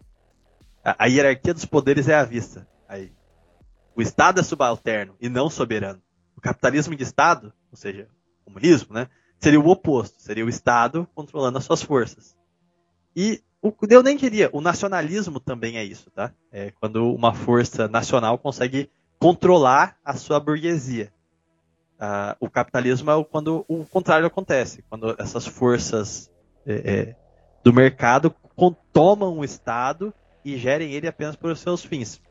[0.84, 2.66] A, a hierarquia dos poderes é à vista.
[2.89, 3.12] Aí.
[3.95, 6.03] O Estado é subalterno e não soberano.
[6.36, 8.09] O capitalismo de Estado, ou seja,
[8.43, 9.09] o comunismo, né,
[9.39, 10.20] seria o oposto.
[10.20, 12.38] Seria o Estado controlando as suas forças.
[13.20, 16.32] E o, eu nem diria, o nacionalismo também é isso, tá?
[16.52, 18.88] É quando uma força nacional consegue
[19.18, 21.12] controlar a sua burguesia.
[21.96, 26.30] Uh, o capitalismo é quando o contrário acontece, quando essas forças
[26.64, 27.16] é, é,
[27.64, 28.32] do mercado
[28.92, 30.14] tomam o Estado
[30.44, 32.22] e gerem ele apenas por seus fins.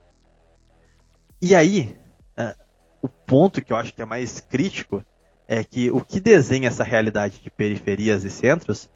[1.41, 1.97] E aí,
[2.39, 2.55] uh,
[3.01, 5.03] o ponto que eu acho que é mais crítico
[5.49, 8.89] é que o que desenha essa realidade de periferias e centros,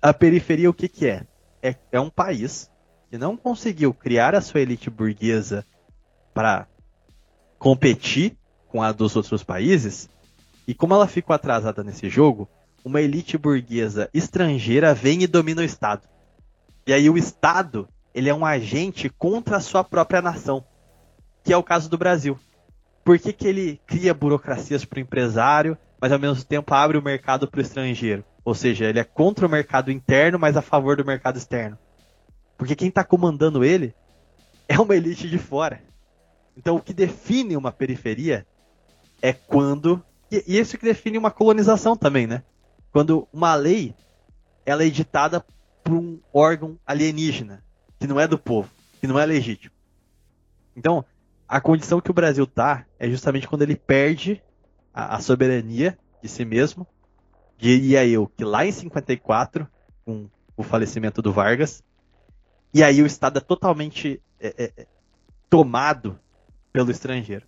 [0.00, 1.26] a periferia o que, que é?
[1.62, 1.74] é?
[1.92, 2.70] É um país
[3.10, 5.64] que não conseguiu criar a sua elite burguesa
[6.34, 6.66] para
[7.58, 8.36] competir
[8.68, 10.08] com a dos outros países,
[10.66, 12.48] e como ela ficou atrasada nesse jogo,
[12.84, 16.06] uma elite burguesa estrangeira vem e domina o Estado.
[16.86, 20.64] E aí o Estado, ele é um agente contra a sua própria nação,
[21.42, 22.38] que é o caso do Brasil.
[23.04, 27.02] Por que, que ele cria burocracias para o empresário, mas ao mesmo tempo abre o
[27.02, 28.24] mercado para o estrangeiro?
[28.44, 31.78] Ou seja, ele é contra o mercado interno, mas a favor do mercado externo.
[32.56, 33.94] Porque quem está comandando ele
[34.68, 35.82] é uma elite de fora.
[36.56, 38.46] Então o que define uma periferia
[39.20, 40.02] é quando.
[40.30, 42.42] E, isso que define uma colonização também, né?
[42.92, 43.94] Quando uma lei
[44.64, 45.44] ela é editada
[45.82, 47.62] por um órgão alienígena,
[47.98, 48.68] que não é do povo,
[49.00, 49.72] que não é legítimo.
[50.74, 51.04] Então,
[51.48, 54.42] a condição que o Brasil tá é justamente quando ele perde
[54.96, 56.86] a, a soberania de si mesmo.
[57.58, 59.68] Diria eu que lá em 54,
[60.04, 61.84] com o falecimento do Vargas,
[62.72, 64.86] e aí o Estado é totalmente é, é, é
[65.48, 66.18] tomado
[66.72, 67.46] pelo estrangeiro.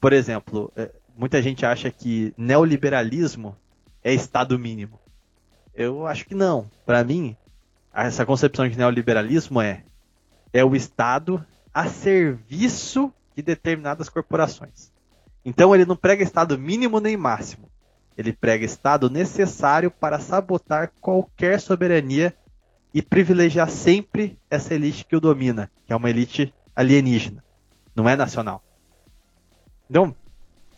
[0.00, 3.56] Por exemplo, é, muita gente acha que neoliberalismo
[4.02, 5.00] é Estado mínimo.
[5.74, 6.70] Eu acho que não.
[6.84, 7.36] Para mim,
[7.92, 9.84] essa concepção de neoliberalismo é
[10.52, 14.93] é o Estado a serviço de determinadas corporações.
[15.44, 17.68] Então ele não prega Estado mínimo nem máximo.
[18.16, 22.34] Ele prega Estado necessário para sabotar qualquer soberania
[22.92, 27.42] e privilegiar sempre essa elite que o domina, que é uma elite alienígena,
[27.94, 28.62] não é nacional.
[29.90, 30.14] Então,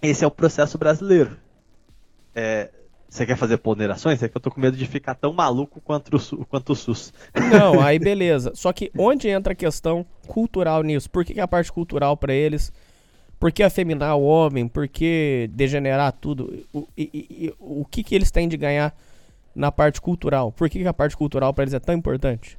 [0.00, 1.36] esse é o processo brasileiro.
[2.34, 2.70] É,
[3.08, 4.22] você quer fazer ponderações?
[4.22, 7.12] É que eu tô com medo de ficar tão maluco quanto o, quanto o SUS.
[7.50, 8.52] Não, aí beleza.
[8.54, 11.08] Só que onde entra a questão cultural nisso?
[11.10, 12.72] Por que, que a parte cultural para eles?
[13.38, 14.66] Por que afeminar o homem?
[14.66, 16.64] Por que degenerar tudo?
[16.72, 18.96] O, e, e, o que, que eles têm de ganhar
[19.54, 20.50] na parte cultural?
[20.52, 22.58] Por que, que a parte cultural para eles é tão importante?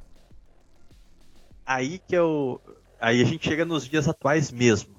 [1.66, 2.60] Aí que eu.
[3.00, 4.98] Aí a gente chega nos dias atuais mesmo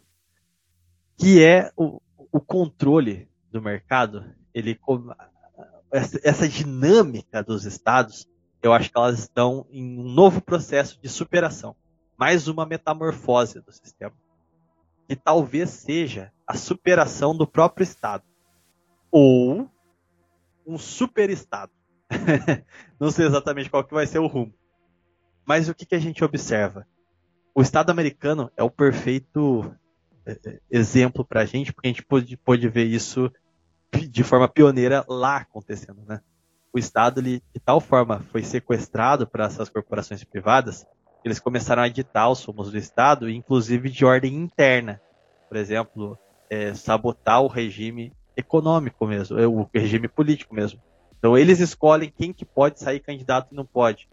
[1.19, 2.01] que é o,
[2.31, 4.23] o controle do mercado.
[4.53, 4.79] Ele
[5.91, 8.27] essa, essa dinâmica dos estados,
[8.63, 11.75] eu acho que elas estão em um novo processo de superação,
[12.17, 14.13] mais uma metamorfose do sistema,
[15.09, 18.23] que talvez seja a superação do próprio estado
[19.11, 19.67] ou
[20.67, 21.71] um superestado.
[22.99, 24.53] Não sei exatamente qual que vai ser o rumo.
[25.47, 26.85] Mas o que, que a gente observa?
[27.55, 29.75] O Estado americano é o perfeito
[30.69, 33.31] exemplo para a gente, porque a gente pôde, pôde ver isso
[33.91, 36.21] de forma pioneira lá acontecendo, né?
[36.71, 40.85] O Estado, ele, de tal forma, foi sequestrado para essas corporações privadas,
[41.23, 45.01] eles começaram a editar os rumos do Estado, inclusive de ordem interna.
[45.47, 46.17] Por exemplo,
[46.49, 50.81] é, sabotar o regime econômico mesmo, é, o regime político mesmo.
[51.17, 54.07] Então eles escolhem quem que pode sair candidato e não pode.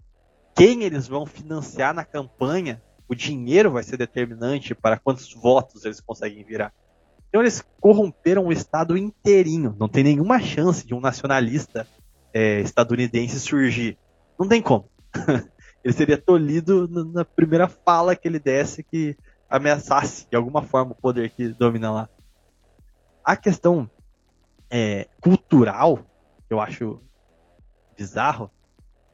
[0.54, 6.00] Quem eles vão financiar na campanha o dinheiro vai ser determinante para quantos votos eles
[6.00, 6.72] conseguem virar.
[7.28, 9.76] Então eles corromperam o Estado inteirinho.
[9.78, 11.86] Não tem nenhuma chance de um nacionalista
[12.32, 13.98] é, estadunidense surgir.
[14.38, 14.88] Não tem como.
[15.86, 19.16] ele seria tolhido na primeira fala que ele desse que
[19.48, 22.08] ameaçasse de alguma forma o poder que domina lá.
[23.24, 23.88] A questão
[24.68, 26.04] é, cultural,
[26.50, 27.00] eu acho
[27.96, 28.50] bizarro,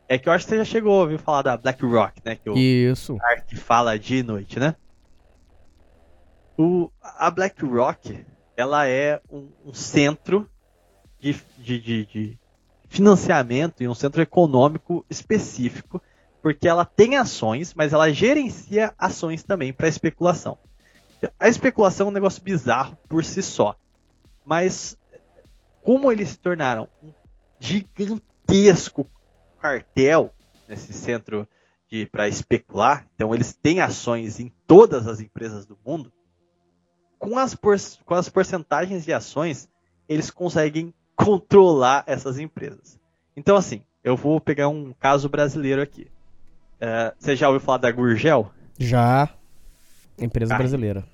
[0.09, 2.37] é que eu acho que você já chegou a ouvir falar da Black Rock, né?
[2.37, 3.19] Que o Isso.
[3.47, 4.75] que fala de noite, né?
[6.57, 8.25] O, a BlackRock,
[8.57, 10.49] ela é um, um centro
[11.21, 12.39] de, de, de, de
[12.89, 16.01] financiamento e um centro econômico específico,
[16.43, 20.59] porque ela tem ações, mas ela gerencia ações também para especulação.
[21.39, 23.77] A especulação é um negócio bizarro por si só,
[24.45, 24.99] mas
[25.83, 27.13] como eles se tornaram um
[27.61, 29.09] gigantesco
[29.61, 30.35] cartel
[30.69, 31.47] nesse centro
[32.11, 36.11] para especular, então eles têm ações em todas as empresas do mundo,
[37.19, 39.69] com as, por, com as porcentagens de ações,
[40.09, 42.99] eles conseguem controlar essas empresas.
[43.37, 46.11] Então, assim, eu vou pegar um caso brasileiro aqui.
[46.83, 48.51] Uh, você já ouviu falar da Gurgel?
[48.77, 49.29] Já.
[50.19, 51.05] Empresa brasileira.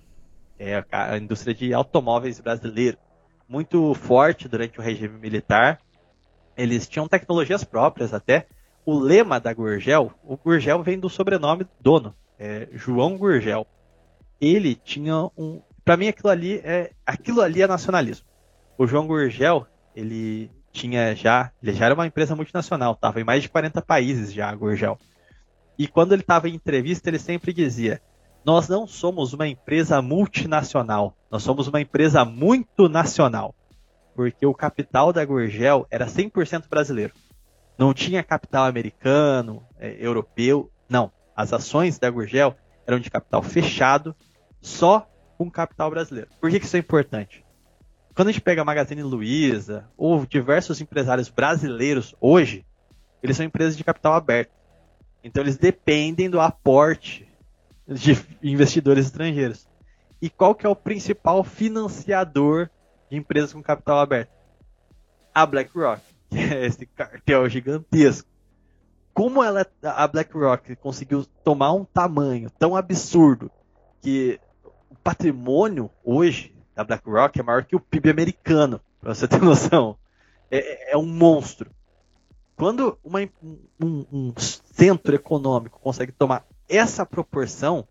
[0.58, 2.96] É, a indústria de automóveis brasileiro.
[3.46, 5.78] Muito forte durante o regime militar.
[6.56, 8.46] Eles tinham tecnologias próprias até.
[8.84, 13.66] O lema da Gurgel, o Gurgel vem do sobrenome dono, é João Gurgel.
[14.40, 18.26] Ele tinha um, para mim aquilo ali é aquilo ali é nacionalismo.
[18.78, 23.42] O João Gurgel, ele tinha já, ele já era uma empresa multinacional, estava em mais
[23.42, 24.98] de 40 países já, a Gurgel.
[25.79, 28.03] E quando ele estava em entrevista, ele sempre dizia:
[28.45, 33.55] Nós não somos uma empresa multinacional, nós somos uma empresa muito nacional.
[34.14, 37.14] Porque o capital da Gurgel era 100% brasileiro.
[37.79, 41.12] Não tinha capital americano, é, europeu, não.
[41.37, 44.16] As ações da Gurgel eram de capital fechado,
[44.61, 46.29] só com capital brasileiro.
[46.41, 47.45] Por que, que isso é importante?
[48.12, 52.66] Quando a gente pega a Magazine Luiza ou diversos empresários brasileiros hoje,
[53.22, 54.57] eles são empresas de capital aberto.
[55.29, 57.29] Então eles dependem do aporte
[57.87, 59.68] de investidores estrangeiros.
[60.22, 62.70] E qual que é o principal financiador
[63.11, 64.31] de empresas com capital aberto?
[65.35, 66.01] A BlackRock,
[66.31, 68.26] que é esse cartel gigantesco.
[69.12, 73.51] Como ela, a BlackRock conseguiu tomar um tamanho tão absurdo
[74.01, 79.41] que o patrimônio hoje da BlackRock é maior que o PIB americano, para você ter
[79.43, 79.99] noção.
[80.51, 81.70] É, é um monstro.
[82.59, 83.20] Quando uma,
[83.80, 87.86] um, um, centro econômico consegue tomar essa proporção,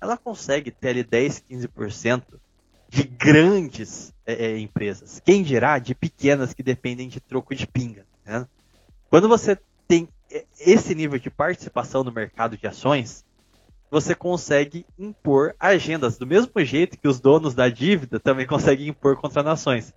[0.00, 2.22] ela consegue ter ali 10, 15%
[2.88, 5.20] de grandes é, é, empresas.
[5.22, 8.06] Quem dirá de pequenas que dependem de troco de pinga.
[8.24, 8.48] Né?
[9.10, 10.08] Quando você tem
[10.58, 13.22] esse nível de participação no mercado de ações,
[13.90, 19.16] você consegue impor agendas, do mesmo jeito que os donos da dívida também conseguem impor
[19.16, 19.92] contra nações.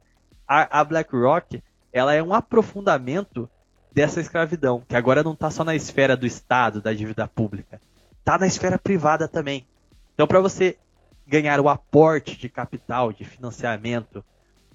[0.46, 1.64] A, a BlackRock
[1.94, 3.50] ela é um aprofundamento
[3.92, 7.82] dessa escravidão, que agora não está só na esfera do Estado, da dívida pública,
[8.20, 9.66] está na esfera privada também.
[10.14, 10.78] Então, para você
[11.26, 14.24] ganhar o aporte de capital, de financiamento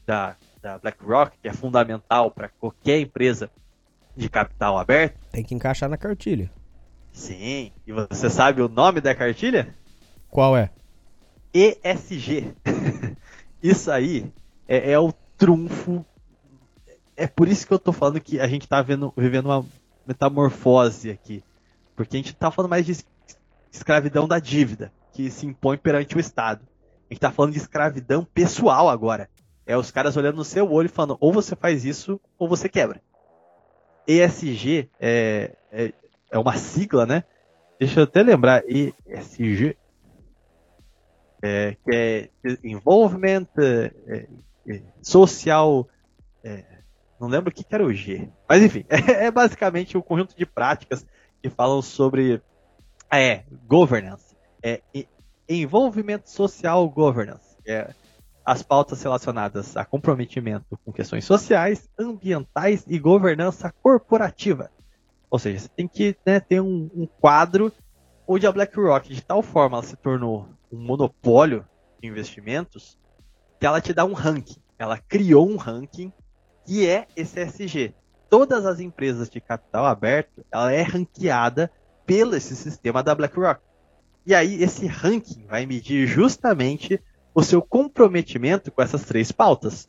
[0.06, 3.50] da, da BlackRock, que é fundamental para qualquer empresa
[4.16, 6.50] de capital aberto, tem que encaixar na cartilha.
[7.12, 7.72] Sim.
[7.86, 9.68] E você sabe o nome da cartilha?
[10.28, 10.70] Qual é?
[11.52, 12.52] ESG.
[13.62, 14.32] Isso aí
[14.68, 16.04] é, é, o trunfo.
[17.16, 19.64] É por isso que eu tô falando que a gente tá vendo, vivendo uma
[20.06, 21.42] metamorfose aqui.
[21.94, 22.96] Porque a gente tá falando mais de
[23.70, 26.66] escravidão da dívida, que se impõe perante o Estado.
[27.08, 29.28] A gente tá falando de escravidão pessoal agora.
[29.66, 32.68] É os caras olhando no seu olho e falando, ou você faz isso, ou você
[32.68, 33.00] quebra.
[34.06, 35.92] ESG é, é,
[36.30, 37.24] é uma sigla, né?
[37.78, 39.76] Deixa eu até lembrar, ESG,
[41.42, 42.30] é, que é
[42.62, 44.26] Involvement é,
[44.66, 45.88] é, Social,
[46.42, 46.64] é,
[47.24, 50.02] não lembro o que, que era o G, mas enfim, é, é basicamente o um
[50.02, 51.06] conjunto de práticas
[51.42, 52.42] que falam sobre
[53.10, 54.80] é, governance, é,
[55.48, 57.92] Envolvimento Social Governance, é,
[58.44, 64.70] as pautas relacionadas a comprometimento com questões sociais, ambientais e governança corporativa.
[65.30, 67.72] Ou seja, você tem que né, ter um, um quadro
[68.26, 71.66] onde a BlackRock, de tal forma, ela se tornou um monopólio
[72.00, 72.98] de investimentos,
[73.58, 74.60] que ela te dá um ranking.
[74.78, 76.12] Ela criou um ranking
[76.64, 77.94] que é esse SG.
[78.28, 81.70] Todas as empresas de capital aberto, ela é ranqueada
[82.06, 83.60] pelo esse sistema da BlackRock.
[84.26, 87.00] E aí esse ranking vai medir justamente
[87.34, 89.88] o seu comprometimento com essas três pautas.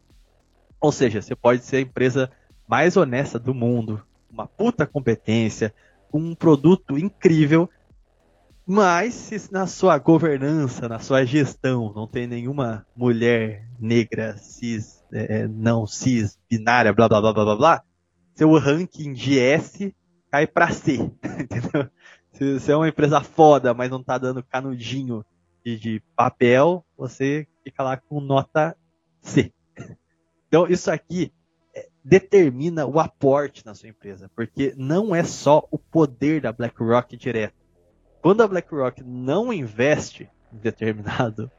[0.80, 2.30] Ou seja, você pode ser a empresa
[2.68, 5.74] mais honesta do mundo, uma puta competência,
[6.14, 7.70] um produto incrível,
[8.66, 15.42] mas se na sua governança, na sua gestão, não tem nenhuma mulher negra, cis, é,
[15.42, 17.84] é não cis, binária, blá blá blá blá blá
[18.36, 19.96] seu ranking de S
[20.30, 20.96] cai para C,
[21.40, 21.90] entendeu?
[22.34, 25.26] Se você é uma empresa foda, mas não tá dando canudinho
[25.64, 28.76] de, de papel, você fica lá com nota
[29.22, 29.54] C.
[30.48, 31.32] Então isso aqui
[32.04, 37.56] determina o aporte na sua empresa, porque não é só o poder da BlackRock direto.
[38.22, 41.50] Quando a BlackRock não investe em determinado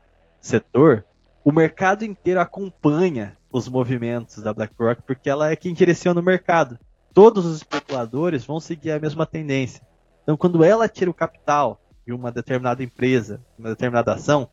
[0.40, 1.04] setor,
[1.42, 6.78] o mercado inteiro acompanha os movimentos da BlackRock porque ela é quem direciona o mercado.
[7.14, 9.82] Todos os especuladores vão seguir a mesma tendência.
[10.22, 14.48] Então, quando ela tira o capital de uma determinada empresa, uma determinada ação,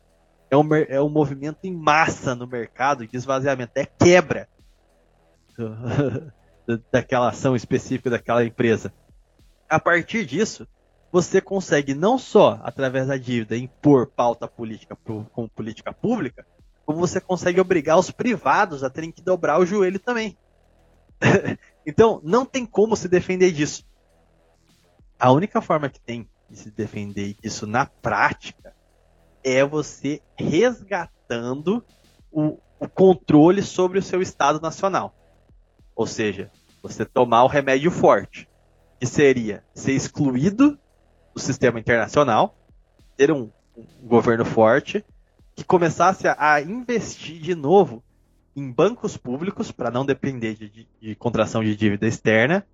[0.50, 4.48] é um, é um movimento em massa no mercado de esvaziamento, é quebra
[6.90, 8.92] daquela ação específica daquela empresa.
[9.68, 10.66] A partir disso,
[11.12, 16.46] você consegue não só, através da dívida, impor pauta política como política pública,
[16.84, 20.36] como você consegue obrigar os privados a terem que dobrar o joelho também.
[21.86, 23.84] então, não tem como se defender disso.
[25.18, 28.74] A única forma que tem de se defender disso na prática
[29.42, 31.84] é você resgatando
[32.30, 35.14] o, o controle sobre o seu Estado Nacional.
[35.94, 36.50] Ou seja,
[36.82, 38.48] você tomar o remédio forte,
[38.98, 40.78] que seria ser excluído
[41.34, 42.56] do sistema internacional,
[43.16, 45.04] ter um, um governo forte,
[45.54, 48.02] que começasse a, investir de novo
[48.56, 52.66] em bancos públicos para não depender de, de, de, contração de dívida externa.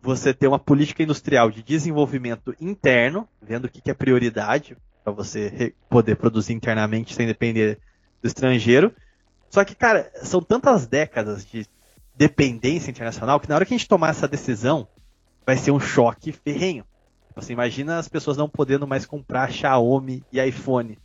[0.00, 5.12] Você ter uma política industrial de desenvolvimento interno, vendo o que, que é prioridade para
[5.12, 7.78] você poder produzir internamente sem depender
[8.20, 8.92] do estrangeiro.
[9.50, 11.66] Só que, cara, são tantas décadas de
[12.14, 14.86] dependência internacional que na hora que a gente tomar essa decisão,
[15.44, 16.84] vai ser um choque ferrenho.
[17.34, 20.98] Você imagina as pessoas não podendo mais comprar Xiaomi e iPhone.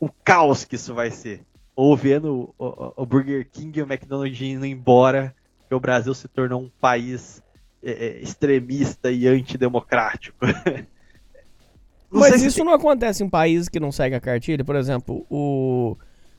[0.00, 1.44] O caos que isso vai ser.
[1.76, 5.34] Ou vendo o, o Burger King e o McDonald's indo embora,
[5.68, 7.42] que o Brasil se tornou um país
[7.82, 10.38] é, é extremista e antidemocrático.
[12.10, 12.64] Mas isso tem...
[12.64, 14.64] não acontece em países que não seguem a cartilha?
[14.64, 15.96] Por exemplo, o,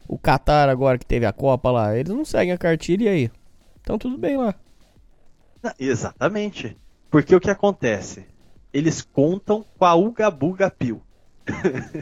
[0.07, 3.31] o Qatar agora que teve a Copa lá, eles não seguem a cartilha e aí?
[3.79, 4.53] Então tudo bem lá.
[5.79, 6.77] Exatamente.
[7.09, 8.25] Porque o que acontece?
[8.73, 11.01] Eles contam com a Uga Buga Pio.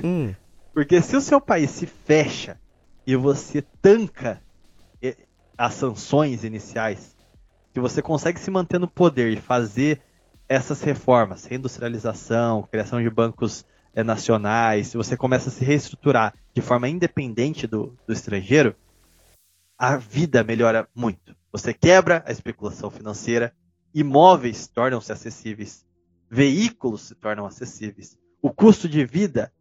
[0.04, 0.34] Hum.
[0.74, 2.60] Porque se o seu país se fecha
[3.06, 4.42] e você tanca
[5.60, 7.18] as sanções iniciais,
[7.74, 10.02] que você consegue se manter no poder e fazer
[10.48, 16.62] essas reformas, reindustrialização, criação de bancos é, nacionais, se você começa a se reestruturar de
[16.62, 18.74] forma independente do, do estrangeiro,
[19.78, 21.36] a vida melhora muito.
[21.52, 23.54] Você quebra a especulação financeira,
[23.94, 25.86] imóveis tornam-se acessíveis,
[26.30, 29.52] veículos se tornam acessíveis, o custo de vida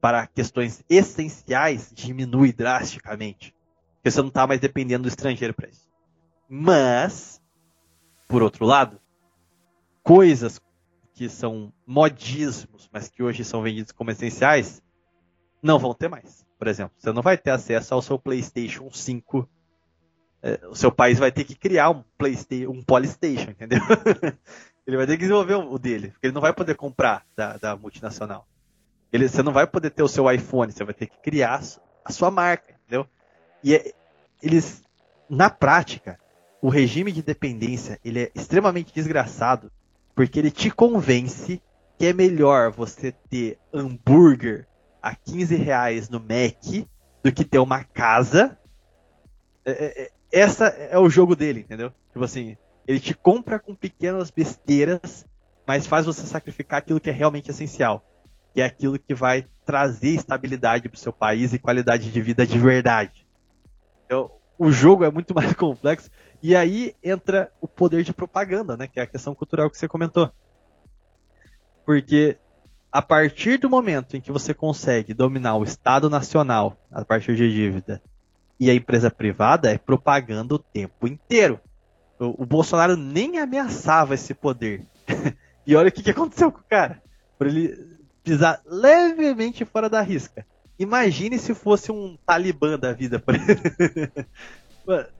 [0.00, 3.54] para questões essenciais diminui drasticamente,
[3.96, 5.88] porque você não está mais dependendo do estrangeiro para isso.
[6.48, 7.40] Mas,
[8.26, 9.00] por outro lado,
[10.02, 10.60] coisas
[11.12, 14.82] que são modismos, mas que hoje são vendidos como essenciais,
[15.62, 16.46] não vão ter mais.
[16.58, 19.48] Por exemplo, você não vai ter acesso ao seu PlayStation 5
[20.42, 23.80] é, o seu país vai ter que criar um PlayStation, um Polystation, entendeu?
[24.86, 27.76] ele vai ter que desenvolver o dele, porque ele não vai poder comprar da, da
[27.76, 28.46] multinacional.
[29.12, 31.60] Ele, você não vai poder ter o seu iPhone, você vai ter que criar
[32.04, 33.06] a sua marca, entendeu?
[33.62, 33.92] E é,
[34.42, 34.82] eles,
[35.28, 36.18] na prática,
[36.62, 39.70] o regime de dependência ele é extremamente desgraçado,
[40.14, 41.62] porque ele te convence
[41.98, 44.66] que é melhor você ter hambúrguer
[45.02, 46.86] a 15 reais no Mac
[47.22, 48.58] do que ter uma casa.
[49.64, 51.92] É, é, é essa é o jogo dele, entendeu?
[52.12, 52.56] Tipo assim,
[52.86, 55.26] ele te compra com pequenas besteiras,
[55.66, 58.04] mas faz você sacrificar aquilo que é realmente essencial,
[58.52, 62.46] que é aquilo que vai trazer estabilidade para o seu país e qualidade de vida
[62.46, 63.26] de verdade.
[64.04, 66.10] Então, o jogo é muito mais complexo
[66.42, 68.86] e aí entra o poder de propaganda, né?
[68.86, 70.30] Que é a questão cultural que você comentou.
[71.84, 72.36] Porque
[72.90, 77.50] a partir do momento em que você consegue dominar o Estado Nacional a partir de
[77.52, 78.02] dívida
[78.58, 81.60] e a empresa privada é propaganda o tempo inteiro.
[82.18, 84.84] O, o Bolsonaro nem ameaçava esse poder.
[85.66, 87.00] e olha o que, que aconteceu com o cara.
[87.38, 90.46] Por ele pisar levemente fora da risca.
[90.78, 93.18] Imagine se fosse um talibã da vida.
[93.18, 93.34] Por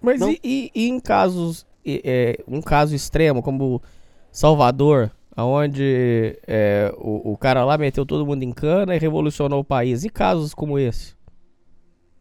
[0.00, 3.82] Mas e, e, e, em casos, é, um caso extremo como
[4.30, 9.64] Salvador, onde é, o, o cara lá meteu todo mundo em cana e revolucionou o
[9.64, 10.04] país.
[10.04, 11.16] E casos como esse?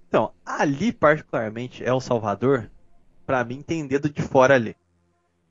[0.07, 2.69] Então, ali particularmente, El Salvador,
[3.25, 4.75] para mim tem dedo de fora ali.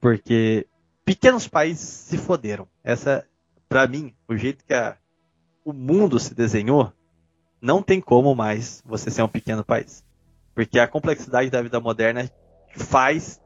[0.00, 0.66] Porque
[1.04, 2.66] pequenos países se foderam.
[2.82, 3.24] Essa,
[3.68, 4.96] para mim, o jeito que a,
[5.64, 6.92] o mundo se desenhou,
[7.60, 10.04] não tem como mais você ser um pequeno país.
[10.54, 12.30] Porque a complexidade da vida moderna
[12.76, 13.40] faz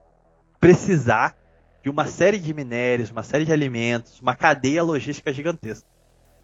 [0.59, 1.37] precisar
[1.83, 5.89] de uma série de minérios, uma série de alimentos, uma cadeia logística gigantesca.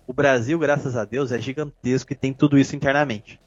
[0.06, 3.40] O Brasil, graças a Deus, é gigantesco e tem tudo isso internamente.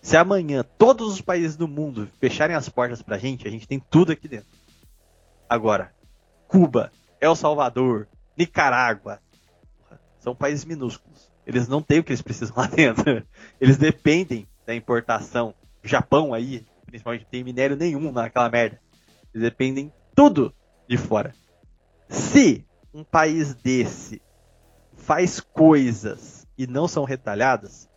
[0.00, 3.78] Se amanhã todos os países do mundo fecharem as portas pra gente, a gente tem
[3.78, 4.48] tudo aqui dentro.
[5.48, 5.92] Agora,
[6.46, 6.90] Cuba,
[7.20, 9.20] El Salvador, Nicarágua,
[10.18, 11.30] são países minúsculos.
[11.46, 13.24] Eles não têm o que eles precisam lá dentro.
[13.60, 15.54] Eles dependem da importação.
[15.82, 18.78] O Japão aí, principalmente, não tem minério nenhum naquela merda.
[19.32, 20.52] Eles dependem tudo
[20.88, 21.34] de fora.
[22.08, 24.20] Se um país desse
[24.94, 27.88] faz coisas e não são retalhadas,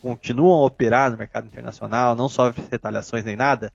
[0.00, 3.72] continuam a operar no mercado internacional, não sofrem retaliações nem nada,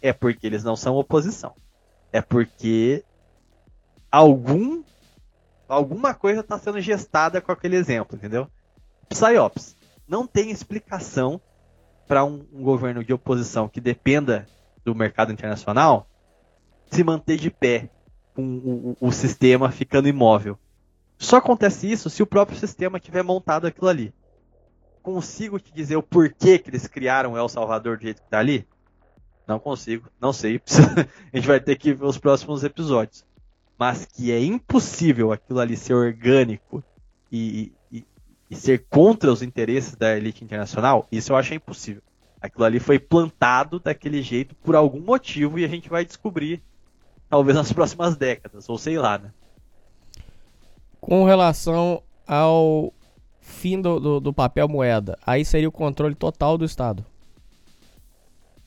[0.00, 1.54] é porque eles não são oposição.
[2.12, 3.04] É porque
[4.10, 4.82] algum
[5.68, 8.48] alguma coisa está sendo gestada com aquele exemplo, entendeu?
[9.08, 9.76] Psyops.
[10.06, 11.40] Não tem explicação
[12.06, 14.46] para um, um, governo de oposição que dependa
[14.84, 16.06] do mercado internacional
[16.90, 17.88] se manter de pé
[18.34, 20.58] com o, o, sistema ficando imóvel.
[21.16, 24.12] Só acontece isso se o próprio sistema tiver montado aquilo ali.
[25.02, 28.66] Consigo te dizer o porquê que eles criaram El Salvador do jeito que está ali?
[29.46, 30.60] Não consigo, não sei.
[31.32, 33.24] a gente vai ter que ver os próximos episódios
[33.82, 36.84] mas que é impossível aquilo ali ser orgânico
[37.32, 38.06] e, e,
[38.48, 42.00] e, ser contra os interesses da elite internacional, isso eu acho impossível.
[42.40, 46.62] Aquilo ali foi plantado daquele jeito por algum motivo e a gente vai descobrir
[47.28, 49.32] talvez nas próximas décadas, ou sei lá, né?
[51.00, 52.94] Com relação ao
[53.40, 57.04] fim do, do, do papel moeda, aí seria o controle total do Estado.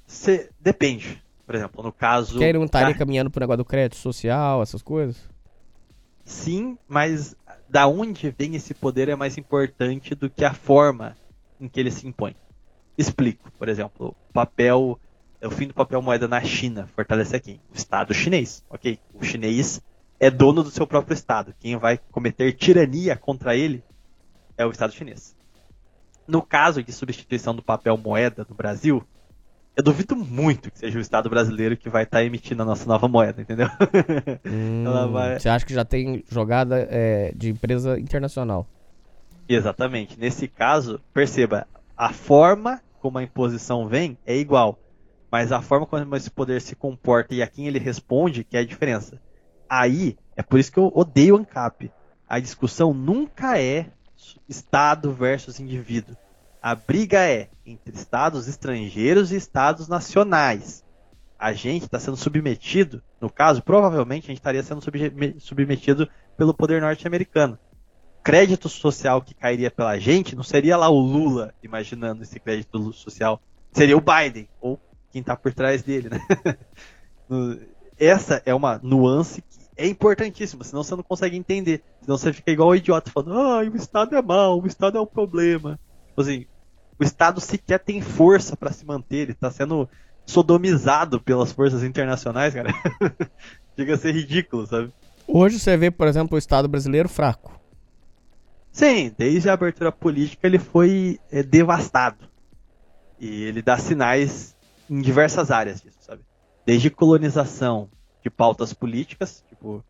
[0.06, 1.24] Cê, depende.
[1.46, 2.38] Por exemplo, no caso.
[2.38, 5.30] Que ele não estaria caminhando pro negócio do crédito social, essas coisas?
[6.24, 7.36] Sim, mas
[7.70, 11.16] da onde vem esse poder é mais importante do que a forma
[11.60, 12.36] em que ele se impõe.
[12.98, 15.00] Explico, por exemplo, o papel,
[15.42, 19.00] o fim do papel moeda na China fortalece aqui o Estado chinês, ok?
[19.14, 19.82] O chinês
[20.20, 21.54] é dono do seu próprio Estado.
[21.60, 23.84] Quem vai cometer tirania contra ele
[24.58, 25.36] é o Estado chinês.
[26.28, 29.06] No caso de substituição do papel moeda no Brasil,
[29.76, 32.88] eu duvido muito que seja o Estado brasileiro que vai estar tá emitindo a nossa
[32.88, 33.68] nova moeda, entendeu?
[34.46, 35.40] Hum, vai...
[35.40, 38.68] Você acha que já tem jogada é, de empresa internacional?
[39.48, 40.20] Exatamente.
[40.20, 44.80] Nesse caso, perceba, a forma como a imposição vem é igual,
[45.30, 48.62] mas a forma como esse poder se comporta e a quem ele responde que é
[48.62, 49.22] a diferença.
[49.70, 51.92] Aí, é por isso que eu odeio o ANCAP.
[52.28, 53.88] A discussão nunca é
[54.48, 56.16] Estado versus indivíduo.
[56.66, 60.84] A briga é entre estados estrangeiros e estados nacionais.
[61.38, 64.82] A gente está sendo submetido, no caso, provavelmente a gente estaria sendo
[65.38, 67.60] submetido pelo poder norte-americano.
[68.24, 73.40] Crédito social que cairia pela gente não seria lá o Lula imaginando esse crédito social,
[73.72, 74.80] seria o Biden, ou
[75.12, 76.20] quem está por trás dele, né?
[77.96, 81.84] Essa é uma nuance que é importantíssima, senão você não consegue entender.
[82.02, 85.02] Senão você fica igual o idiota falando, ah, o Estado é mau, o Estado é
[85.02, 85.80] um problema.
[86.08, 86.48] Tipo assim,
[87.00, 89.90] o Estado sequer tem força para se manter, ele está sendo
[90.26, 92.74] sodomizado pelas forças internacionais, cara.
[93.76, 94.92] Chega a ser ridículo, sabe?
[95.28, 97.60] Hoje você vê, por exemplo, o Estado brasileiro fraco.
[98.72, 102.28] Sim, desde a abertura política ele foi é, devastado.
[103.20, 104.56] E ele dá sinais
[104.90, 106.22] em diversas áreas disso, sabe?
[106.66, 107.90] Desde colonização
[108.24, 109.84] de pautas políticas, tipo,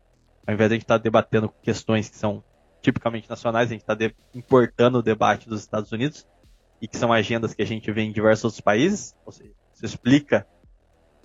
[0.46, 2.42] ao invés de a gente estar tá debatendo questões que são
[2.80, 3.96] tipicamente nacionais, a gente está
[4.34, 6.26] importando o debate dos Estados Unidos,
[6.80, 9.16] e que são agendas que a gente vê em diversos outros países.
[9.24, 10.46] Ou seja, isso explica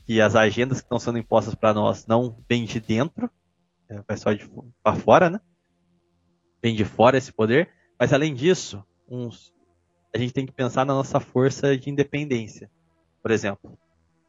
[0.06, 3.30] que as agendas que estão sendo impostas para nós não vêm de dentro,
[3.90, 4.50] é, vai só de
[4.84, 5.40] para fora, né?
[6.62, 7.70] Vem de fora esse poder.
[8.00, 9.54] Mas além disso, uns,
[10.14, 12.70] a gente tem que pensar na nossa força de independência.
[13.22, 13.78] Por exemplo,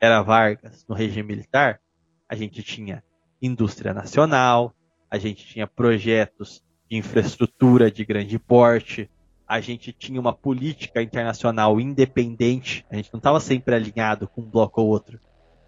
[0.00, 1.80] era Vargas no regime militar,
[2.28, 3.04] a gente tinha
[3.40, 4.74] indústria nacional,
[5.10, 9.10] a gente tinha projetos de infraestrutura de grande porte,
[9.52, 14.48] a gente tinha uma política internacional independente, a gente não estava sempre alinhado com um
[14.48, 15.20] bloco ou outro.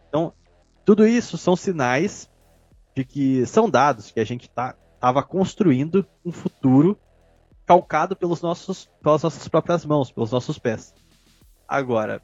[0.09, 0.33] Então,
[0.87, 2.31] tudo isso são sinais
[2.97, 6.99] de que são dados que a gente estava tá, construindo um futuro
[7.67, 10.95] calcado pelos nossos, pelas nossas próprias mãos, pelos nossos pés.
[11.69, 12.23] Agora,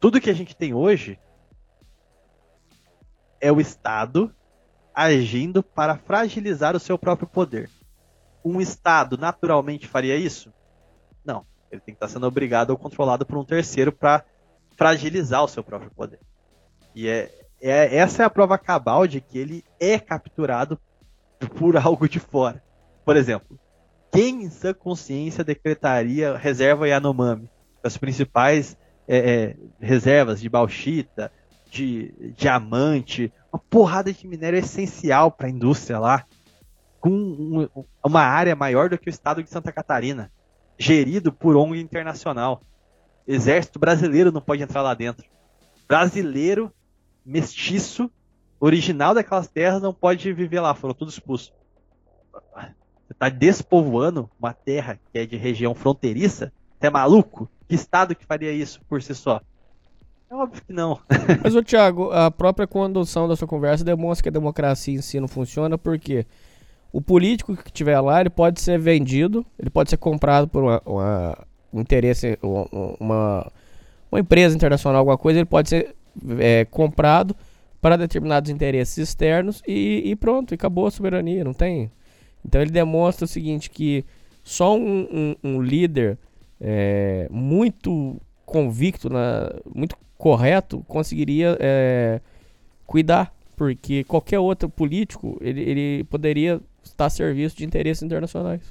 [0.00, 1.18] tudo que a gente tem hoje
[3.38, 4.34] é o Estado
[4.94, 7.68] agindo para fragilizar o seu próprio poder
[8.44, 10.52] um Estado naturalmente faria isso?
[11.24, 11.46] Não.
[11.70, 14.24] Ele tem que estar sendo obrigado ou controlado por um terceiro para
[14.76, 16.20] fragilizar o seu próprio poder.
[16.94, 20.78] E é, é, essa é a prova cabal de que ele é capturado
[21.56, 22.62] por algo de fora.
[23.04, 23.58] Por exemplo,
[24.12, 27.50] quem em sua consciência decretaria reserva Yanomami?
[27.82, 28.76] As principais
[29.08, 31.32] é, é, reservas de bauxita,
[31.70, 36.24] de diamante, uma porrada de minério essencial para a indústria lá
[37.04, 37.68] com
[38.02, 40.32] uma área maior do que o estado de Santa Catarina,
[40.78, 42.62] gerido por ONG internacional.
[43.28, 45.26] Exército brasileiro não pode entrar lá dentro.
[45.86, 46.72] Brasileiro,
[47.22, 48.10] mestiço,
[48.58, 51.52] original daquelas terras não pode viver lá, foram todos expulsos.
[52.32, 56.50] Você está despovoando uma terra que é de região fronteiriça?
[56.80, 57.50] Você é maluco?
[57.68, 59.42] Que estado que faria isso por si só?
[60.30, 60.98] É óbvio que não.
[61.42, 65.20] Mas, ô Thiago, a própria condução da sua conversa demonstra que a democracia em si
[65.20, 66.26] não funciona, porque
[66.94, 70.82] o político que estiver lá, ele pode ser vendido, ele pode ser comprado por uma,
[70.86, 71.38] uma
[71.72, 73.50] um interesse, uma,
[74.10, 75.92] uma, empresa internacional, alguma coisa, ele pode ser
[76.38, 77.34] é, comprado
[77.80, 81.90] para determinados interesses externos e, e, pronto, e acabou a soberania, não tem?
[82.46, 84.04] Então ele demonstra o seguinte, que
[84.44, 86.16] só um, um, um líder
[86.60, 92.20] é, muito convicto, na, muito correto, conseguiria é,
[92.86, 96.60] cuidar, porque qualquer outro político ele, ele poderia
[96.94, 98.62] estar a serviço de interesses internacionais.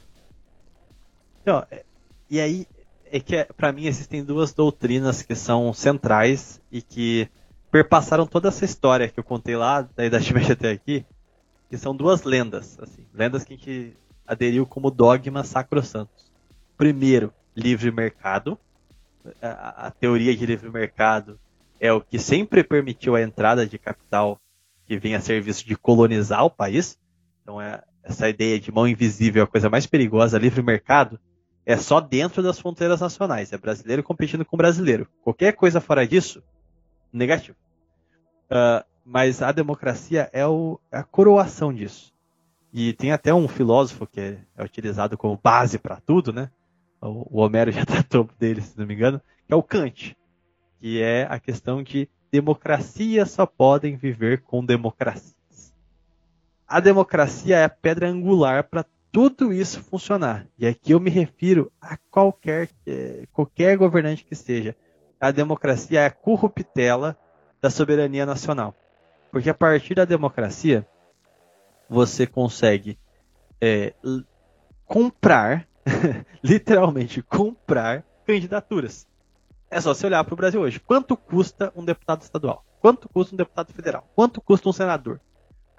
[1.45, 1.84] Não, é,
[2.30, 2.68] e aí
[3.12, 7.30] é que para mim existem duas doutrinas que são centrais e que
[7.72, 11.06] perpassaram toda essa história que eu contei lá da Idade Média até aqui,
[11.70, 16.32] que são duas lendas, assim, lendas que a gente aderiu como dogma sacrosantos.
[16.78, 18.58] Primeiro, livre mercado.
[19.41, 21.40] A, a teoria de livre mercado
[21.80, 24.40] é o que sempre permitiu a entrada de capital
[24.86, 26.98] que vem a serviço de colonizar o país.
[27.41, 30.38] Então, é, essa ideia de mão invisível a coisa mais perigosa.
[30.38, 31.20] Livre mercado
[31.66, 33.54] é só dentro das fronteiras nacionais.
[33.54, 35.08] É brasileiro competindo com brasileiro.
[35.22, 36.44] Qualquer coisa fora disso,
[37.12, 37.58] negativo.
[38.46, 42.14] Uh, mas a democracia é, o, é, a coroação disso.
[42.74, 46.50] E tem até um filósofo que é, é utilizado como base para tudo, né?
[47.02, 50.16] O, o Homero já tratou dele, se não me engano, que é o Kant
[50.84, 55.33] que é a questão de democracia só podem viver com democracias.
[56.68, 60.48] A democracia é a pedra angular para tudo isso funcionar.
[60.57, 64.76] E aqui eu me refiro a qualquer, eh, qualquer governante que seja.
[65.19, 67.18] A democracia é a corruptela
[67.61, 68.76] da soberania nacional.
[69.31, 70.85] Porque a partir da democracia,
[71.90, 72.98] você consegue
[73.61, 73.94] é,
[74.85, 75.68] comprar,
[76.44, 79.07] literalmente comprar candidaturas.
[79.69, 80.80] É só você olhar para o Brasil hoje.
[80.80, 82.65] Quanto custa um deputado estadual?
[82.81, 84.07] Quanto custa um deputado federal?
[84.15, 85.22] Quanto custa um senador?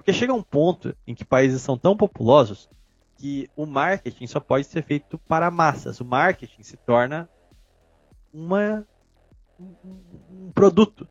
[0.05, 2.69] Porque chega um ponto em que países são tão populosos
[3.17, 5.99] que o marketing só pode ser feito para massas.
[5.99, 7.27] O marketing se torna
[8.31, 8.87] uma,
[9.59, 11.09] um produto.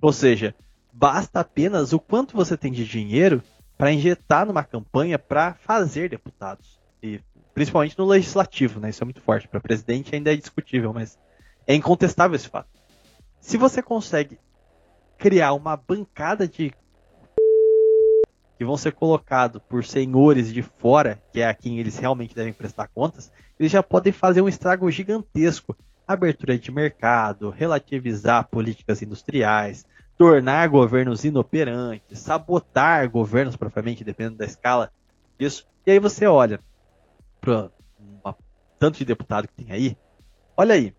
[0.00, 0.54] Ou seja,
[0.90, 3.42] basta apenas o quanto você tem de dinheiro
[3.76, 6.80] para injetar numa campanha para fazer deputados.
[7.02, 7.20] E
[7.52, 8.88] principalmente no legislativo, né?
[8.88, 9.46] Isso é muito forte.
[9.46, 11.18] Para presidente ainda é discutível, mas
[11.66, 12.70] é incontestável esse fato.
[13.38, 14.40] Se você consegue
[15.18, 16.72] criar uma bancada de
[18.62, 22.52] que vão ser colocados por senhores de fora, que é a quem eles realmente devem
[22.52, 25.76] prestar contas, eles já podem fazer um estrago gigantesco.
[26.06, 29.84] Abertura de mercado, relativizar políticas industriais,
[30.16, 34.92] tornar governos inoperantes, sabotar governos propriamente, dependendo da escala
[35.36, 35.66] disso.
[35.84, 36.60] E aí você olha
[37.40, 37.68] para
[38.78, 39.96] tanto de deputado que tem aí.
[40.56, 40.94] Olha aí,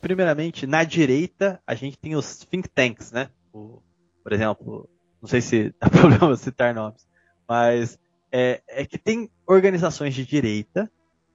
[0.00, 3.28] primeiramente, na direita, a gente tem os think tanks, né?
[3.52, 3.82] O,
[4.22, 4.88] por exemplo,
[5.20, 7.06] não sei se dá problema citar nomes,
[7.48, 7.98] mas
[8.32, 10.90] é, é, que tem organizações de direita,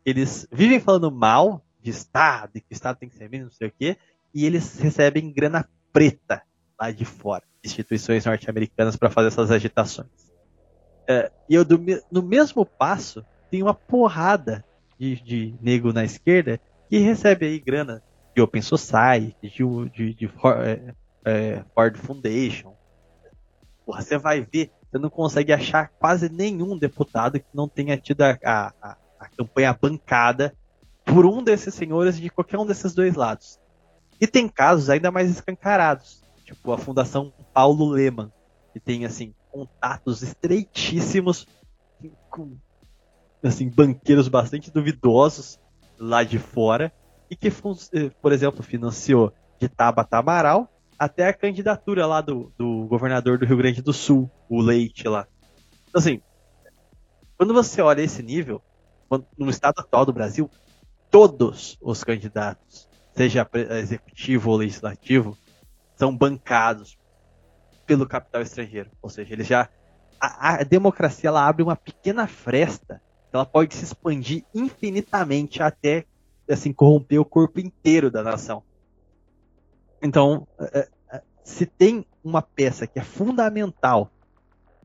[0.05, 3.55] eles vivem falando mal de Estado, de que o Estado tem que ser mínimo, não
[3.55, 3.97] sei o quê,
[4.33, 6.41] e eles recebem grana preta
[6.79, 10.09] lá de fora, instituições norte-americanas para fazer essas agitações.
[11.07, 11.79] É, e eu, do,
[12.11, 14.65] no mesmo passo, tem uma porrada
[14.99, 16.59] de, de nego na esquerda
[16.89, 18.01] que recebe aí grana
[18.35, 20.93] de Open Society, de, de, de é,
[21.23, 22.73] é, Ford Foundation.
[23.85, 28.21] Porra, você vai ver, você não consegue achar quase nenhum deputado que não tenha tido
[28.21, 30.55] a, a, a campanha bancada
[31.03, 33.59] por um desses senhores de qualquer um desses dois lados.
[34.19, 38.31] E tem casos ainda mais escancarados, tipo a Fundação Paulo Leman,
[38.73, 41.47] que tem assim contatos estreitíssimos
[42.29, 42.57] com
[43.43, 45.59] assim banqueiros bastante duvidosos
[45.99, 46.91] lá de fora
[47.29, 52.85] e que, eh, por exemplo, financiou de Tabata Amaral até a candidatura lá do, do
[52.87, 55.27] governador do Rio Grande do Sul, o Leite lá.
[55.89, 56.21] Então, assim,
[57.37, 58.61] quando você olha esse nível,
[59.37, 60.49] no estado atual do Brasil,
[61.09, 65.37] todos os candidatos, seja executivo ou legislativo,
[65.95, 66.97] são bancados
[67.85, 68.89] pelo capital estrangeiro.
[69.01, 69.69] Ou seja, eles já.
[70.19, 73.01] A, a democracia ela abre uma pequena fresta,
[73.31, 76.05] ela pode se expandir infinitamente até
[76.49, 78.63] assim, corromper o corpo inteiro da nação.
[80.05, 84.11] Então, é, é, se tem uma peça que é fundamental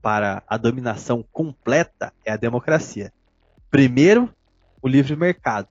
[0.01, 3.13] para a dominação completa, é a democracia.
[3.71, 4.35] Primeiro,
[4.81, 5.69] o livre mercado.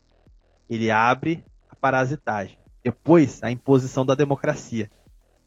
[0.69, 2.59] Ele abre a parasitagem.
[2.83, 4.87] Depois, a imposição da democracia.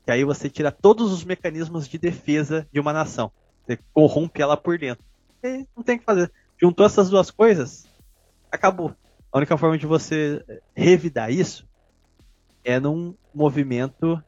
[0.04, 3.30] Que aí você tira todos os mecanismos de defesa de uma nação.
[3.64, 5.04] Você corrompe ela por dentro.
[5.44, 6.32] E não tem o que fazer.
[6.60, 7.86] Juntou essas duas coisas,
[8.50, 8.96] acabou.
[9.30, 11.70] A única forma de você revidar isso
[12.64, 14.22] é num movimento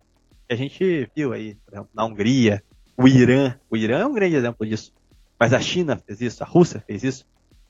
[0.48, 2.62] que a gente viu aí, por exemplo, na Hungria,
[2.96, 3.58] o Irã.
[3.70, 4.92] O Irã é um grande exemplo disso.
[5.38, 7.26] Mas a China fez isso, a Rússia fez isso,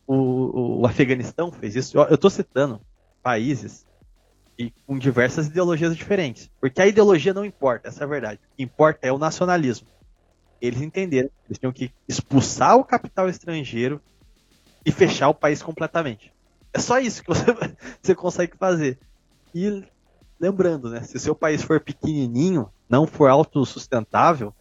[0.06, 1.98] o, o, Afeganistão fez isso.
[1.98, 2.80] Eu estou citando
[3.22, 3.86] países
[4.58, 6.50] e com diversas ideologias diferentes.
[6.60, 8.40] Porque a ideologia não importa, essa é a verdade.
[8.52, 9.88] O que importa é o nacionalismo.
[10.60, 14.00] Eles entenderam que eles tinham que expulsar o capital estrangeiro
[14.84, 16.32] e fechar o país completamente.
[16.72, 17.44] É só isso que você,
[18.02, 18.98] você consegue fazer.
[19.54, 19.84] E
[20.38, 21.02] lembrando, né?
[21.02, 24.54] Se o seu país for pequenininho, não for autossustentável,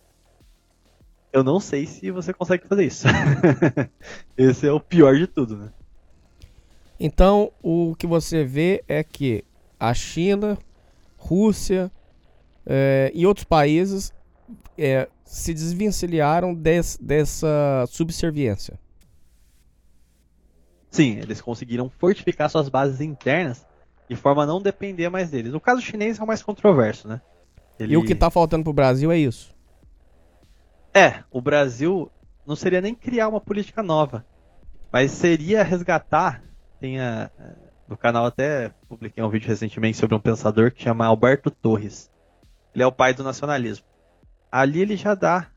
[1.31, 3.07] eu não sei se você consegue fazer isso.
[4.37, 5.71] Esse é o pior de tudo, né?
[6.99, 9.43] Então, o que você vê é que
[9.79, 10.57] a China,
[11.17, 11.91] Rússia
[12.65, 14.13] é, e outros países
[14.77, 18.79] é, se desvencilharam des, dessa subserviência.
[20.91, 23.65] Sim, eles conseguiram fortificar suas bases internas
[24.13, 25.53] de forma a não depender mais deles.
[25.53, 27.21] O caso chinês é o mais controverso, né?
[27.79, 27.93] Ele...
[27.93, 29.53] E o que está faltando para o Brasil é isso.
[30.93, 32.11] É, o Brasil
[32.45, 34.25] não seria nem criar uma política nova,
[34.91, 36.43] mas seria resgatar.
[36.79, 37.31] Tem a,
[37.87, 42.11] no canal até publiquei um vídeo recentemente sobre um pensador que chama Alberto Torres.
[42.73, 43.85] Ele é o pai do nacionalismo.
[44.51, 45.47] Ali ele já dá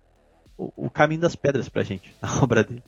[0.57, 2.83] o, o caminho das pedras pra gente, na obra dele.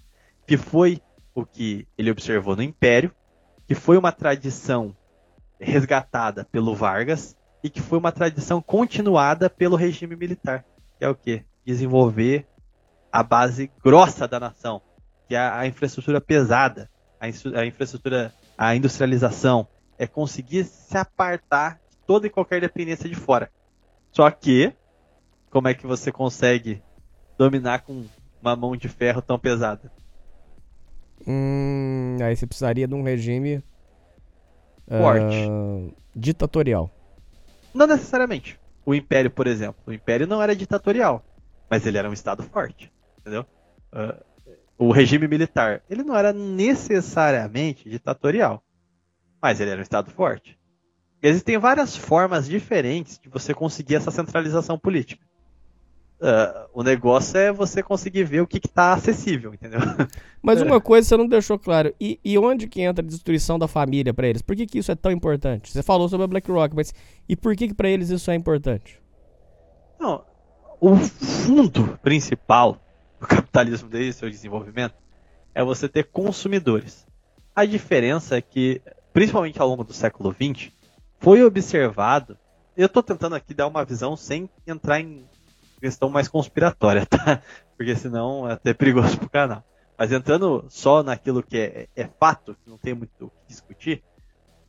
[0.47, 1.03] Que foi
[1.35, 3.13] o que ele observou no Império,
[3.67, 4.97] que foi uma tradição
[5.61, 10.65] resgatada pelo Vargas e que foi uma tradição continuada pelo regime militar.
[10.99, 11.45] Que é o quê?
[11.69, 12.47] desenvolver
[13.13, 14.81] a base grossa da nação,
[15.29, 16.89] que é a, infraestrutura pesada,
[17.21, 17.29] a,
[17.67, 19.69] infraestrutura, a industrialização,
[19.99, 23.51] é conseguir se apartar de toda e qualquer dependência de fora.
[24.11, 24.73] Só que,
[25.51, 26.83] como é que você consegue
[27.37, 28.07] dominar com
[28.41, 29.93] uma mão de ferro tão pesada?
[31.27, 33.63] Hum, aí você precisaria de um regime
[34.89, 36.91] uh, ditatorial.
[37.75, 38.59] Não necessariamente.
[38.85, 41.25] O Império, por exemplo, o Império não era ditatorial
[41.71, 43.45] mas ele era um estado forte, entendeu?
[43.93, 44.25] Uh,
[44.79, 48.63] o regime militar, ele não era necessariamente ditatorial,
[49.41, 50.59] mas ele era um estado forte.
[51.21, 55.25] Existem várias formas diferentes de você conseguir essa centralização política.
[56.21, 59.79] Uh, o negócio é você conseguir ver o que está acessível, entendeu?
[60.43, 61.95] Mas uma coisa você não deixou claro.
[62.01, 64.43] E, e onde que entra a destruição da família para eles?
[64.43, 65.71] Por que, que isso é tão importante?
[65.71, 66.93] Você falou sobre a BlackRock, mas
[67.29, 69.01] e por que, que para eles isso é importante?
[69.99, 70.25] Não,
[70.81, 72.81] o fundo principal
[73.21, 74.95] do capitalismo desde seu desenvolvimento
[75.55, 77.07] é você ter consumidores.
[77.55, 78.83] A diferença é que,
[79.13, 80.73] principalmente ao longo do século XX,
[81.19, 82.37] foi observado.
[82.77, 85.25] Eu estou tentando aqui dar uma visão sem entrar em
[85.81, 87.43] questão mais conspiratória, tá?
[87.77, 89.65] Porque senão é até perigoso para o canal.
[89.97, 94.03] Mas entrando só naquilo que é, é fato, que não tem muito o que discutir,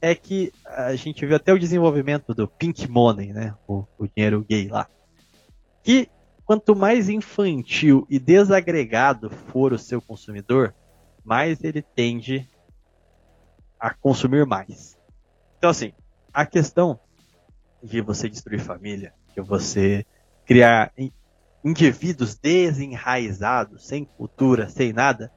[0.01, 3.55] é que a gente viu até o desenvolvimento do pink money, né?
[3.67, 4.87] O, o dinheiro gay lá.
[5.85, 6.09] E
[6.45, 10.73] quanto mais infantil e desagregado for o seu consumidor,
[11.23, 12.47] mais ele tende
[13.79, 14.97] a consumir mais.
[15.57, 15.93] Então, assim,
[16.33, 16.99] a questão
[17.83, 20.05] de você destruir família, de você
[20.49, 20.91] criar
[21.63, 25.31] indivíduos desenraizados, sem cultura, sem nada,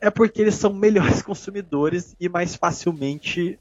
[0.00, 3.56] é porque eles são melhores consumidores e mais facilmente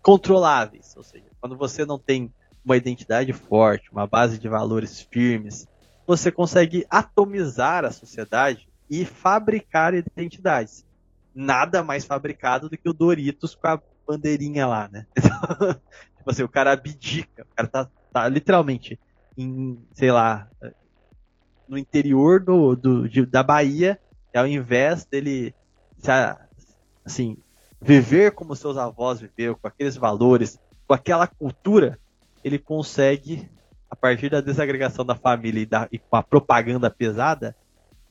[0.00, 0.94] controláveis.
[0.96, 2.32] Ou seja, quando você não tem
[2.64, 5.68] uma identidade forte, uma base de valores firmes,
[6.06, 10.86] você consegue atomizar a sociedade e fabricar identidades.
[11.34, 13.78] Nada mais fabricado do que o Doritos com a
[14.08, 15.06] bandeirinha lá, né?
[15.18, 15.74] Então,
[16.16, 18.98] tipo assim, o cara abdica, o cara tá, tá literalmente
[19.36, 20.48] em, sei lá,
[21.68, 23.98] no interior do, do de, da Bahia,
[24.34, 25.54] e ao invés dele
[27.04, 27.36] assim,
[27.80, 31.98] viver como seus avós viveram, com aqueles valores, com aquela cultura,
[32.42, 33.48] ele consegue,
[33.88, 37.56] a partir da desagregação da família e, da, e com a propaganda pesada,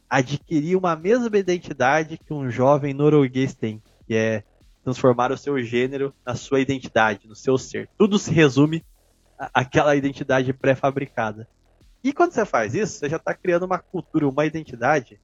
[0.10, 4.44] adquirir uma mesma identidade que um jovem norueguês tem, que é
[4.84, 7.90] transformar o seu gênero na sua identidade, no seu ser.
[7.98, 8.84] Tudo se resume
[9.54, 11.48] àquela identidade pré-fabricada.
[12.04, 15.20] E quando você faz isso, você já está criando uma cultura, uma identidade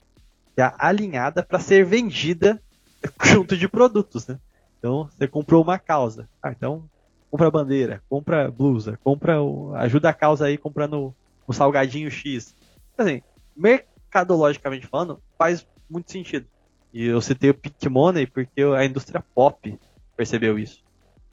[0.57, 2.61] já alinhada para ser vendida
[3.23, 4.39] junto de produtos, né?
[4.79, 6.29] Então, você comprou uma causa.
[6.41, 6.87] Ah, então
[7.29, 11.13] compra bandeira, compra blusa, compra o, ajuda a causa aí comprando
[11.45, 12.55] o salgadinho X.
[12.97, 13.21] Assim,
[13.55, 16.47] mercadologicamente falando, faz muito sentido.
[16.93, 19.77] E eu citei o Pink Money porque a indústria pop
[20.15, 20.83] percebeu isso.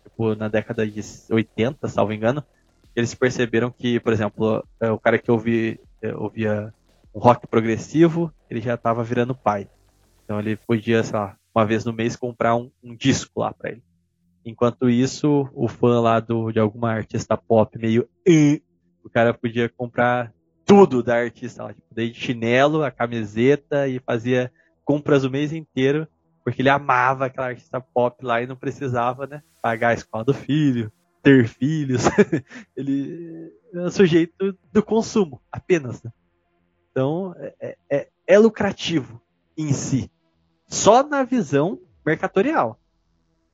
[0.02, 1.01] Tipo, na década de
[1.31, 2.44] 80, salvo engano,
[2.94, 6.72] eles perceberam que, por exemplo, é, o cara que ouvia, é, ouvia
[7.14, 9.68] um rock progressivo, ele já estava virando pai.
[10.24, 13.70] Então ele podia, sei lá, uma vez no mês, comprar um, um disco lá para
[13.70, 13.82] ele.
[14.44, 18.08] Enquanto isso, o fã lá do, de alguma artista pop meio.
[19.02, 20.32] O cara podia comprar
[20.64, 24.50] tudo da artista lá, tipo, desde chinelo, a camiseta e fazia
[24.84, 26.06] compras o mês inteiro,
[26.42, 30.34] porque ele amava aquela artista pop lá e não precisava, né, pagar a escola do
[30.34, 30.90] filho,
[31.24, 32.02] ter filhos.
[32.76, 36.12] ele é sujeito do consumo, apenas, né?
[36.90, 39.20] Então, é, é, é lucrativo
[39.56, 40.10] em si.
[40.68, 42.78] Só na visão mercatorial.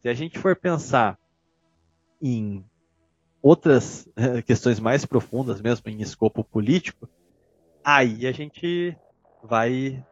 [0.02, 1.18] Se a gente for pensar
[2.20, 2.64] em
[3.42, 7.08] outras eh, questões mais profundas, mesmo em escopo político,
[7.82, 8.96] aí a gente
[9.42, 10.04] vai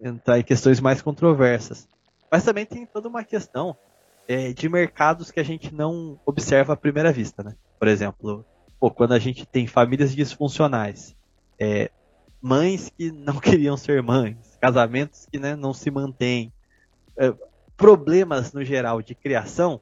[0.00, 1.88] entrar em questões mais controversas.
[2.30, 3.76] Mas também tem toda uma questão
[4.28, 7.56] é, de mercados que a gente não observa à primeira vista, né?
[7.78, 8.44] Por exemplo,
[8.78, 11.16] pô, quando a gente tem famílias disfuncionais,
[11.58, 11.90] é,
[12.40, 16.52] mães que não queriam ser mães, casamentos que né, não se mantêm,
[17.16, 17.34] é,
[17.74, 19.80] problemas no geral de criação,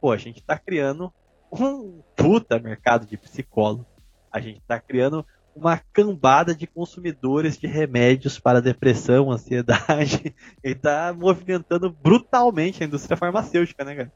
[0.00, 1.12] pô, a gente está criando
[1.50, 3.86] um puta mercado de psicólogo.
[4.30, 5.26] A gente está criando
[5.58, 13.16] uma cambada de consumidores de remédios para depressão, ansiedade, e está movimentando brutalmente a indústria
[13.16, 14.12] farmacêutica, né, cara?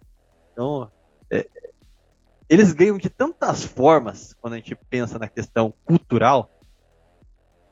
[0.52, 0.90] Então,
[1.30, 1.46] é,
[2.48, 6.50] eles ganham de tantas formas quando a gente pensa na questão cultural,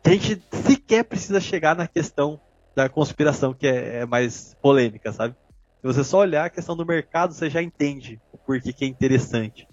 [0.03, 2.41] que a gente sequer precisa chegar na questão
[2.75, 5.35] da conspiração, que é, é mais polêmica, sabe?
[5.81, 8.89] Se você só olhar a questão do mercado, você já entende o porquê que é
[8.89, 9.67] interessante.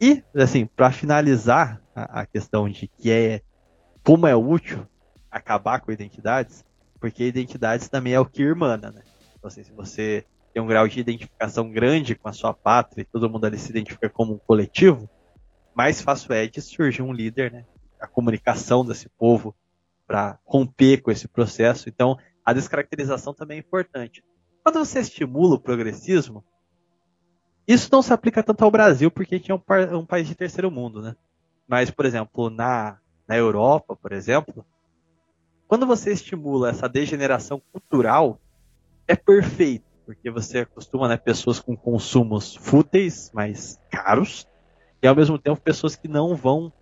[0.00, 3.40] E, assim, para finalizar a, a, questão de que é
[4.04, 4.86] como é útil
[5.30, 6.64] acabar com identidades,
[7.00, 9.02] porque identidades também é o que irmana, né?
[9.34, 13.04] Então, assim, se você tem um grau de identificação grande com a sua pátria e
[13.04, 15.08] todo mundo ali se identifica como um coletivo,
[15.74, 17.64] mais fácil é de surgir um líder, né?
[18.00, 19.54] A comunicação desse povo
[20.06, 21.88] para romper com esse processo.
[21.88, 24.22] Então, a descaracterização também é importante.
[24.62, 26.44] Quando você estimula o progressismo,
[27.66, 30.34] isso não se aplica tanto ao Brasil, porque a gente é um, um país de
[30.34, 31.16] terceiro mundo, né?
[31.66, 34.64] Mas, por exemplo, na, na Europa, por exemplo,
[35.66, 38.40] quando você estimula essa degeneração cultural,
[39.08, 44.46] é perfeito, porque você acostuma né, pessoas com consumos fúteis, mais caros,
[45.02, 46.72] e ao mesmo tempo pessoas que não vão,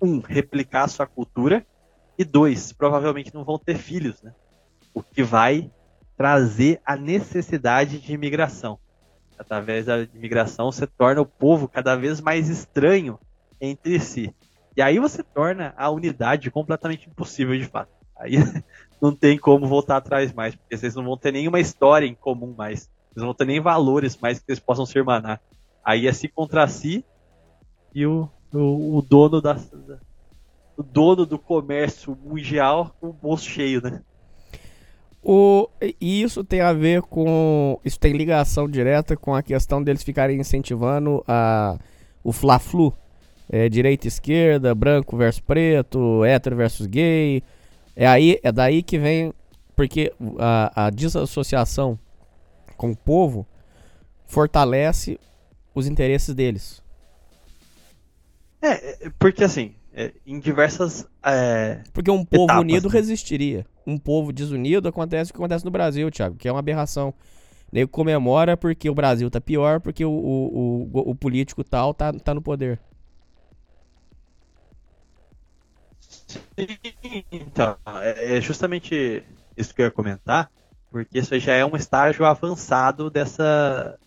[0.00, 1.66] um, replicar a sua cultura,
[2.16, 4.32] e dois, provavelmente não vão ter filhos, né?
[4.94, 5.70] O que vai
[6.16, 8.78] trazer a necessidade de imigração.
[9.42, 13.18] Através da imigração, você torna o povo cada vez mais estranho
[13.60, 14.32] entre si.
[14.76, 17.90] E aí você torna a unidade completamente impossível de fato.
[18.16, 18.36] Aí
[19.02, 22.54] não tem como voltar atrás mais, porque vocês não vão ter nenhuma história em comum
[22.56, 22.88] mais.
[23.10, 25.40] Vocês não vão ter nem valores mais que vocês possam se irmanar.
[25.84, 27.04] Aí é si contra si
[27.92, 29.56] e o, o, o dono da,
[30.76, 34.02] o dono do comércio mundial com o bolso cheio, né?
[35.22, 35.68] O,
[36.00, 37.78] e isso tem a ver com.
[37.84, 41.78] Isso tem ligação direta com a questão deles ficarem incentivando a,
[42.24, 42.92] o Fla-Flu.
[43.48, 47.42] É, direita esquerda, branco versus preto, hétero versus gay.
[47.94, 49.32] É, aí, é daí que vem.
[49.76, 51.98] Porque a, a desassociação
[52.76, 53.46] com o povo
[54.26, 55.18] fortalece
[55.74, 56.82] os interesses deles.
[58.60, 61.06] É, é porque assim, é, em diversas.
[61.24, 62.94] É, Porque um povo etapas, unido né?
[62.94, 63.66] resistiria.
[63.86, 67.12] Um povo desunido acontece o que acontece no Brasil, Thiago, que é uma aberração.
[67.70, 72.12] Nego comemora porque o Brasil tá pior, porque o, o, o, o político tal tá,
[72.12, 72.78] tá no poder.
[76.26, 79.24] Sim, então, é, é justamente
[79.56, 80.50] isso que eu ia comentar,
[80.90, 83.98] porque isso já é um estágio avançado dessa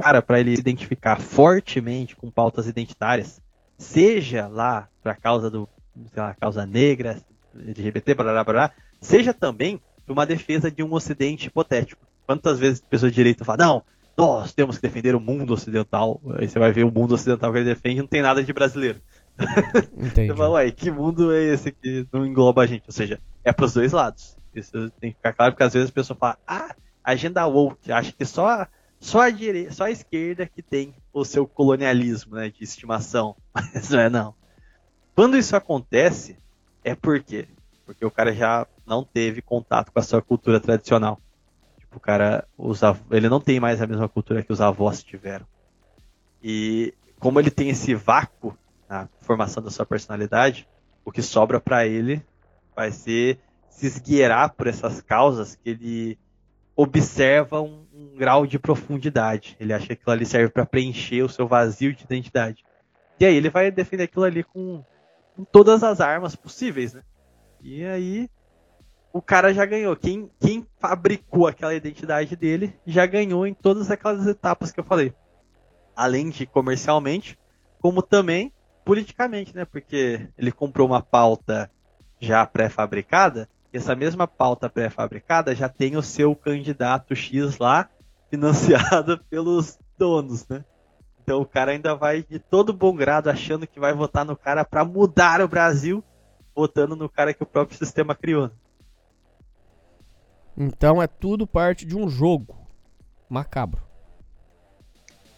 [0.00, 3.40] cara para ele se identificar fortemente com pautas identitárias,
[3.76, 5.68] seja lá para a causa do,
[6.12, 7.20] sei lá, causa negra,
[7.54, 12.06] LGBT, blá, blá, blá, seja também para uma defesa de um Ocidente hipotético.
[12.26, 13.82] Quantas vezes pessoas de direito falam, não,
[14.16, 16.20] nós temos que defender o mundo ocidental.
[16.38, 19.00] Aí você vai ver o mundo ocidental que ele defende, não tem nada de brasileiro.
[19.96, 20.28] Entendi.
[20.28, 22.82] você fala, ué, que mundo é esse que não engloba a gente?
[22.86, 24.36] Ou seja, é para os dois lados.
[24.54, 26.74] Isso tem que ficar claro, porque às vezes a pessoa fala, ah,
[27.12, 28.66] agenda woke, acha que só,
[29.00, 33.36] só, a direita, só a esquerda que tem o seu colonialismo né, de estimação.
[33.54, 34.34] Mas não é não.
[35.14, 36.36] Quando isso acontece,
[36.84, 37.48] é por quê?
[37.84, 41.20] Porque o cara já não teve contato com a sua cultura tradicional.
[41.78, 42.80] Tipo, o cara, os
[43.10, 45.46] ele não tem mais a mesma cultura que os avós tiveram.
[46.42, 48.56] E como ele tem esse vácuo
[48.88, 50.68] na formação da sua personalidade,
[51.04, 52.24] o que sobra para ele
[52.76, 53.40] vai ser
[53.70, 56.18] se esgueirar por essas causas que ele
[56.80, 59.56] observa um, um, grau de profundidade.
[59.58, 62.64] Ele acha que aquilo ali serve para preencher o seu vazio de identidade.
[63.18, 64.84] E aí ele vai defender aquilo ali com,
[65.34, 67.02] com todas as armas possíveis, né?
[67.60, 68.30] E aí
[69.12, 69.96] o cara já ganhou.
[69.96, 75.12] Quem, quem fabricou aquela identidade dele já ganhou em todas aquelas etapas que eu falei.
[75.96, 77.36] Além de comercialmente,
[77.80, 78.52] como também
[78.84, 79.64] politicamente, né?
[79.64, 81.68] Porque ele comprou uma pauta
[82.20, 87.88] já pré-fabricada, essa mesma pauta pré-fabricada já tem o seu candidato X lá,
[88.30, 90.64] financiado pelos donos, né?
[91.22, 94.64] Então o cara ainda vai de todo bom grado achando que vai votar no cara
[94.64, 96.02] para mudar o Brasil,
[96.56, 98.48] votando no cara que o próprio sistema criou.
[98.48, 98.52] Né?
[100.56, 102.56] Então é tudo parte de um jogo
[103.28, 103.82] macabro.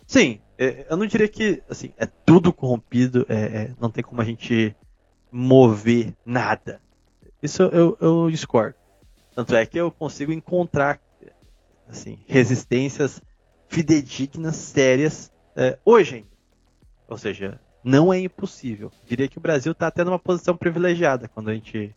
[0.06, 4.20] Sim, é, eu não diria que assim é tudo corrompido, é, é, não tem como
[4.20, 4.74] a gente
[5.30, 6.80] mover nada.
[7.42, 8.74] Isso eu, eu discordo.
[9.34, 11.00] Tanto é que eu consigo encontrar
[11.88, 13.20] assim, resistências
[13.68, 16.28] fidedignas, sérias, é, hoje ainda.
[17.08, 18.90] Ou seja, não é impossível.
[19.06, 21.94] Diria que o Brasil está tendo uma posição privilegiada quando a gente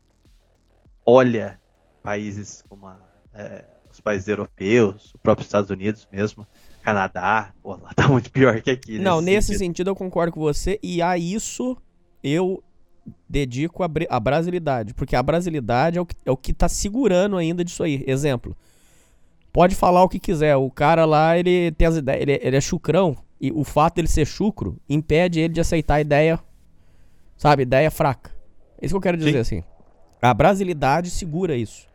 [1.05, 1.59] olha
[2.01, 2.97] países como a,
[3.33, 6.47] é, os países europeus, o próprio Estados Unidos mesmo,
[6.81, 8.99] Canadá, pô, lá tá muito pior que aqui.
[8.99, 9.59] Não, nesse sentido.
[9.59, 11.77] sentido eu concordo com você, e a isso
[12.23, 12.63] eu
[13.27, 17.37] dedico a, a brasilidade, porque a brasilidade é o, que, é o que tá segurando
[17.37, 18.03] ainda disso aí.
[18.07, 18.55] Exemplo,
[19.51, 22.61] pode falar o que quiser, o cara lá, ele tem as ideias, ele, ele é
[22.61, 26.39] chucrão, e o fato dele ser chucro impede ele de aceitar a ideia,
[27.37, 28.31] sabe, ideia fraca.
[28.81, 29.37] É isso que eu quero dizer, Sim.
[29.39, 29.63] assim.
[30.21, 31.85] A brasilidade segura isso.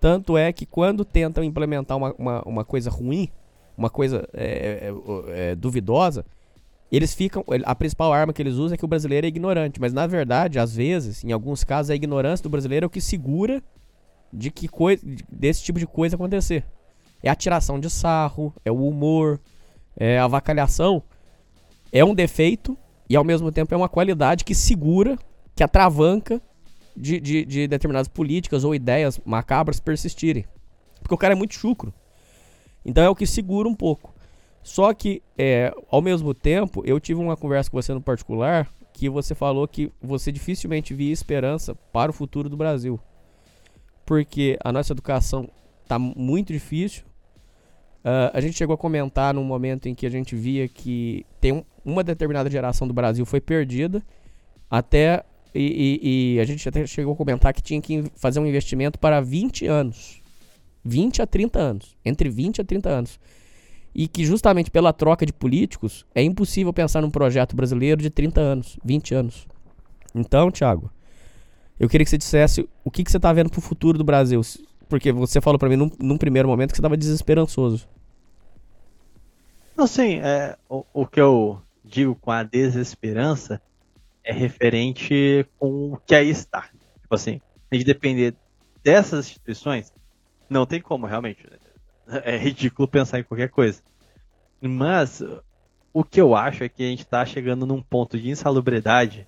[0.00, 3.30] Tanto é que quando tentam implementar uma, uma, uma coisa ruim,
[3.76, 6.24] uma coisa é, é, é, duvidosa,
[6.96, 7.44] eles ficam.
[7.64, 9.80] A principal arma que eles usam é que o brasileiro é ignorante.
[9.80, 13.00] Mas na verdade, às vezes, em alguns casos, a ignorância do brasileiro é o que
[13.00, 13.62] segura
[14.32, 16.64] de que coisa, desse tipo de coisa acontecer.
[17.22, 19.40] É a tiração de sarro, é o humor,
[19.96, 21.02] é a avacalhação.
[21.92, 22.76] É um defeito
[23.08, 25.18] e ao mesmo tempo é uma qualidade que segura,
[25.54, 26.40] que atravanca
[26.96, 30.44] de, de, de determinadas políticas ou ideias macabras persistirem.
[31.00, 31.92] Porque o cara é muito chucro.
[32.84, 34.13] Então é o que segura um pouco.
[34.64, 39.10] Só que, é, ao mesmo tempo, eu tive uma conversa com você no particular que
[39.10, 42.98] você falou que você dificilmente via esperança para o futuro do Brasil.
[44.06, 45.50] Porque a nossa educação
[45.82, 47.04] está muito difícil.
[48.04, 51.52] Uh, a gente chegou a comentar num momento em que a gente via que tem
[51.52, 54.02] um, uma determinada geração do Brasil foi perdida
[54.70, 55.24] até
[55.54, 58.98] e, e, e, a gente até chegou a comentar que tinha que fazer um investimento
[58.98, 60.22] para 20 anos.
[60.84, 61.96] 20 a 30 anos.
[62.04, 63.20] Entre 20 a 30 anos.
[63.94, 68.40] E que justamente pela troca de políticos, é impossível pensar num projeto brasileiro de 30
[68.40, 69.46] anos, 20 anos.
[70.14, 70.90] Então, Thiago,
[71.78, 74.04] eu queria que você dissesse o que, que você está vendo para o futuro do
[74.04, 74.40] Brasil.
[74.88, 77.88] Porque você falou para mim num, num, primeiro momento que você estava desesperançoso.
[79.76, 80.20] Não, sim.
[80.20, 83.60] É, o, o que eu digo com a desesperança
[84.22, 86.68] é referente com o que aí está.
[87.02, 87.40] Tipo assim,
[87.70, 88.34] a gente depender
[88.82, 89.92] dessas instituições,
[90.48, 91.44] não tem como, realmente.
[92.24, 93.82] É ridículo pensar em qualquer coisa.
[94.60, 95.22] Mas
[95.92, 99.26] o que eu acho é que a gente está chegando num ponto de insalubridade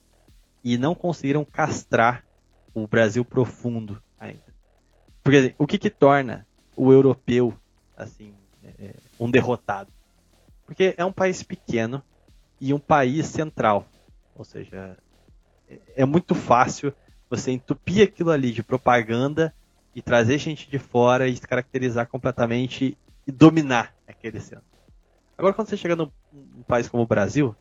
[0.65, 2.25] e não conseguiram castrar
[2.75, 4.43] o Brasil profundo ainda.
[5.23, 6.47] Porque assim, o que, que torna
[6.77, 7.55] o europeu
[7.97, 8.35] assim
[8.79, 9.91] é, um derrotado?
[10.67, 12.03] Porque é um país pequeno
[12.61, 13.87] e um país central.
[14.35, 14.97] Ou seja,
[15.95, 16.93] é muito fácil
[17.31, 19.55] você entupir aquilo ali de propaganda
[19.97, 24.67] e trazer gente de fora e se caracterizar completamente e dominar aquele centro.
[25.39, 27.57] Agora, quando você chega num, num país como o Brasil,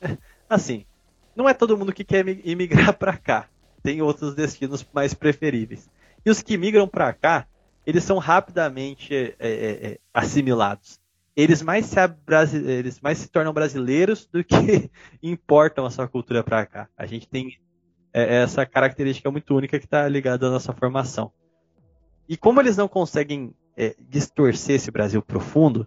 [0.48, 0.86] assim,
[1.34, 3.48] não é todo mundo que quer imigrar para cá.
[3.82, 5.90] Tem outros destinos mais preferíveis.
[6.24, 7.48] E os que migram para cá,
[7.84, 11.00] eles são rapidamente é, é, é, assimilados
[11.36, 11.98] eles mais, se
[12.64, 14.90] eles mais se tornam brasileiros do que
[15.22, 16.88] importam a sua cultura para cá.
[16.96, 17.58] A gente tem
[18.10, 21.30] é, essa característica muito única que está ligada à nossa formação.
[22.28, 25.86] E como eles não conseguem é, distorcer esse Brasil profundo,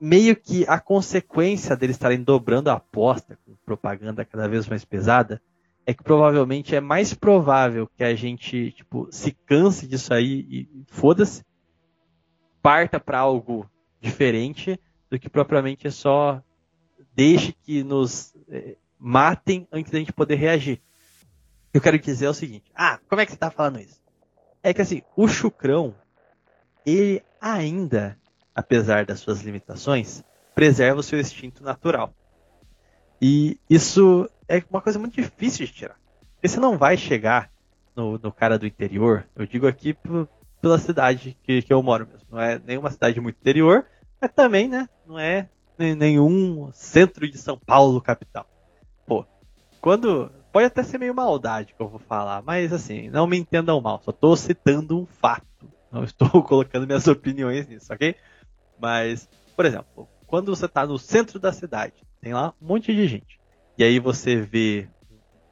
[0.00, 5.42] meio que a consequência deles estarem dobrando a aposta com propaganda cada vez mais pesada
[5.86, 10.84] é que provavelmente é mais provável que a gente tipo se canse disso aí e
[10.88, 11.44] foda-se,
[12.62, 13.68] parta para algo
[14.00, 14.78] diferente
[15.10, 16.42] do que propriamente só
[17.14, 20.80] deixe que nos é, matem antes da gente poder reagir.
[21.72, 23.99] Eu quero dizer o seguinte: ah, como é que você está falando isso?
[24.62, 25.94] É que assim, o chucrão,
[26.84, 28.18] ele ainda,
[28.54, 30.22] apesar das suas limitações,
[30.54, 32.14] preserva o seu instinto natural.
[33.20, 35.96] E isso é uma coisa muito difícil de tirar.
[36.34, 37.50] Porque você não vai chegar
[37.94, 39.96] no, no cara do interior, eu digo aqui
[40.60, 42.26] pela cidade que, que eu moro mesmo.
[42.30, 43.86] Não é nenhuma cidade muito interior,
[44.20, 44.88] mas também, né?
[45.06, 48.46] Não é nenhum centro de São Paulo, capital.
[49.06, 49.24] Pô,
[49.80, 53.80] quando pode até ser meio maldade que eu vou falar, mas assim, não me entendam
[53.80, 55.46] mal, só estou citando um fato.
[55.90, 58.14] Não estou colocando minhas opiniões nisso, ok?
[58.80, 63.06] Mas, por exemplo, quando você está no centro da cidade, tem lá um monte de
[63.06, 63.40] gente.
[63.76, 64.88] E aí você vê,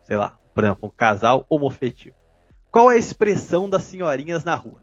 [0.05, 2.17] sei lá, por exemplo, um casal homofetivo.
[2.71, 4.83] Qual é a expressão das senhorinhas na rua?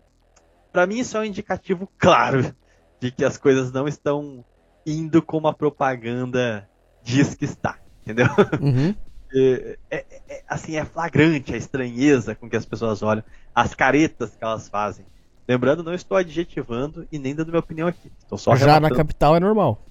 [0.71, 2.55] Para mim, isso é um indicativo claro
[2.99, 4.43] de que as coisas não estão
[4.85, 6.69] indo como a propaganda
[7.01, 8.27] diz que está, entendeu?
[8.61, 8.95] Uhum.
[9.35, 14.35] É, é, é, assim, é flagrante a estranheza com que as pessoas olham, as caretas
[14.35, 15.05] que elas fazem.
[15.47, 18.11] Lembrando, não estou adjetivando e nem dando minha opinião aqui.
[18.17, 19.85] Estou só Já na capital é normal.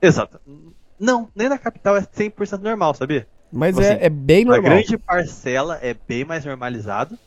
[0.00, 0.40] Exato.
[0.98, 3.28] Não, nem na capital é 100% normal, sabia?
[3.52, 4.62] Mas Assim, é, é bem normal.
[4.70, 7.18] grande parcela é bem mais normalizado,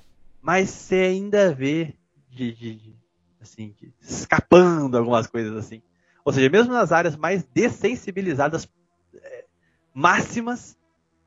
[0.41, 1.94] mas você ainda vê
[2.30, 2.96] de, de- de-
[3.40, 5.82] assim, de- escapando algumas coisas assim.
[6.26, 8.68] Ou seja, mesmo nas áreas mais dessensibilizadas
[9.16, 9.46] é,
[9.94, 10.78] máximas,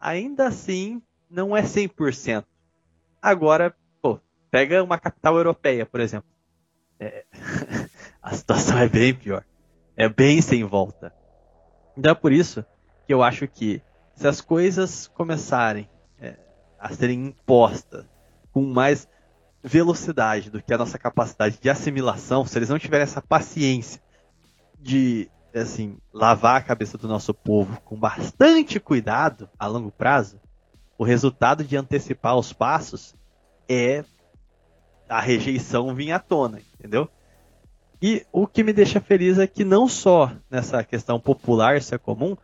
[0.02, 1.00] ainda assim
[1.30, 2.44] não é 100%.
[3.22, 4.18] Agora, pô,
[4.50, 6.28] pega uma capital europeia, por exemplo.
[6.98, 7.24] É,
[8.20, 9.44] a situação é bem pior.
[9.96, 11.14] É bem sem volta.
[11.96, 12.64] Então é por isso
[13.06, 13.80] que eu acho que
[14.16, 15.88] se as coisas começarem
[16.20, 16.36] é,
[16.78, 18.04] a serem impostas
[18.52, 19.08] com mais
[19.62, 24.02] velocidade do que a nossa capacidade de assimilação, se eles não tiverem essa paciência
[24.80, 25.30] de
[25.60, 30.40] assim lavar a cabeça do nosso povo com bastante cuidado a longo prazo,
[30.96, 33.14] o resultado de antecipar os passos
[33.68, 34.04] é
[35.08, 37.08] a rejeição vir à tona, entendeu?
[38.00, 41.98] E o que me deixa feliz é que não só nessa questão popular isso é
[41.98, 42.36] comum,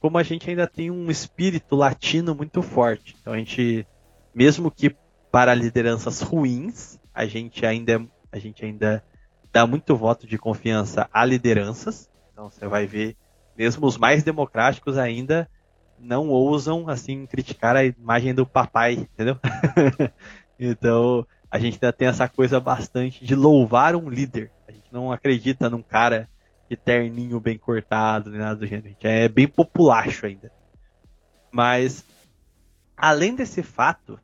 [0.00, 3.16] como a gente ainda tem um espírito latino muito forte.
[3.20, 3.86] Então a gente,
[4.34, 4.96] mesmo que
[5.30, 9.04] para lideranças ruins, a gente ainda, a gente ainda
[9.52, 12.10] dá muito voto de confiança a lideranças.
[12.42, 13.16] Então você vai ver,
[13.56, 15.48] mesmo os mais democráticos ainda
[15.96, 19.38] não ousam assim criticar a imagem do papai, entendeu?
[20.58, 24.50] então a gente ainda tem essa coisa bastante de louvar um líder.
[24.66, 26.28] A gente não acredita num cara
[26.68, 28.86] de terninho bem cortado, nem nada do gênero.
[28.86, 30.50] A gente é bem populacho ainda.
[31.52, 32.04] Mas,
[32.96, 34.18] além desse fato,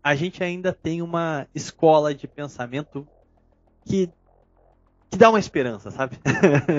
[0.00, 3.04] a gente ainda tem uma escola de pensamento
[3.84, 4.08] que,
[5.10, 6.16] que dá uma esperança, sabe?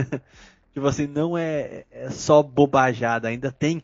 [0.73, 3.83] tipo assim, não é, é só bobajada, ainda tem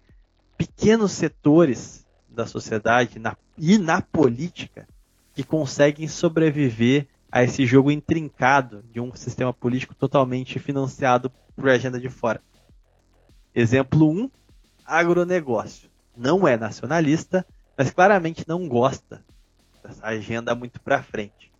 [0.57, 4.87] pequenos setores da sociedade na, e na política
[5.33, 11.99] que conseguem sobreviver a esse jogo intrincado de um sistema político totalmente financiado por agenda
[11.99, 12.41] de fora.
[13.53, 14.31] Exemplo 1, um,
[14.85, 15.89] agronegócio.
[16.15, 17.45] Não é nacionalista,
[17.77, 19.23] mas claramente não gosta
[19.83, 21.51] dessa agenda muito para frente.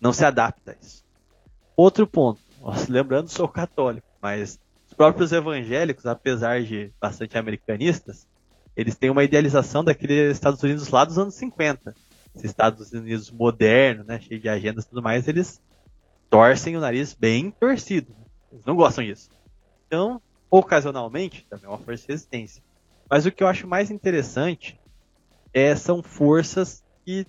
[0.00, 1.03] Não se adapta a isso.
[1.76, 2.40] Outro ponto,
[2.88, 8.26] lembrando, sou católico, mas os próprios evangélicos, apesar de bastante americanistas,
[8.76, 11.94] eles têm uma idealização daqueles Estados Unidos lá dos anos 50
[12.34, 15.62] esses Estados Unidos moderno, né, cheio de agendas e tudo mais, eles
[16.28, 18.14] torcem o nariz bem torcido.
[18.50, 19.30] Eles não gostam disso.
[19.86, 20.20] Então,
[20.50, 22.62] ocasionalmente, também é uma força de resistência.
[23.08, 24.80] Mas o que eu acho mais interessante
[25.52, 27.26] é, são forças que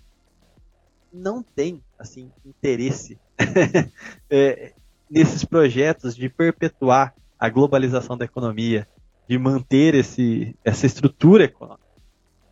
[1.13, 3.19] não têm assim, interesse
[4.30, 4.74] é,
[5.10, 8.88] nesses projetos de perpetuar a globalização da economia,
[9.28, 11.86] de manter esse, essa estrutura econômica.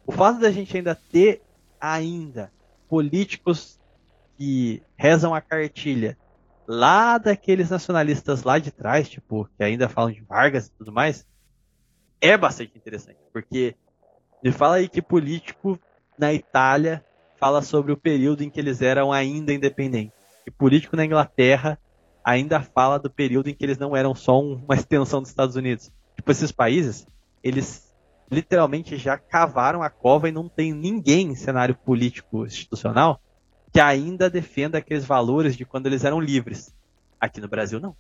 [0.06, 1.42] O fato da gente ainda ter
[1.80, 2.52] ainda
[2.90, 3.80] políticos
[4.38, 6.18] que rezam a cartilha
[6.68, 11.26] lá daqueles nacionalistas lá de trás, tipo, que ainda falam de Vargas e tudo mais,
[12.22, 13.76] é bastante interessante, porque
[14.44, 15.80] me fala aí que político
[16.18, 17.04] na Itália
[17.38, 20.23] fala sobre o período em que eles eram ainda independentes.
[20.46, 21.80] E político na Inglaterra
[22.24, 25.92] ainda fala do período em que eles não eram só uma extensão dos Estados Unidos.
[26.16, 27.08] Tipo, esses países,
[27.44, 27.94] eles
[28.32, 33.22] literalmente já cavaram a cova e não tem ninguém em cenário político institucional
[33.72, 36.74] que ainda defenda aqueles valores de quando eles eram livres.
[37.20, 37.96] Aqui no Brasil, não.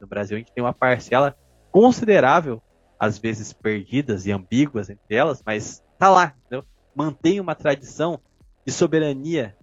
[0.00, 1.36] No Brasil, a gente tem uma parcela
[1.72, 2.62] considerável,
[2.98, 6.64] às vezes perdidas e ambíguas entre elas, mas tá lá, entendeu?
[6.94, 8.20] Mantém uma tradição
[8.64, 9.56] de soberania,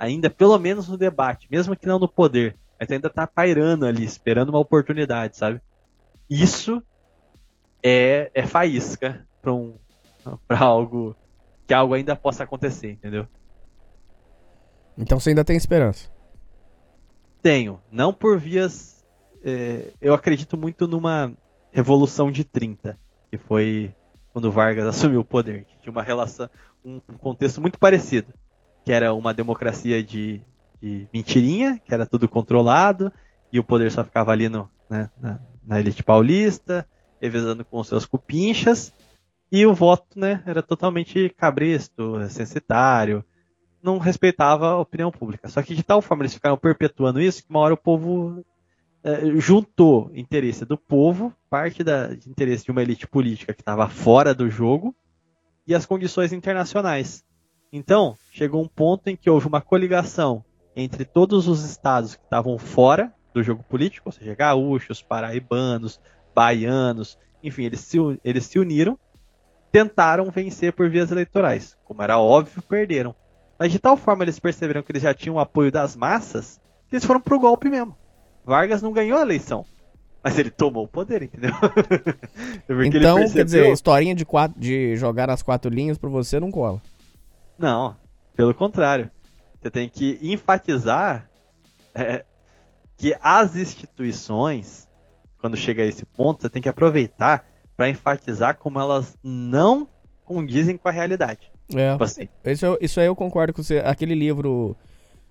[0.00, 4.02] ainda pelo menos no debate, mesmo que não no poder, mas ainda tá pairando ali,
[4.02, 5.60] esperando uma oportunidade, sabe?
[6.28, 6.82] Isso
[7.82, 9.74] é, é faísca para um,
[10.48, 11.14] pra algo
[11.66, 13.28] que algo ainda possa acontecer, entendeu?
[14.96, 16.10] Então você ainda tem esperança.
[17.42, 17.78] Tenho.
[17.92, 19.04] Não por vias.
[19.44, 21.32] É, eu acredito muito numa
[21.72, 22.98] Revolução de 30,
[23.30, 23.94] que foi
[24.32, 25.64] quando Vargas assumiu o poder.
[25.64, 26.48] Que tinha uma relação,
[26.84, 28.32] um contexto muito parecido.
[28.90, 30.40] Que era uma democracia de,
[30.82, 33.12] de mentirinha, que era tudo controlado,
[33.52, 36.84] e o poder só ficava ali no, né, na, na elite paulista,
[37.22, 38.92] revezando com seus cupinchas.
[39.52, 43.24] E o voto, né, era totalmente cabresto, censitário,
[43.80, 45.48] não respeitava a opinião pública.
[45.48, 48.44] Só que de tal forma eles ficaram perpetuando isso que uma hora o povo
[49.04, 53.88] é, juntou interesse do povo, parte da, de interesse de uma elite política que estava
[53.88, 54.92] fora do jogo,
[55.64, 57.24] e as condições internacionais.
[57.72, 60.44] Então, chegou um ponto em que houve uma coligação
[60.74, 66.00] entre todos os estados que estavam fora do jogo político, ou seja, gaúchos, paraibanos,
[66.34, 68.98] baianos, enfim, eles se, eles se uniram,
[69.70, 71.76] tentaram vencer por vias eleitorais.
[71.84, 73.14] Como era óbvio, perderam.
[73.58, 76.96] Mas de tal forma eles perceberam que eles já tinham o apoio das massas, que
[76.96, 77.96] eles foram pro golpe mesmo.
[78.44, 79.64] Vargas não ganhou a eleição.
[80.22, 81.52] Mas ele tomou o poder, entendeu?
[82.84, 83.32] então, percebeu...
[83.32, 86.80] quer dizer, historinha de, quatro, de jogar nas quatro linhas pra você não cola.
[87.60, 87.94] Não,
[88.34, 89.10] pelo contrário.
[89.60, 91.28] Você tem que enfatizar
[91.94, 92.24] é,
[92.96, 94.88] que as instituições,
[95.38, 97.46] quando chega a esse ponto, você tem que aproveitar
[97.76, 99.86] para enfatizar como elas não
[100.24, 101.52] condizem com a realidade.
[101.74, 101.92] É.
[101.92, 102.28] Tipo assim.
[102.46, 103.80] isso, isso aí eu concordo com você.
[103.84, 104.74] Aquele livro,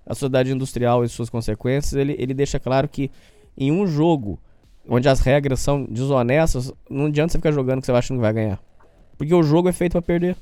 [0.06, 3.10] A Sociedade Industrial e Suas Consequências, ele, ele deixa claro que
[3.58, 4.40] em um jogo
[4.88, 8.34] onde as regras são desonestas, não adianta você ficar jogando que você acha que vai
[8.34, 8.60] ganhar.
[9.18, 10.38] Porque o jogo é feito para perder.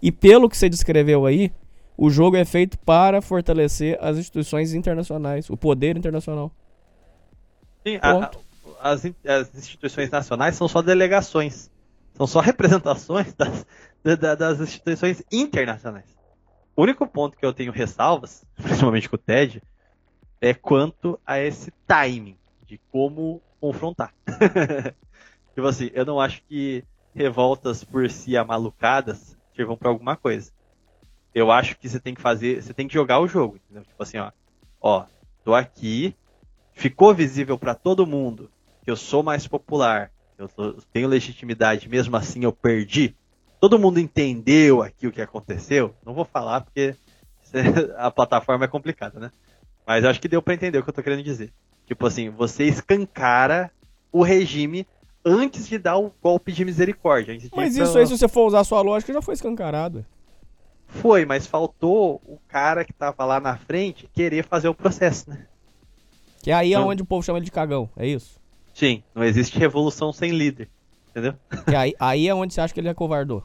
[0.00, 1.52] E pelo que você descreveu aí,
[1.96, 6.52] o jogo é feito para fortalecer as instituições internacionais, o poder internacional.
[7.84, 8.30] Sim, a,
[8.80, 11.70] as, as, instituições nacionais são só delegações.
[12.14, 13.66] São só representações das,
[14.04, 16.16] das instituições internacionais.
[16.76, 19.60] O único ponto que eu tenho ressalvas, principalmente com o TED,
[20.40, 24.14] é quanto a esse timing de como confrontar.
[25.52, 30.52] tipo assim, eu não acho que revoltas por si amalucadas sirvam para alguma coisa.
[31.34, 33.82] Eu acho que você tem que fazer, você tem que jogar o jogo, entendeu?
[33.82, 34.30] Tipo assim, ó,
[34.80, 35.04] ó,
[35.44, 36.14] tô aqui,
[36.72, 38.50] ficou visível para todo mundo
[38.84, 40.48] que eu sou mais popular, eu
[40.92, 43.16] tenho legitimidade, mesmo assim eu perdi.
[43.60, 45.92] Todo mundo entendeu aqui o que aconteceu.
[46.06, 46.94] Não vou falar porque
[47.98, 49.32] a plataforma é complicada, né?
[49.84, 51.52] Mas acho que deu para entender o que eu tô querendo dizer.
[51.84, 53.72] Tipo assim, você escancara
[54.12, 54.86] o regime
[55.28, 57.38] antes de dar o golpe de misericórdia.
[57.54, 58.00] Mas isso pra...
[58.00, 60.04] aí, se você for usar a sua lógica, já foi escancarado.
[60.86, 65.46] Foi, mas faltou o cara que tava lá na frente querer fazer o processo, né?
[66.42, 66.88] Que aí é então...
[66.88, 68.40] onde o povo chama ele de cagão, é isso?
[68.72, 70.68] Sim, não existe revolução sem líder,
[71.10, 71.34] entendeu?
[71.68, 73.44] Que aí, aí é onde você acha que ele é covardou.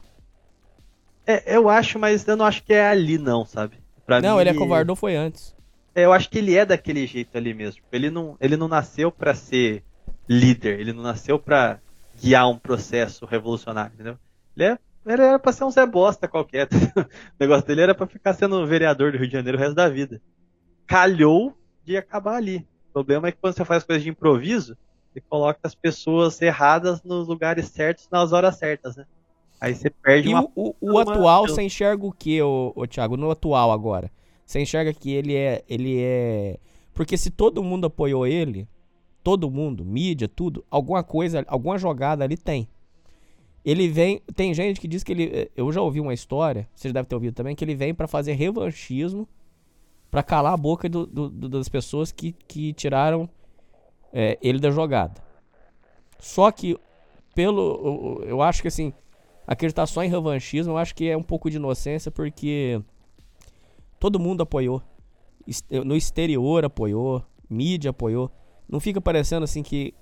[1.26, 3.76] É, eu acho, mas eu não acho que é ali não, sabe?
[4.06, 5.54] Pra não, mim, ele é covardou foi antes.
[5.94, 7.82] É, eu acho que ele é daquele jeito ali mesmo.
[7.92, 9.82] Ele não, ele não nasceu para ser
[10.28, 11.80] líder, ele não nasceu para
[12.20, 14.18] guiar um processo revolucionário, entendeu?
[14.56, 16.68] Ele, é, ele era pra ser um Zé Bosta qualquer.
[16.96, 17.06] o
[17.38, 20.20] negócio dele era pra ficar sendo vereador do Rio de Janeiro o resto da vida.
[20.86, 22.66] Calhou de acabar ali.
[22.90, 24.76] O problema é que quando você faz coisas de improviso,
[25.12, 29.04] você coloca as pessoas erradas nos lugares certos nas horas certas, né?
[29.60, 30.44] Aí você perde e uma...
[30.54, 33.16] o, o, o atual, você enxerga o que, ô, ô, Thiago?
[33.16, 34.10] No atual agora?
[34.44, 36.58] Você enxerga que ele é, ele é.
[36.92, 38.68] Porque se todo mundo apoiou ele,
[39.24, 42.68] todo mundo, mídia, tudo, alguma coisa, alguma jogada ali tem.
[43.64, 44.20] Ele vem.
[44.36, 45.50] Tem gente que diz que ele.
[45.56, 48.34] Eu já ouvi uma história, vocês devem ter ouvido também, que ele vem para fazer
[48.34, 49.26] revanchismo
[50.10, 53.28] para calar a boca do, do, do, das pessoas que, que tiraram
[54.12, 55.20] é, ele da jogada.
[56.20, 56.78] Só que,
[57.34, 58.20] pelo.
[58.22, 58.92] Eu, eu acho que assim,
[59.46, 62.80] acreditar só em revanchismo, eu acho que é um pouco de inocência, porque
[64.04, 64.82] Todo mundo apoiou.
[65.82, 68.30] No exterior apoiou, mídia apoiou.
[68.68, 69.94] Não fica parecendo assim que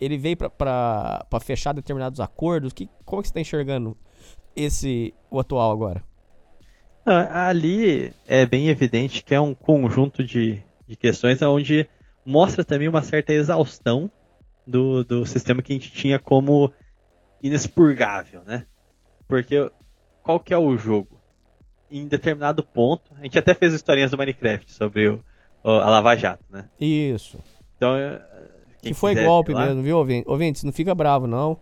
[0.00, 2.72] ele veio para fechar determinados acordos.
[2.72, 3.96] Que, como é que você está enxergando
[4.54, 6.02] esse o atual agora?
[7.04, 11.88] Ali é bem evidente que é um conjunto de, de questões onde
[12.24, 14.10] mostra também uma certa exaustão
[14.66, 16.72] do, do sistema que a gente tinha como
[17.40, 18.66] inexpurgável, né?
[19.28, 19.70] Porque
[20.22, 21.16] qual que é o jogo?
[21.90, 23.12] em determinado ponto.
[23.18, 25.24] A gente até fez historinhas do Minecraft sobre o,
[25.62, 26.68] o a Lava Jato, né?
[26.80, 27.38] Isso.
[27.76, 27.96] Então.
[28.80, 30.28] Que foi golpe mesmo, viu, ouvintes?
[30.28, 31.58] Ouvintes, não fica bravo, não.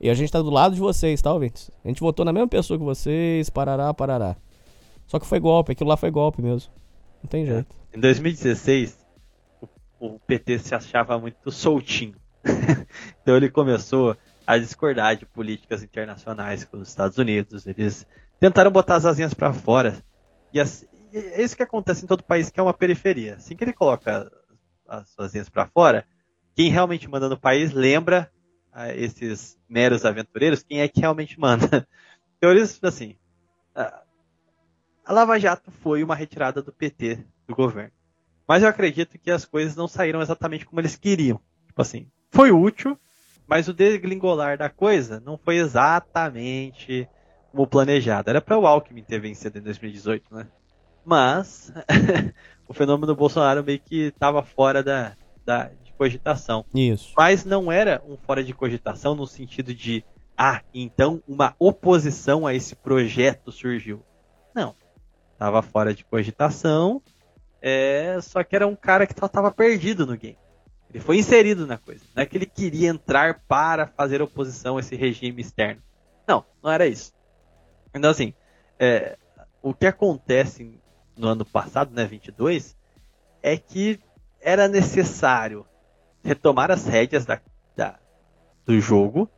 [0.00, 1.70] E a gente tá do lado de vocês, tá, ouvintes?
[1.84, 4.36] A gente votou na mesma pessoa que vocês, parará, parará.
[5.06, 6.72] Só que foi golpe, aquilo lá foi golpe mesmo.
[7.22, 7.74] Não tem jeito.
[7.92, 7.96] É.
[7.96, 8.98] Em 2016,
[9.60, 9.68] o,
[10.00, 12.16] o PT se achava muito soltinho.
[13.22, 14.16] então ele começou
[14.46, 17.66] a discordar de políticas internacionais com os Estados Unidos.
[17.66, 18.06] Eles
[18.40, 20.02] tentaram botar as asinhas para fora.
[20.52, 23.36] E assim, é isso que acontece em todo país que é uma periferia.
[23.36, 24.30] Assim que ele coloca
[24.98, 26.06] as suas asinhas para fora,
[26.54, 28.30] quem realmente manda no país lembra
[28.72, 31.86] a ah, esses meros aventureiros quem é que realmente manda.
[32.36, 33.14] Então eles, assim,
[35.04, 37.92] a Lava Jato foi uma retirada do PT do governo.
[38.48, 41.40] Mas eu acredito que as coisas não saíram exatamente como eles queriam.
[41.68, 42.98] Tipo assim, foi útil,
[43.46, 47.08] Mas o degringolar da coisa não foi exatamente
[47.52, 48.30] como planejado.
[48.30, 50.48] Era para o Alckmin ter vencido em 2018, né?
[51.04, 51.72] Mas
[52.68, 56.64] o fenômeno Bolsonaro meio que estava fora da, da de cogitação.
[56.74, 57.12] Isso.
[57.16, 60.04] Mas não era um fora de cogitação no sentido de
[60.36, 64.02] ah, então uma oposição a esse projeto surgiu.
[64.54, 64.74] Não.
[65.32, 67.02] Estava fora de cogitação,
[67.60, 70.38] é, só que era um cara que estava perdido no game.
[70.90, 72.04] Ele foi inserido na coisa.
[72.14, 75.82] Não é que ele queria entrar para fazer oposição a esse regime externo.
[76.28, 77.12] Não, não era isso.
[77.94, 78.34] Então, assim,
[78.78, 79.16] é,
[79.62, 80.78] o que acontece
[81.16, 82.76] no ano passado, né, 22,
[83.42, 84.00] é que
[84.40, 85.66] era necessário
[86.22, 87.40] retomar as rédeas da,
[87.76, 87.98] da,
[88.64, 89.28] do jogo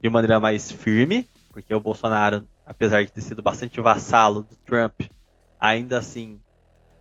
[0.00, 5.02] de maneira mais firme, porque o Bolsonaro, apesar de ter sido bastante vassalo do Trump,
[5.58, 6.40] ainda assim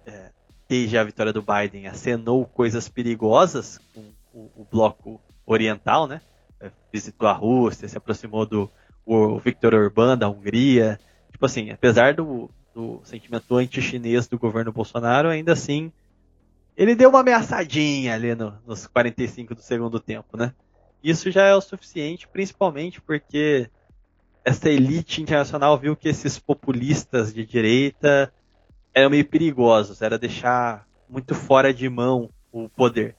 [0.06, 0.32] é,
[0.68, 4.02] desde a vitória do Biden, acenou coisas perigosas com
[4.34, 6.22] o, o bloco oriental, né?
[6.60, 8.70] É, visitou a Rússia, se aproximou do
[9.06, 11.00] o Viktor Orbán da Hungria.
[11.32, 15.94] Tipo assim, apesar do, do sentimento anti-chinês do governo Bolsonaro, ainda assim,
[16.76, 20.54] ele deu uma ameaçadinha ali no, nos 45 do segundo tempo, né?
[21.02, 23.70] Isso já é o suficiente, principalmente porque
[24.44, 28.32] essa elite internacional viu que esses populistas de direita
[28.94, 33.16] eram meio perigosos, era deixar muito fora de mão o poder.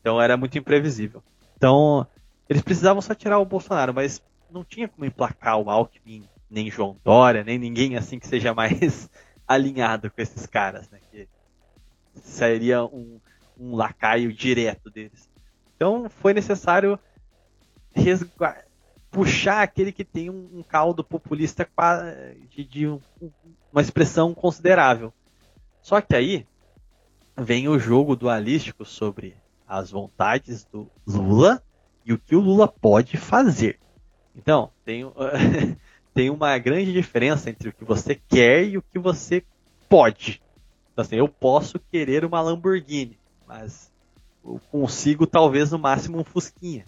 [0.00, 1.22] Então era muito imprevisível.
[1.56, 2.06] Então,
[2.48, 6.98] eles precisavam só tirar o Bolsonaro, mas não tinha como emplacar o Alckmin, nem João
[7.02, 9.10] Dória, nem ninguém assim que seja mais
[9.48, 11.00] alinhado com esses caras, né?
[11.10, 11.26] Que
[12.14, 13.18] seria um,
[13.58, 15.28] um lacaio direto deles.
[15.74, 16.98] Então foi necessário
[19.10, 21.68] puxar aquele que tem um, um caldo populista
[22.50, 23.00] de, de um,
[23.72, 25.12] uma expressão considerável.
[25.80, 26.46] Só que aí
[27.36, 31.62] vem o jogo dualístico sobre as vontades do Lula
[32.04, 33.78] e o que o Lula pode fazer.
[34.34, 35.04] Então, tem,
[36.14, 39.42] tem uma grande diferença entre o que você quer e o que você
[39.88, 40.42] pode.
[40.92, 43.90] Então, assim, eu posso querer uma Lamborghini, mas
[44.44, 46.84] eu consigo talvez no máximo um Fusquinha.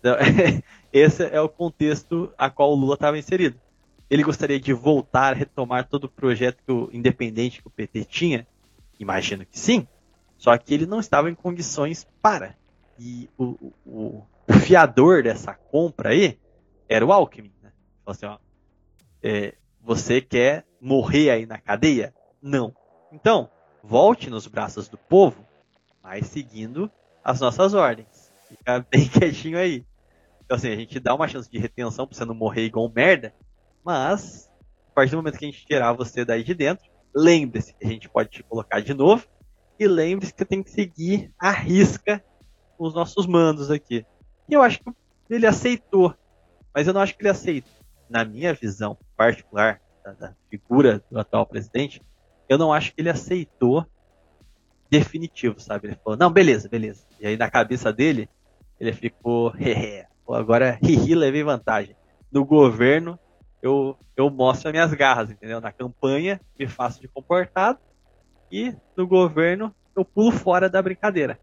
[0.00, 0.16] Então,
[0.92, 3.58] esse é o contexto a qual o Lula estava inserido
[4.14, 8.46] ele gostaria de voltar, retomar todo o projeto que o, independente que o PT tinha?
[8.98, 9.86] Imagino que sim.
[10.36, 12.54] Só que ele não estava em condições para.
[12.98, 16.38] E o, o, o fiador dessa compra aí
[16.88, 17.52] era o Alckmin.
[17.62, 17.72] Né?
[18.06, 18.38] Assim, ó,
[19.24, 22.14] é, você quer morrer aí na cadeia?
[22.42, 22.76] Não.
[23.10, 23.48] Então,
[23.82, 25.46] volte nos braços do povo,
[26.02, 26.90] mas seguindo
[27.24, 28.30] as nossas ordens.
[28.46, 29.82] Fica bem quietinho aí.
[30.44, 32.92] Então, assim, a gente dá uma chance de retenção pra você não morrer igual um
[32.92, 33.34] merda,
[33.82, 34.50] mas,
[34.90, 36.84] a partir do momento que a gente tirar você daí de dentro,
[37.14, 39.26] lembre-se que a gente pode te colocar de novo.
[39.78, 42.22] E lembre-se que tem que seguir a risca
[42.78, 44.04] os nossos mandos aqui.
[44.48, 44.90] E eu acho que
[45.30, 46.14] ele aceitou.
[46.74, 47.68] Mas eu não acho que ele aceita.
[48.08, 52.02] Na minha visão particular da, da figura do atual presidente,
[52.48, 53.86] eu não acho que ele aceitou
[54.90, 55.88] definitivo, sabe?
[55.88, 57.04] Ele falou, não, beleza, beleza.
[57.18, 58.28] E aí na cabeça dele,
[58.78, 61.96] ele ficou, hehe, agora hihi, levei vantagem.
[62.30, 63.18] No governo,
[63.62, 65.60] eu, eu mostro as minhas garras, entendeu?
[65.60, 67.78] Na campanha, me faço de comportado
[68.52, 71.38] e no governo, eu pulo fora da brincadeira.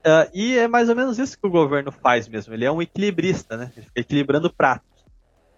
[0.00, 2.52] Uh, e é mais ou menos isso que o governo faz mesmo.
[2.54, 3.70] Ele é um equilibrista, né?
[3.76, 4.89] Ele fica equilibrando pratos.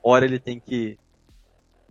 [0.03, 0.99] Ora ele tem que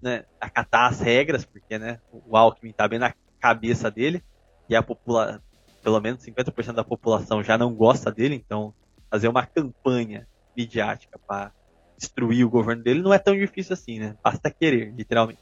[0.01, 4.23] né, acatar as regras, porque né, o Alckmin está bem na cabeça dele,
[4.67, 5.41] e a população,
[5.83, 8.73] pelo menos 50% da população já não gosta dele, então
[9.09, 11.51] fazer uma campanha midiática para
[11.97, 14.17] destruir o governo dele não é tão difícil assim, né?
[14.23, 15.41] Basta querer, literalmente.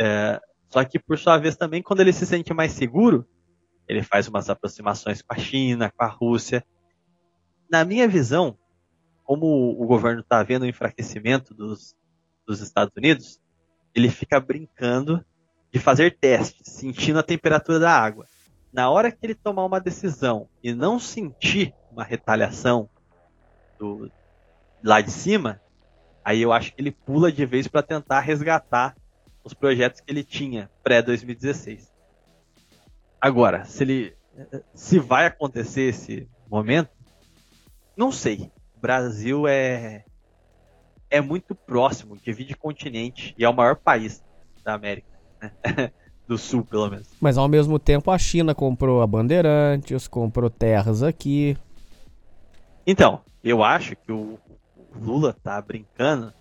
[0.00, 3.26] É, só que, por sua vez, também, quando ele se sente mais seguro,
[3.88, 6.64] ele faz umas aproximações com a China, com a Rússia.
[7.70, 8.56] Na minha visão,
[9.30, 11.94] como o governo está vendo o enfraquecimento dos,
[12.44, 13.40] dos Estados Unidos,
[13.94, 15.24] ele fica brincando
[15.72, 18.26] de fazer testes, sentindo a temperatura da água.
[18.72, 22.90] Na hora que ele tomar uma decisão e não sentir uma retaliação
[23.78, 24.10] do,
[24.82, 25.60] lá de cima,
[26.24, 28.96] aí eu acho que ele pula de vez para tentar resgatar
[29.44, 31.88] os projetos que ele tinha pré-2016.
[33.20, 34.16] Agora, se ele
[34.74, 36.90] se vai acontecer esse momento,
[37.96, 38.50] não sei.
[38.80, 40.04] Brasil é
[41.10, 44.22] é muito próximo, divide continente e é o maior país
[44.62, 45.08] da América,
[45.42, 45.52] né?
[46.28, 47.08] do Sul, pelo menos.
[47.20, 51.56] Mas ao mesmo tempo a China comprou a Bandeirantes, comprou terras aqui.
[52.86, 54.38] Então, eu acho que o,
[54.94, 56.32] Lula tá brincando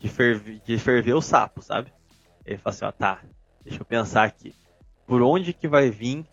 [0.00, 1.92] de ferver, de ferver o sapo, sabe?
[2.44, 3.20] Ele fala assim, ó, tá,
[3.62, 4.54] deixa eu pensar aqui.
[5.06, 6.24] Por onde que vai vir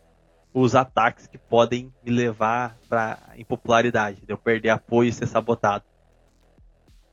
[0.54, 5.86] os ataques que podem me levar para impopularidade, de eu perder apoio e ser sabotado.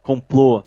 [0.03, 0.65] Complô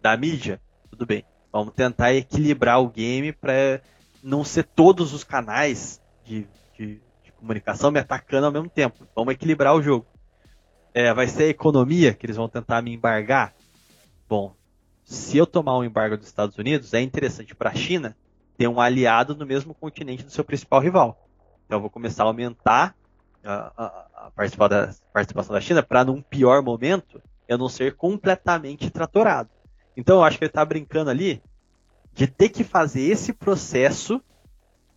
[0.00, 0.60] da mídia,
[0.90, 1.24] tudo bem.
[1.52, 3.82] Vamos tentar equilibrar o game para
[4.22, 9.06] não ser todos os canais de, de, de, comunicação me atacando ao mesmo tempo.
[9.14, 10.06] Vamos equilibrar o jogo.
[10.94, 13.54] É, vai ser a economia que eles vão tentar me embargar?
[14.28, 14.54] Bom,
[15.04, 18.16] se eu tomar um embargo dos Estados Unidos, é interessante para a China
[18.56, 21.27] ter um aliado no mesmo continente do seu principal rival.
[21.68, 22.96] Então eu vou começar a aumentar
[23.44, 24.30] a, a, a
[25.12, 29.50] participação da China para, num pior momento, eu não ser completamente tratorado.
[29.94, 31.42] Então eu acho que ele está brincando ali
[32.14, 34.18] de ter que fazer esse processo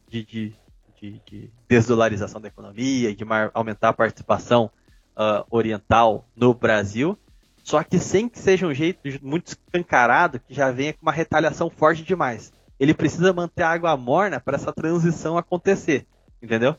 [0.07, 0.56] de, de,
[0.95, 4.72] de, de desdolarização da economia, de aumentar a participação
[5.18, 7.19] uh, oriental no Brasil,
[7.65, 11.69] só que sem que seja um jeito muito escancarado que já venha com uma retaliação
[11.69, 12.53] forte demais.
[12.80, 16.07] Ele precisa manter a água morna para essa transição acontecer.
[16.41, 16.76] Entendeu?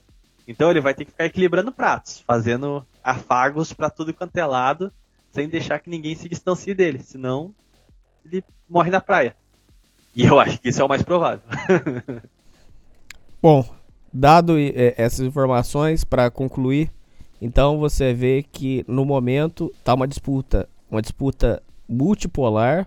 [0.46, 4.92] Então ele vai ter que ficar equilibrando pratos, fazendo afagos para tudo quanto é lado,
[5.30, 7.54] sem deixar que ninguém se distancie dele, senão
[8.24, 9.36] ele morre na praia.
[10.14, 11.42] E eu acho que isso é o mais provável.
[13.40, 13.64] Bom,
[14.12, 16.90] dado é, essas informações para concluir,
[17.40, 22.86] então você vê que no momento tá uma disputa, uma disputa multipolar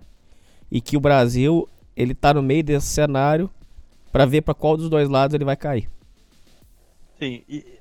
[0.72, 3.49] e que o Brasil ele tá no meio desse cenário
[4.11, 5.89] para ver para qual dos dois lados ele vai cair.
[7.20, 7.80] Sim, e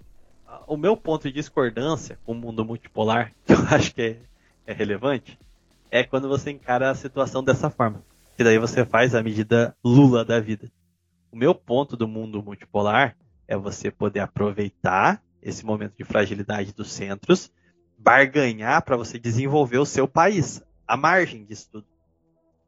[0.66, 4.19] o meu ponto de discordância com o mundo multipolar, que eu acho que é,
[4.66, 5.39] é relevante,
[5.90, 8.02] é quando você encara a situação dessa forma.
[8.36, 10.70] Que daí você faz a medida Lula da vida.
[11.31, 13.16] O meu ponto do mundo multipolar
[13.47, 17.52] é você poder aproveitar esse momento de fragilidade dos centros,
[17.98, 21.86] barganhar para você desenvolver o seu país, a margem disso tudo.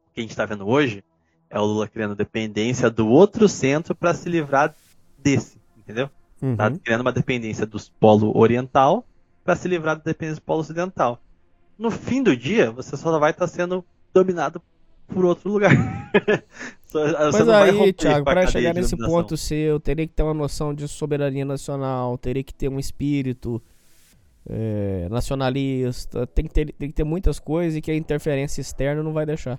[0.09, 1.03] O que a gente está vendo hoje
[1.49, 4.75] é o Lula criando dependência do outro centro para se livrar
[5.19, 6.11] desse, entendeu?
[6.41, 6.57] Tá uhum.
[6.57, 9.05] Tá criando uma dependência do polo oriental
[9.45, 11.21] para se livrar da dependência do polo ocidental.
[11.79, 14.61] No fim do dia, você só vai estar tá sendo dominado
[15.07, 15.73] por outro lugar.
[17.33, 21.45] Mas aí, Thiago, para chegar nesse ponto seu, teria que ter uma noção de soberania
[21.45, 23.63] nacional, teria que ter um espírito
[24.49, 29.03] é, nacionalista, tem que, ter, tem que ter muitas coisas e que a interferência externa
[29.03, 29.59] não vai deixar.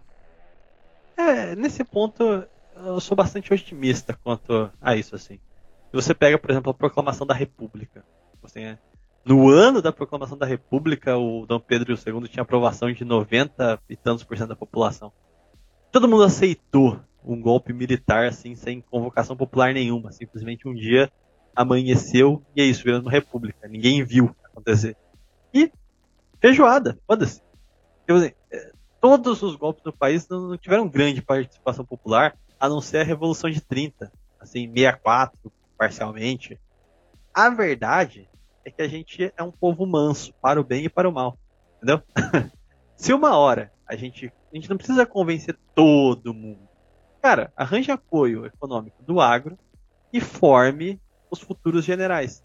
[1.16, 2.44] É, nesse ponto
[2.76, 5.40] eu sou bastante otimista quanto a isso, assim.
[5.98, 8.06] Você pega, por exemplo, a proclamação da República.
[8.44, 8.78] Você,
[9.26, 13.96] no ano da proclamação da República, o Dom Pedro II tinha aprovação de 90 e
[13.96, 15.12] tantos por cento da população.
[15.92, 20.12] Todo mundo aceitou um golpe militar assim, sem convocação popular nenhuma.
[20.12, 21.12] Simplesmente um dia
[21.56, 23.68] amanheceu e é isso, virando república.
[23.68, 24.96] Ninguém viu acontecer.
[25.52, 25.72] E
[26.40, 27.42] feijoada, foda-se.
[28.08, 28.72] Assim, é,
[29.02, 33.50] todos os golpes no país não tiveram grande participação popular, a não ser a Revolução
[33.50, 36.60] de 30, assim, 64, parcialmente.
[37.34, 38.28] A verdade
[38.66, 41.38] é que a gente é um povo manso, para o bem e para o mal.
[41.78, 42.02] Entendeu?
[42.96, 44.34] Se uma hora a gente.
[44.52, 46.68] A gente não precisa convencer todo mundo.
[47.22, 49.58] Cara, arranje apoio econômico do agro
[50.12, 51.00] e forme
[51.30, 52.44] os futuros generais.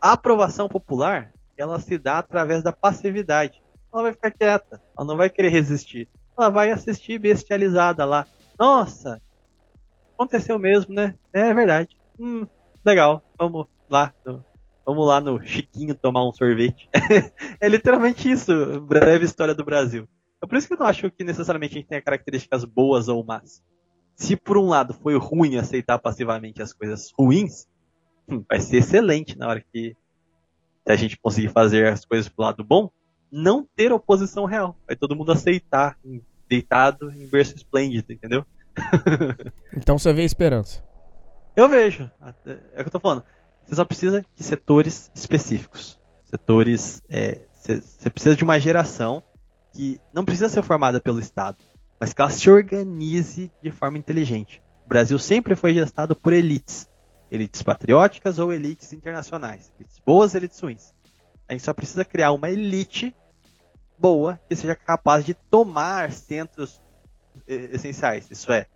[0.00, 3.62] A aprovação popular, ela se dá através da passividade.
[3.92, 6.08] Ela vai ficar quieta, ela não vai querer resistir.
[6.36, 8.26] Ela vai assistir bestializada lá.
[8.58, 9.20] Nossa,
[10.14, 11.14] aconteceu mesmo, né?
[11.32, 12.46] É verdade hum,
[12.84, 14.44] legal, vamos lá, no,
[14.84, 16.88] vamos lá no Chiquinho tomar um sorvete.
[17.60, 20.08] é literalmente isso, breve história do Brasil.
[20.42, 23.24] É por isso que eu não acho que necessariamente a gente tenha características boas ou
[23.24, 23.62] más.
[24.14, 27.66] Se por um lado foi ruim aceitar passivamente as coisas ruins,
[28.28, 29.96] hum, vai ser excelente na hora que
[30.86, 32.90] a gente conseguir fazer as coisas pro lado bom,
[33.30, 34.76] não ter oposição real.
[34.86, 35.98] Vai todo mundo aceitar,
[36.48, 38.44] deitado em berço esplêndido, entendeu?
[39.76, 40.87] então você vê esperança.
[41.58, 42.08] Eu vejo.
[42.72, 43.24] É o que eu tô falando.
[43.66, 45.98] Você só precisa de setores específicos.
[46.24, 47.02] Setores.
[47.10, 49.24] É, você precisa de uma geração
[49.72, 51.58] que não precisa ser formada pelo Estado,
[51.98, 54.62] mas que ela se organize de forma inteligente.
[54.86, 56.88] O Brasil sempre foi gestado por elites.
[57.28, 59.72] Elites patrióticas ou elites internacionais.
[59.80, 60.94] Elites boas, elites ruins.
[61.48, 63.12] A gente só precisa criar uma elite
[63.98, 66.80] boa que seja capaz de tomar centros
[67.48, 68.30] é, essenciais.
[68.30, 68.66] Isso é,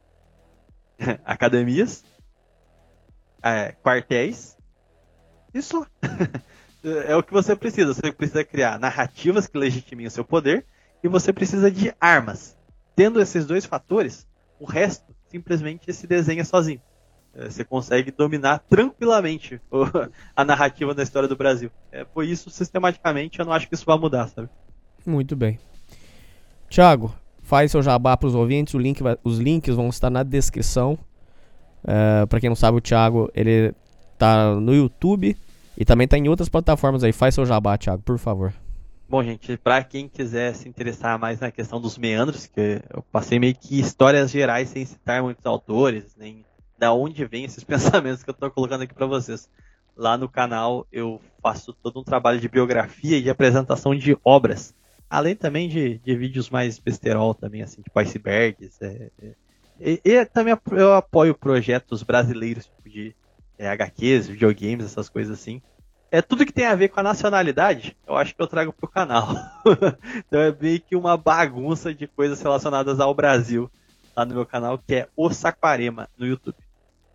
[1.25, 2.03] academias,
[3.43, 4.57] é, quartéis.
[5.53, 5.87] Isso
[7.07, 7.93] é o que você precisa.
[7.93, 10.65] Você precisa criar narrativas que legitimem o seu poder
[11.03, 12.57] e você precisa de armas.
[12.95, 14.27] Tendo esses dois fatores,
[14.61, 16.81] o resto simplesmente se desenha sozinho.
[17.35, 19.61] É, você consegue dominar tranquilamente
[20.37, 21.71] a narrativa da história do Brasil.
[21.91, 24.49] É, por isso, sistematicamente, eu não acho que isso vai mudar, sabe?
[25.05, 25.59] Muito bem.
[26.69, 28.75] Thiago, faz seu jabá para os ouvintes.
[28.75, 30.99] Link vai, os links vão estar na descrição.
[31.85, 33.75] É, para quem não sabe, o Thiago ele
[34.19, 35.37] tá no YouTube
[35.77, 37.13] e também tá em outras plataformas aí.
[37.13, 38.53] Faz seu jabá, Thiago, por favor.
[39.09, 43.39] Bom, gente, para quem quiser se interessar mais na questão dos meandros, que eu passei
[43.39, 46.45] meio que histórias gerais sem citar muitos autores, nem
[46.79, 49.51] da onde vem esses pensamentos que eu estou colocando aqui para vocês.
[49.95, 54.75] Lá no canal eu faço todo um trabalho de biografia e de apresentação de obras,
[55.11, 58.81] além também de, de vídeos mais besterol também, assim, tipo icebergs.
[58.81, 59.35] É, é,
[59.85, 63.15] e, e, também eu apoio projetos brasileiros, tipo de
[63.59, 65.61] é, HQs, videogames, essas coisas assim
[66.13, 68.87] é tudo que tem a ver com a nacionalidade, eu acho que eu trago pro
[68.87, 69.29] canal.
[70.29, 73.71] então é meio que uma bagunça de coisas relacionadas ao Brasil
[74.15, 76.59] lá no meu canal, que é o Saquarema no YouTube.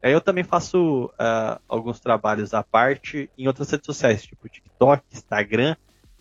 [0.02, 5.04] Aí eu também faço uh, alguns trabalhos à parte em outras redes sociais, tipo TikTok,
[5.14, 5.76] Instagram,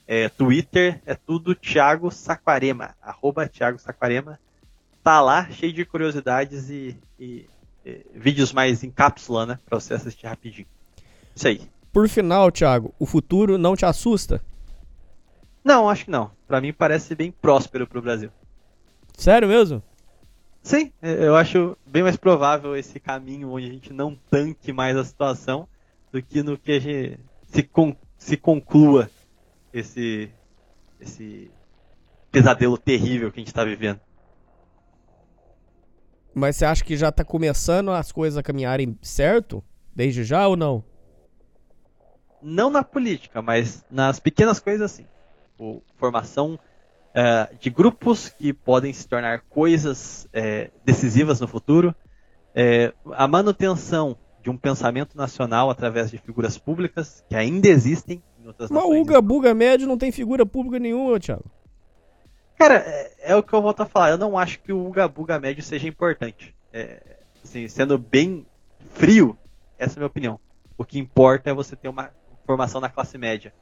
[0.06, 4.38] é, Twitter, é tudo Thiago Saquarema, arroba Thiago Saquarema.
[5.06, 7.46] Tá lá, cheio de curiosidades e, e,
[7.84, 10.66] e vídeos mais em cápsula, né, pra você assistir rapidinho.
[11.32, 11.60] Isso aí.
[11.92, 14.42] Por final, Thiago, o futuro não te assusta?
[15.62, 16.32] Não, acho que não.
[16.48, 18.32] Para mim parece bem próspero pro Brasil.
[19.16, 19.80] Sério mesmo?
[20.60, 25.04] Sim, eu acho bem mais provável esse caminho onde a gente não tanque mais a
[25.04, 25.68] situação
[26.10, 29.08] do que no que a gente se, con se conclua
[29.72, 30.28] esse,
[31.00, 31.48] esse
[32.32, 34.00] pesadelo terrível que a gente está vivendo.
[36.36, 39.64] Mas você acha que já está começando as coisas a caminharem certo?
[39.94, 40.84] Desde já ou não?
[42.42, 45.06] não na política, mas nas pequenas coisas assim.
[45.58, 51.94] O, formação uh, de grupos que podem se tornar coisas uh, decisivas no futuro,
[52.52, 58.46] uh, a manutenção de um pensamento nacional através de figuras públicas que ainda existem em
[58.46, 61.50] outras Mas o Uga Buga Médio não tem figura pública nenhuma, Thiago.
[62.56, 64.10] Cara, é, é, o que eu volto a falar.
[64.10, 66.54] Eu não acho que o Uga Buga Médio seja importante.
[66.72, 68.46] É, assim, sendo bem
[68.94, 69.38] frio,
[69.78, 70.40] essa é a minha opinião.
[70.76, 72.10] O que importa é você ter uma
[72.46, 73.52] formação na classe média.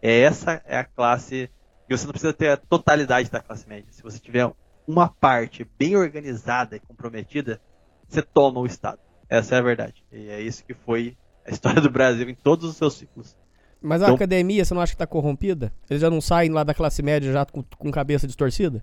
[0.00, 1.50] É essa é a classe.
[1.88, 3.92] E você não precisa ter a totalidade da classe média.
[3.92, 4.50] Se você tiver
[4.86, 7.60] uma parte bem organizada e comprometida,
[8.08, 9.00] você toma o Estado.
[9.28, 10.04] Essa é a verdade.
[10.12, 13.36] E é isso que foi a história do Brasil em todos os seus ciclos.
[13.84, 15.70] Mas a então, academia, você não acha que está corrompida?
[15.90, 18.82] Eles já não saem lá da classe média já com, com cabeça distorcida?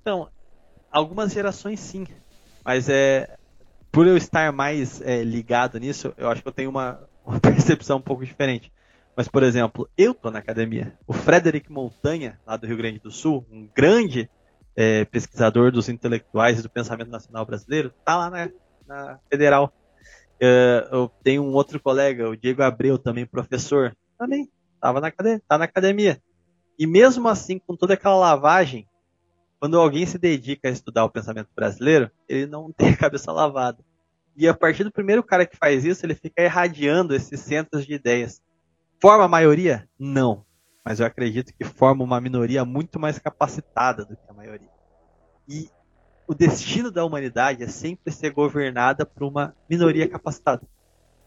[0.00, 0.28] Então,
[0.90, 2.04] algumas gerações sim.
[2.64, 3.36] Mas é.
[3.92, 7.98] Por eu estar mais é, ligado nisso, eu acho que eu tenho uma, uma percepção
[7.98, 8.72] um pouco diferente.
[9.14, 10.98] Mas, por exemplo, eu tô na academia.
[11.06, 14.28] O Frederic Montanha, lá do Rio Grande do Sul, um grande
[14.74, 18.48] é, pesquisador dos intelectuais e do pensamento nacional brasileiro, tá lá na,
[18.84, 19.72] na Federal.
[20.42, 24.50] Uh, eu tenho um outro colega, o Diego Abreu, também professor, também
[24.80, 25.12] tava na,
[25.46, 26.20] tá na academia.
[26.76, 28.88] E mesmo assim, com toda aquela lavagem,
[29.60, 33.78] quando alguém se dedica a estudar o pensamento brasileiro, ele não tem a cabeça lavada.
[34.36, 37.94] E a partir do primeiro cara que faz isso, ele fica irradiando esses centros de
[37.94, 38.42] ideias.
[39.00, 39.88] Forma a maioria?
[39.96, 40.44] Não.
[40.84, 44.70] Mas eu acredito que forma uma minoria muito mais capacitada do que a maioria.
[45.48, 45.68] E
[46.26, 50.62] o destino da humanidade é sempre ser governada por uma minoria capacitada.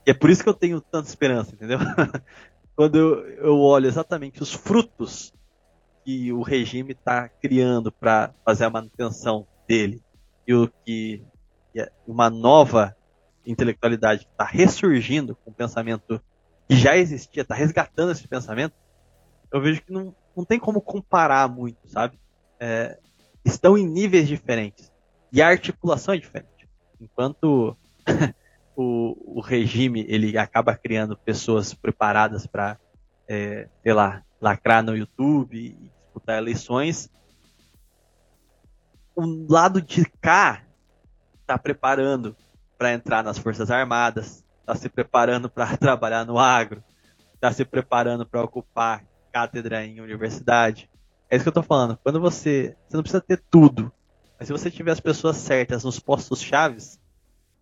[0.05, 1.79] E é por isso que eu tenho tanta esperança, entendeu?
[2.75, 5.33] Quando eu, eu olho exatamente os frutos
[6.03, 10.01] que o regime está criando para fazer a manutenção dele
[10.47, 11.23] e o que
[11.75, 12.95] é uma nova
[13.45, 16.21] intelectualidade que está ressurgindo com um pensamento
[16.67, 18.73] que já existia, está resgatando esse pensamento,
[19.51, 22.19] eu vejo que não, não tem como comparar muito, sabe?
[22.59, 22.99] É,
[23.45, 24.91] estão em níveis diferentes
[25.31, 26.67] e a articulação é diferente.
[26.99, 27.77] Enquanto
[28.75, 32.79] o, o regime ele acaba criando pessoas preparadas para,
[33.27, 37.09] é, sei lá, lacrar no YouTube e disputar eleições,
[39.15, 40.63] o lado de cá
[41.41, 42.35] está preparando
[42.77, 46.83] para entrar nas Forças Armadas, está se preparando para trabalhar no agro,
[47.33, 50.89] está se preparando para ocupar cátedra em universidade.
[51.29, 51.97] É isso que eu estou falando.
[52.03, 52.75] Quando você.
[52.87, 53.91] Você não precisa ter tudo.
[54.37, 56.99] Mas se você tiver as pessoas certas nos postos chaves,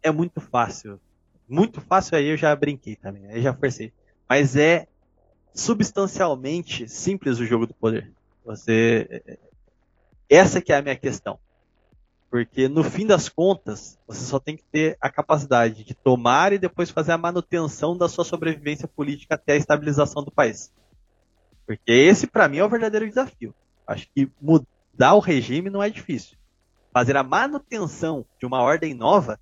[0.02, 1.00] é muito fácil.
[1.48, 3.94] Muito fácil aí eu já brinquei também, aí já forcei.
[4.28, 4.88] Mas é
[5.54, 8.12] substancialmente simples o jogo do poder.
[8.44, 9.40] Você.
[10.30, 11.40] Essa que é a minha questão.
[12.30, 16.58] Porque no fim das contas, você só tem que ter a capacidade de tomar e
[16.58, 20.74] depois fazer a manutenção da sua sobrevivência política até a estabilização do país.
[21.66, 23.54] Porque esse, para mim, é o verdadeiro desafio.
[23.88, 26.38] Acho que mudar o regime não é difícil.
[26.92, 29.40] Fazer a manutenção de uma ordem nova,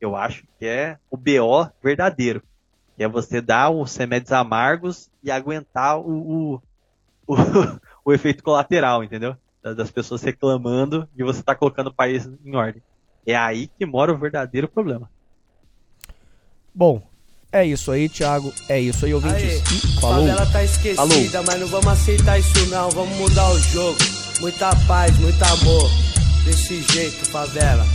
[0.00, 2.42] eu acho que é o BO verdadeiro.
[2.96, 6.62] Que é você dar os remédios amargos e aguentar o, o,
[7.26, 7.36] o,
[8.04, 9.36] o efeito colateral, entendeu?
[9.72, 12.82] das pessoas reclamando de você tá colocando o país em ordem.
[13.26, 15.10] É aí que mora o verdadeiro problema.
[16.74, 17.02] Bom,
[17.54, 18.52] É isso aí, Thiago.
[18.68, 19.44] É isso aí, ouvintes.
[19.44, 19.60] Aê,
[20.00, 20.26] falou.
[20.26, 21.44] favela tá esquecida, Falou.
[21.46, 23.96] mas não vamos aceitar isso não, vamos mudar o jogo.
[24.40, 25.88] Muita paz, muito amor.
[26.44, 27.86] Desse jeito, favela.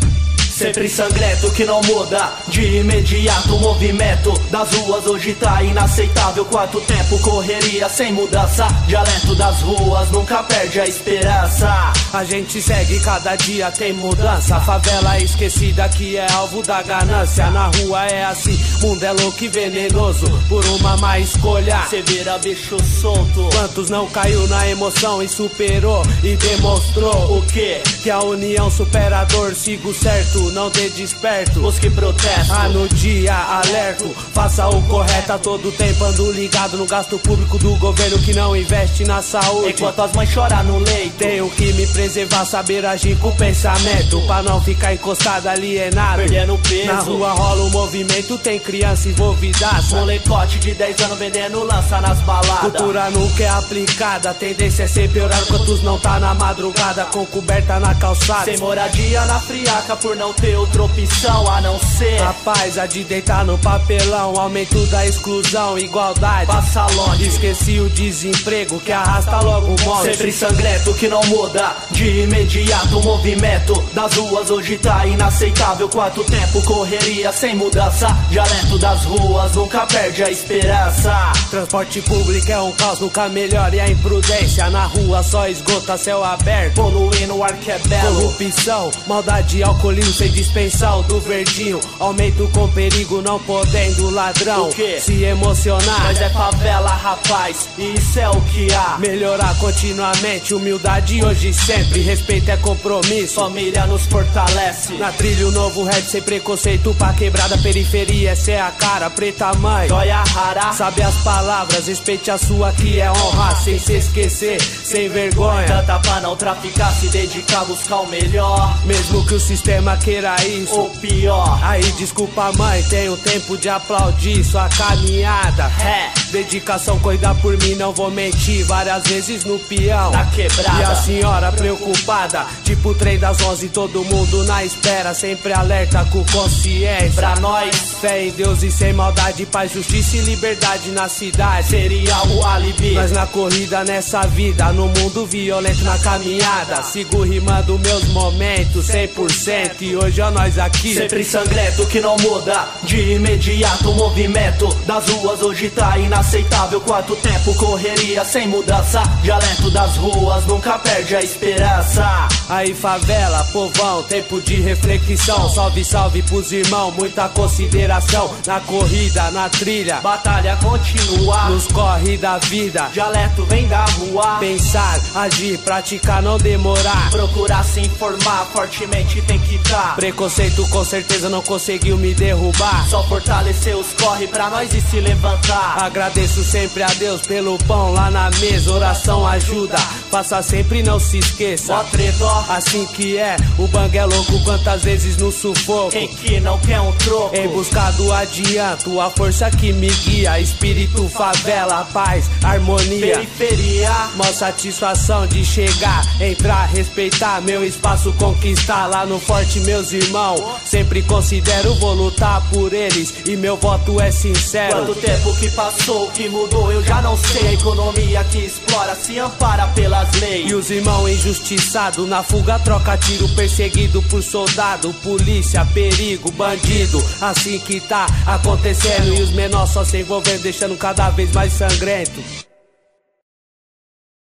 [0.60, 6.82] Sempre sangrento que não muda De imediato o movimento Das ruas hoje tá inaceitável Quanto
[6.82, 13.36] tempo correria sem mudança Dialeto das ruas nunca perde a esperança A gente segue, cada
[13.36, 14.60] dia tem mudança.
[14.62, 17.50] Favela esquecida que é alvo da ganância.
[17.52, 20.26] Na rua é assim, mundo é louco e venenoso.
[20.50, 21.86] Por uma má escolha.
[21.90, 27.80] Cê vira bicho solto Quantos não caiu na emoção e superou e demonstrou O que?
[28.02, 29.54] que a união supera a dor.
[29.54, 31.66] Sigo certo, não dê desperto.
[31.66, 36.04] Os que protestam Ah, no dia, alerto, faça o correto a todo tempo.
[36.04, 39.70] Ando ligado no gasto público do governo que não investe na saúde.
[39.70, 44.22] Enquanto as mães choram no leito Tenho que me preservar, saber agir com pensamento.
[44.28, 46.18] Pra não ficar encostado, alienado.
[46.20, 49.96] Perdendo peso Na rua rola um movimento, tem criança envolvidaça.
[49.96, 54.88] Molecote de 10 anos vendendo lança nas baladas Cultura nunca é aplicada, a tendência é
[54.88, 58.46] ser piorar quantos não tá na madrugada, com coberta na calçada.
[58.46, 63.04] Sem moradia na friaca por não ter outra opção a não ser Rapaz, a de
[63.04, 66.48] deitar no papelão, aumento da exclusão, igualdade.
[66.48, 70.12] Passa longe Esqueci o desemprego que arrasta logo morte.
[70.16, 76.24] Sempre sangrento que não muda De imediato o movimento Das ruas hoje tá inaceitável Quanto
[76.24, 82.72] tempo correria sem mudança Dialeto das ruas nunca perde a esperança Transporte público é um
[82.74, 84.70] caos, nunca melhora a imprudência.
[84.70, 86.76] Na rua só esgota céu aberto.
[86.76, 91.80] Poluindo o ar que é belo Corrupção, maldade, alcoolismo sem dispensar o do verdinho.
[92.00, 94.70] Aumento com perigo, não podendo ladrão
[95.00, 96.04] se emocionar.
[96.04, 101.54] Mas é favela rapaz E isso é o que há Melhorar continuamente, humildade hoje e
[101.54, 102.02] sempre.
[102.02, 103.36] Respeito é compromisso.
[103.36, 108.32] Família nos fortalece Na trilha o novo rap sem preconceito pra quebrada periferia.
[108.32, 109.88] Essa é a cara, preta mãe.
[109.88, 113.56] Joia rara Sabe as palavras, respeite a sua que é honra.
[113.56, 115.66] Sem se esquecer, sem vergonha.
[115.68, 120.19] Canta pra não traficar Se dedicar a buscar o melhor Mesmo que o sistema queira
[120.46, 120.80] isso.
[120.80, 125.72] Ou pior Aí, desculpa, mãe, tenho tempo de aplaudir sua caminhada.
[125.82, 126.12] É.
[126.32, 128.66] Dedicação, cuidar por mim, não vou mentir.
[128.66, 130.12] Várias vezes no peão.
[130.12, 130.80] Na quebrada.
[130.80, 135.14] E a senhora preocupada, tipo trem das onze, todo mundo na espera.
[135.14, 137.12] Sempre alerta com consciência.
[137.14, 141.68] Pra nós Fé em Deus e sem maldade, paz, justiça e liberdade na cidade.
[141.68, 146.82] Seria o alibi Nós na corrida nessa vida, no mundo violento na caminhada.
[146.82, 150.96] Sigo rimando meus momentos 100% e hoje é nós aqui.
[150.96, 157.16] Sempre sangrento que não muda De imediato o movimento Das ruas hoje tá inaceitável Quanto
[157.16, 164.42] tempo correria sem mudança Dialeto das ruas nunca perde a esperança Aí favela, povão, tempo
[164.42, 165.48] de reflexão.
[165.52, 168.34] Salve, salve pros irmãos, muita consideração.
[168.48, 172.90] Na corrida, na trilha, Batalha continua nos corre da vida.
[172.92, 177.12] Dialeto vem da rua Pensar, agir, praticar, não demorar.
[177.12, 182.90] Procurar se informar Fortemente tem que tá Preconceito com certeza não conseguiu me derrubar.
[182.90, 187.94] Só fortalecer os corre pra nós e se levantar Agradeço sempre a Deus pelo pão
[187.94, 188.72] lá na mesa.
[188.72, 189.78] Oração ajuda,
[190.10, 191.72] faça sempre não se esqueça.
[191.72, 192.46] Ó.
[192.50, 195.92] Assim que é, o bang é louco quantas vezes no sufoco.
[195.92, 200.40] Quem que não quer um troco Em busca do adianto, a força que me guia.
[200.40, 203.14] Espírito, favela, paz, harmonia.
[203.14, 210.42] Periferia Mó satisfação de chegar, entrar, respeitar meu espaço, conquistar lá no forte, meus irmãos.
[210.66, 214.76] Sempre considero, vou lutar por eles e meu voto é sincero.
[214.76, 217.48] Quanto tempo que passou, que mudou, eu já não sei.
[217.48, 220.50] A economia que explora se ampara pelas leis.
[220.50, 227.04] E os irmãos injustiçados na fuga troca tiro perseguido por soldado, polícia, perigo, bandido.
[227.22, 232.49] Assim que tá acontecendo e os menores só se envolvendo, deixando cada vez mais sangrento.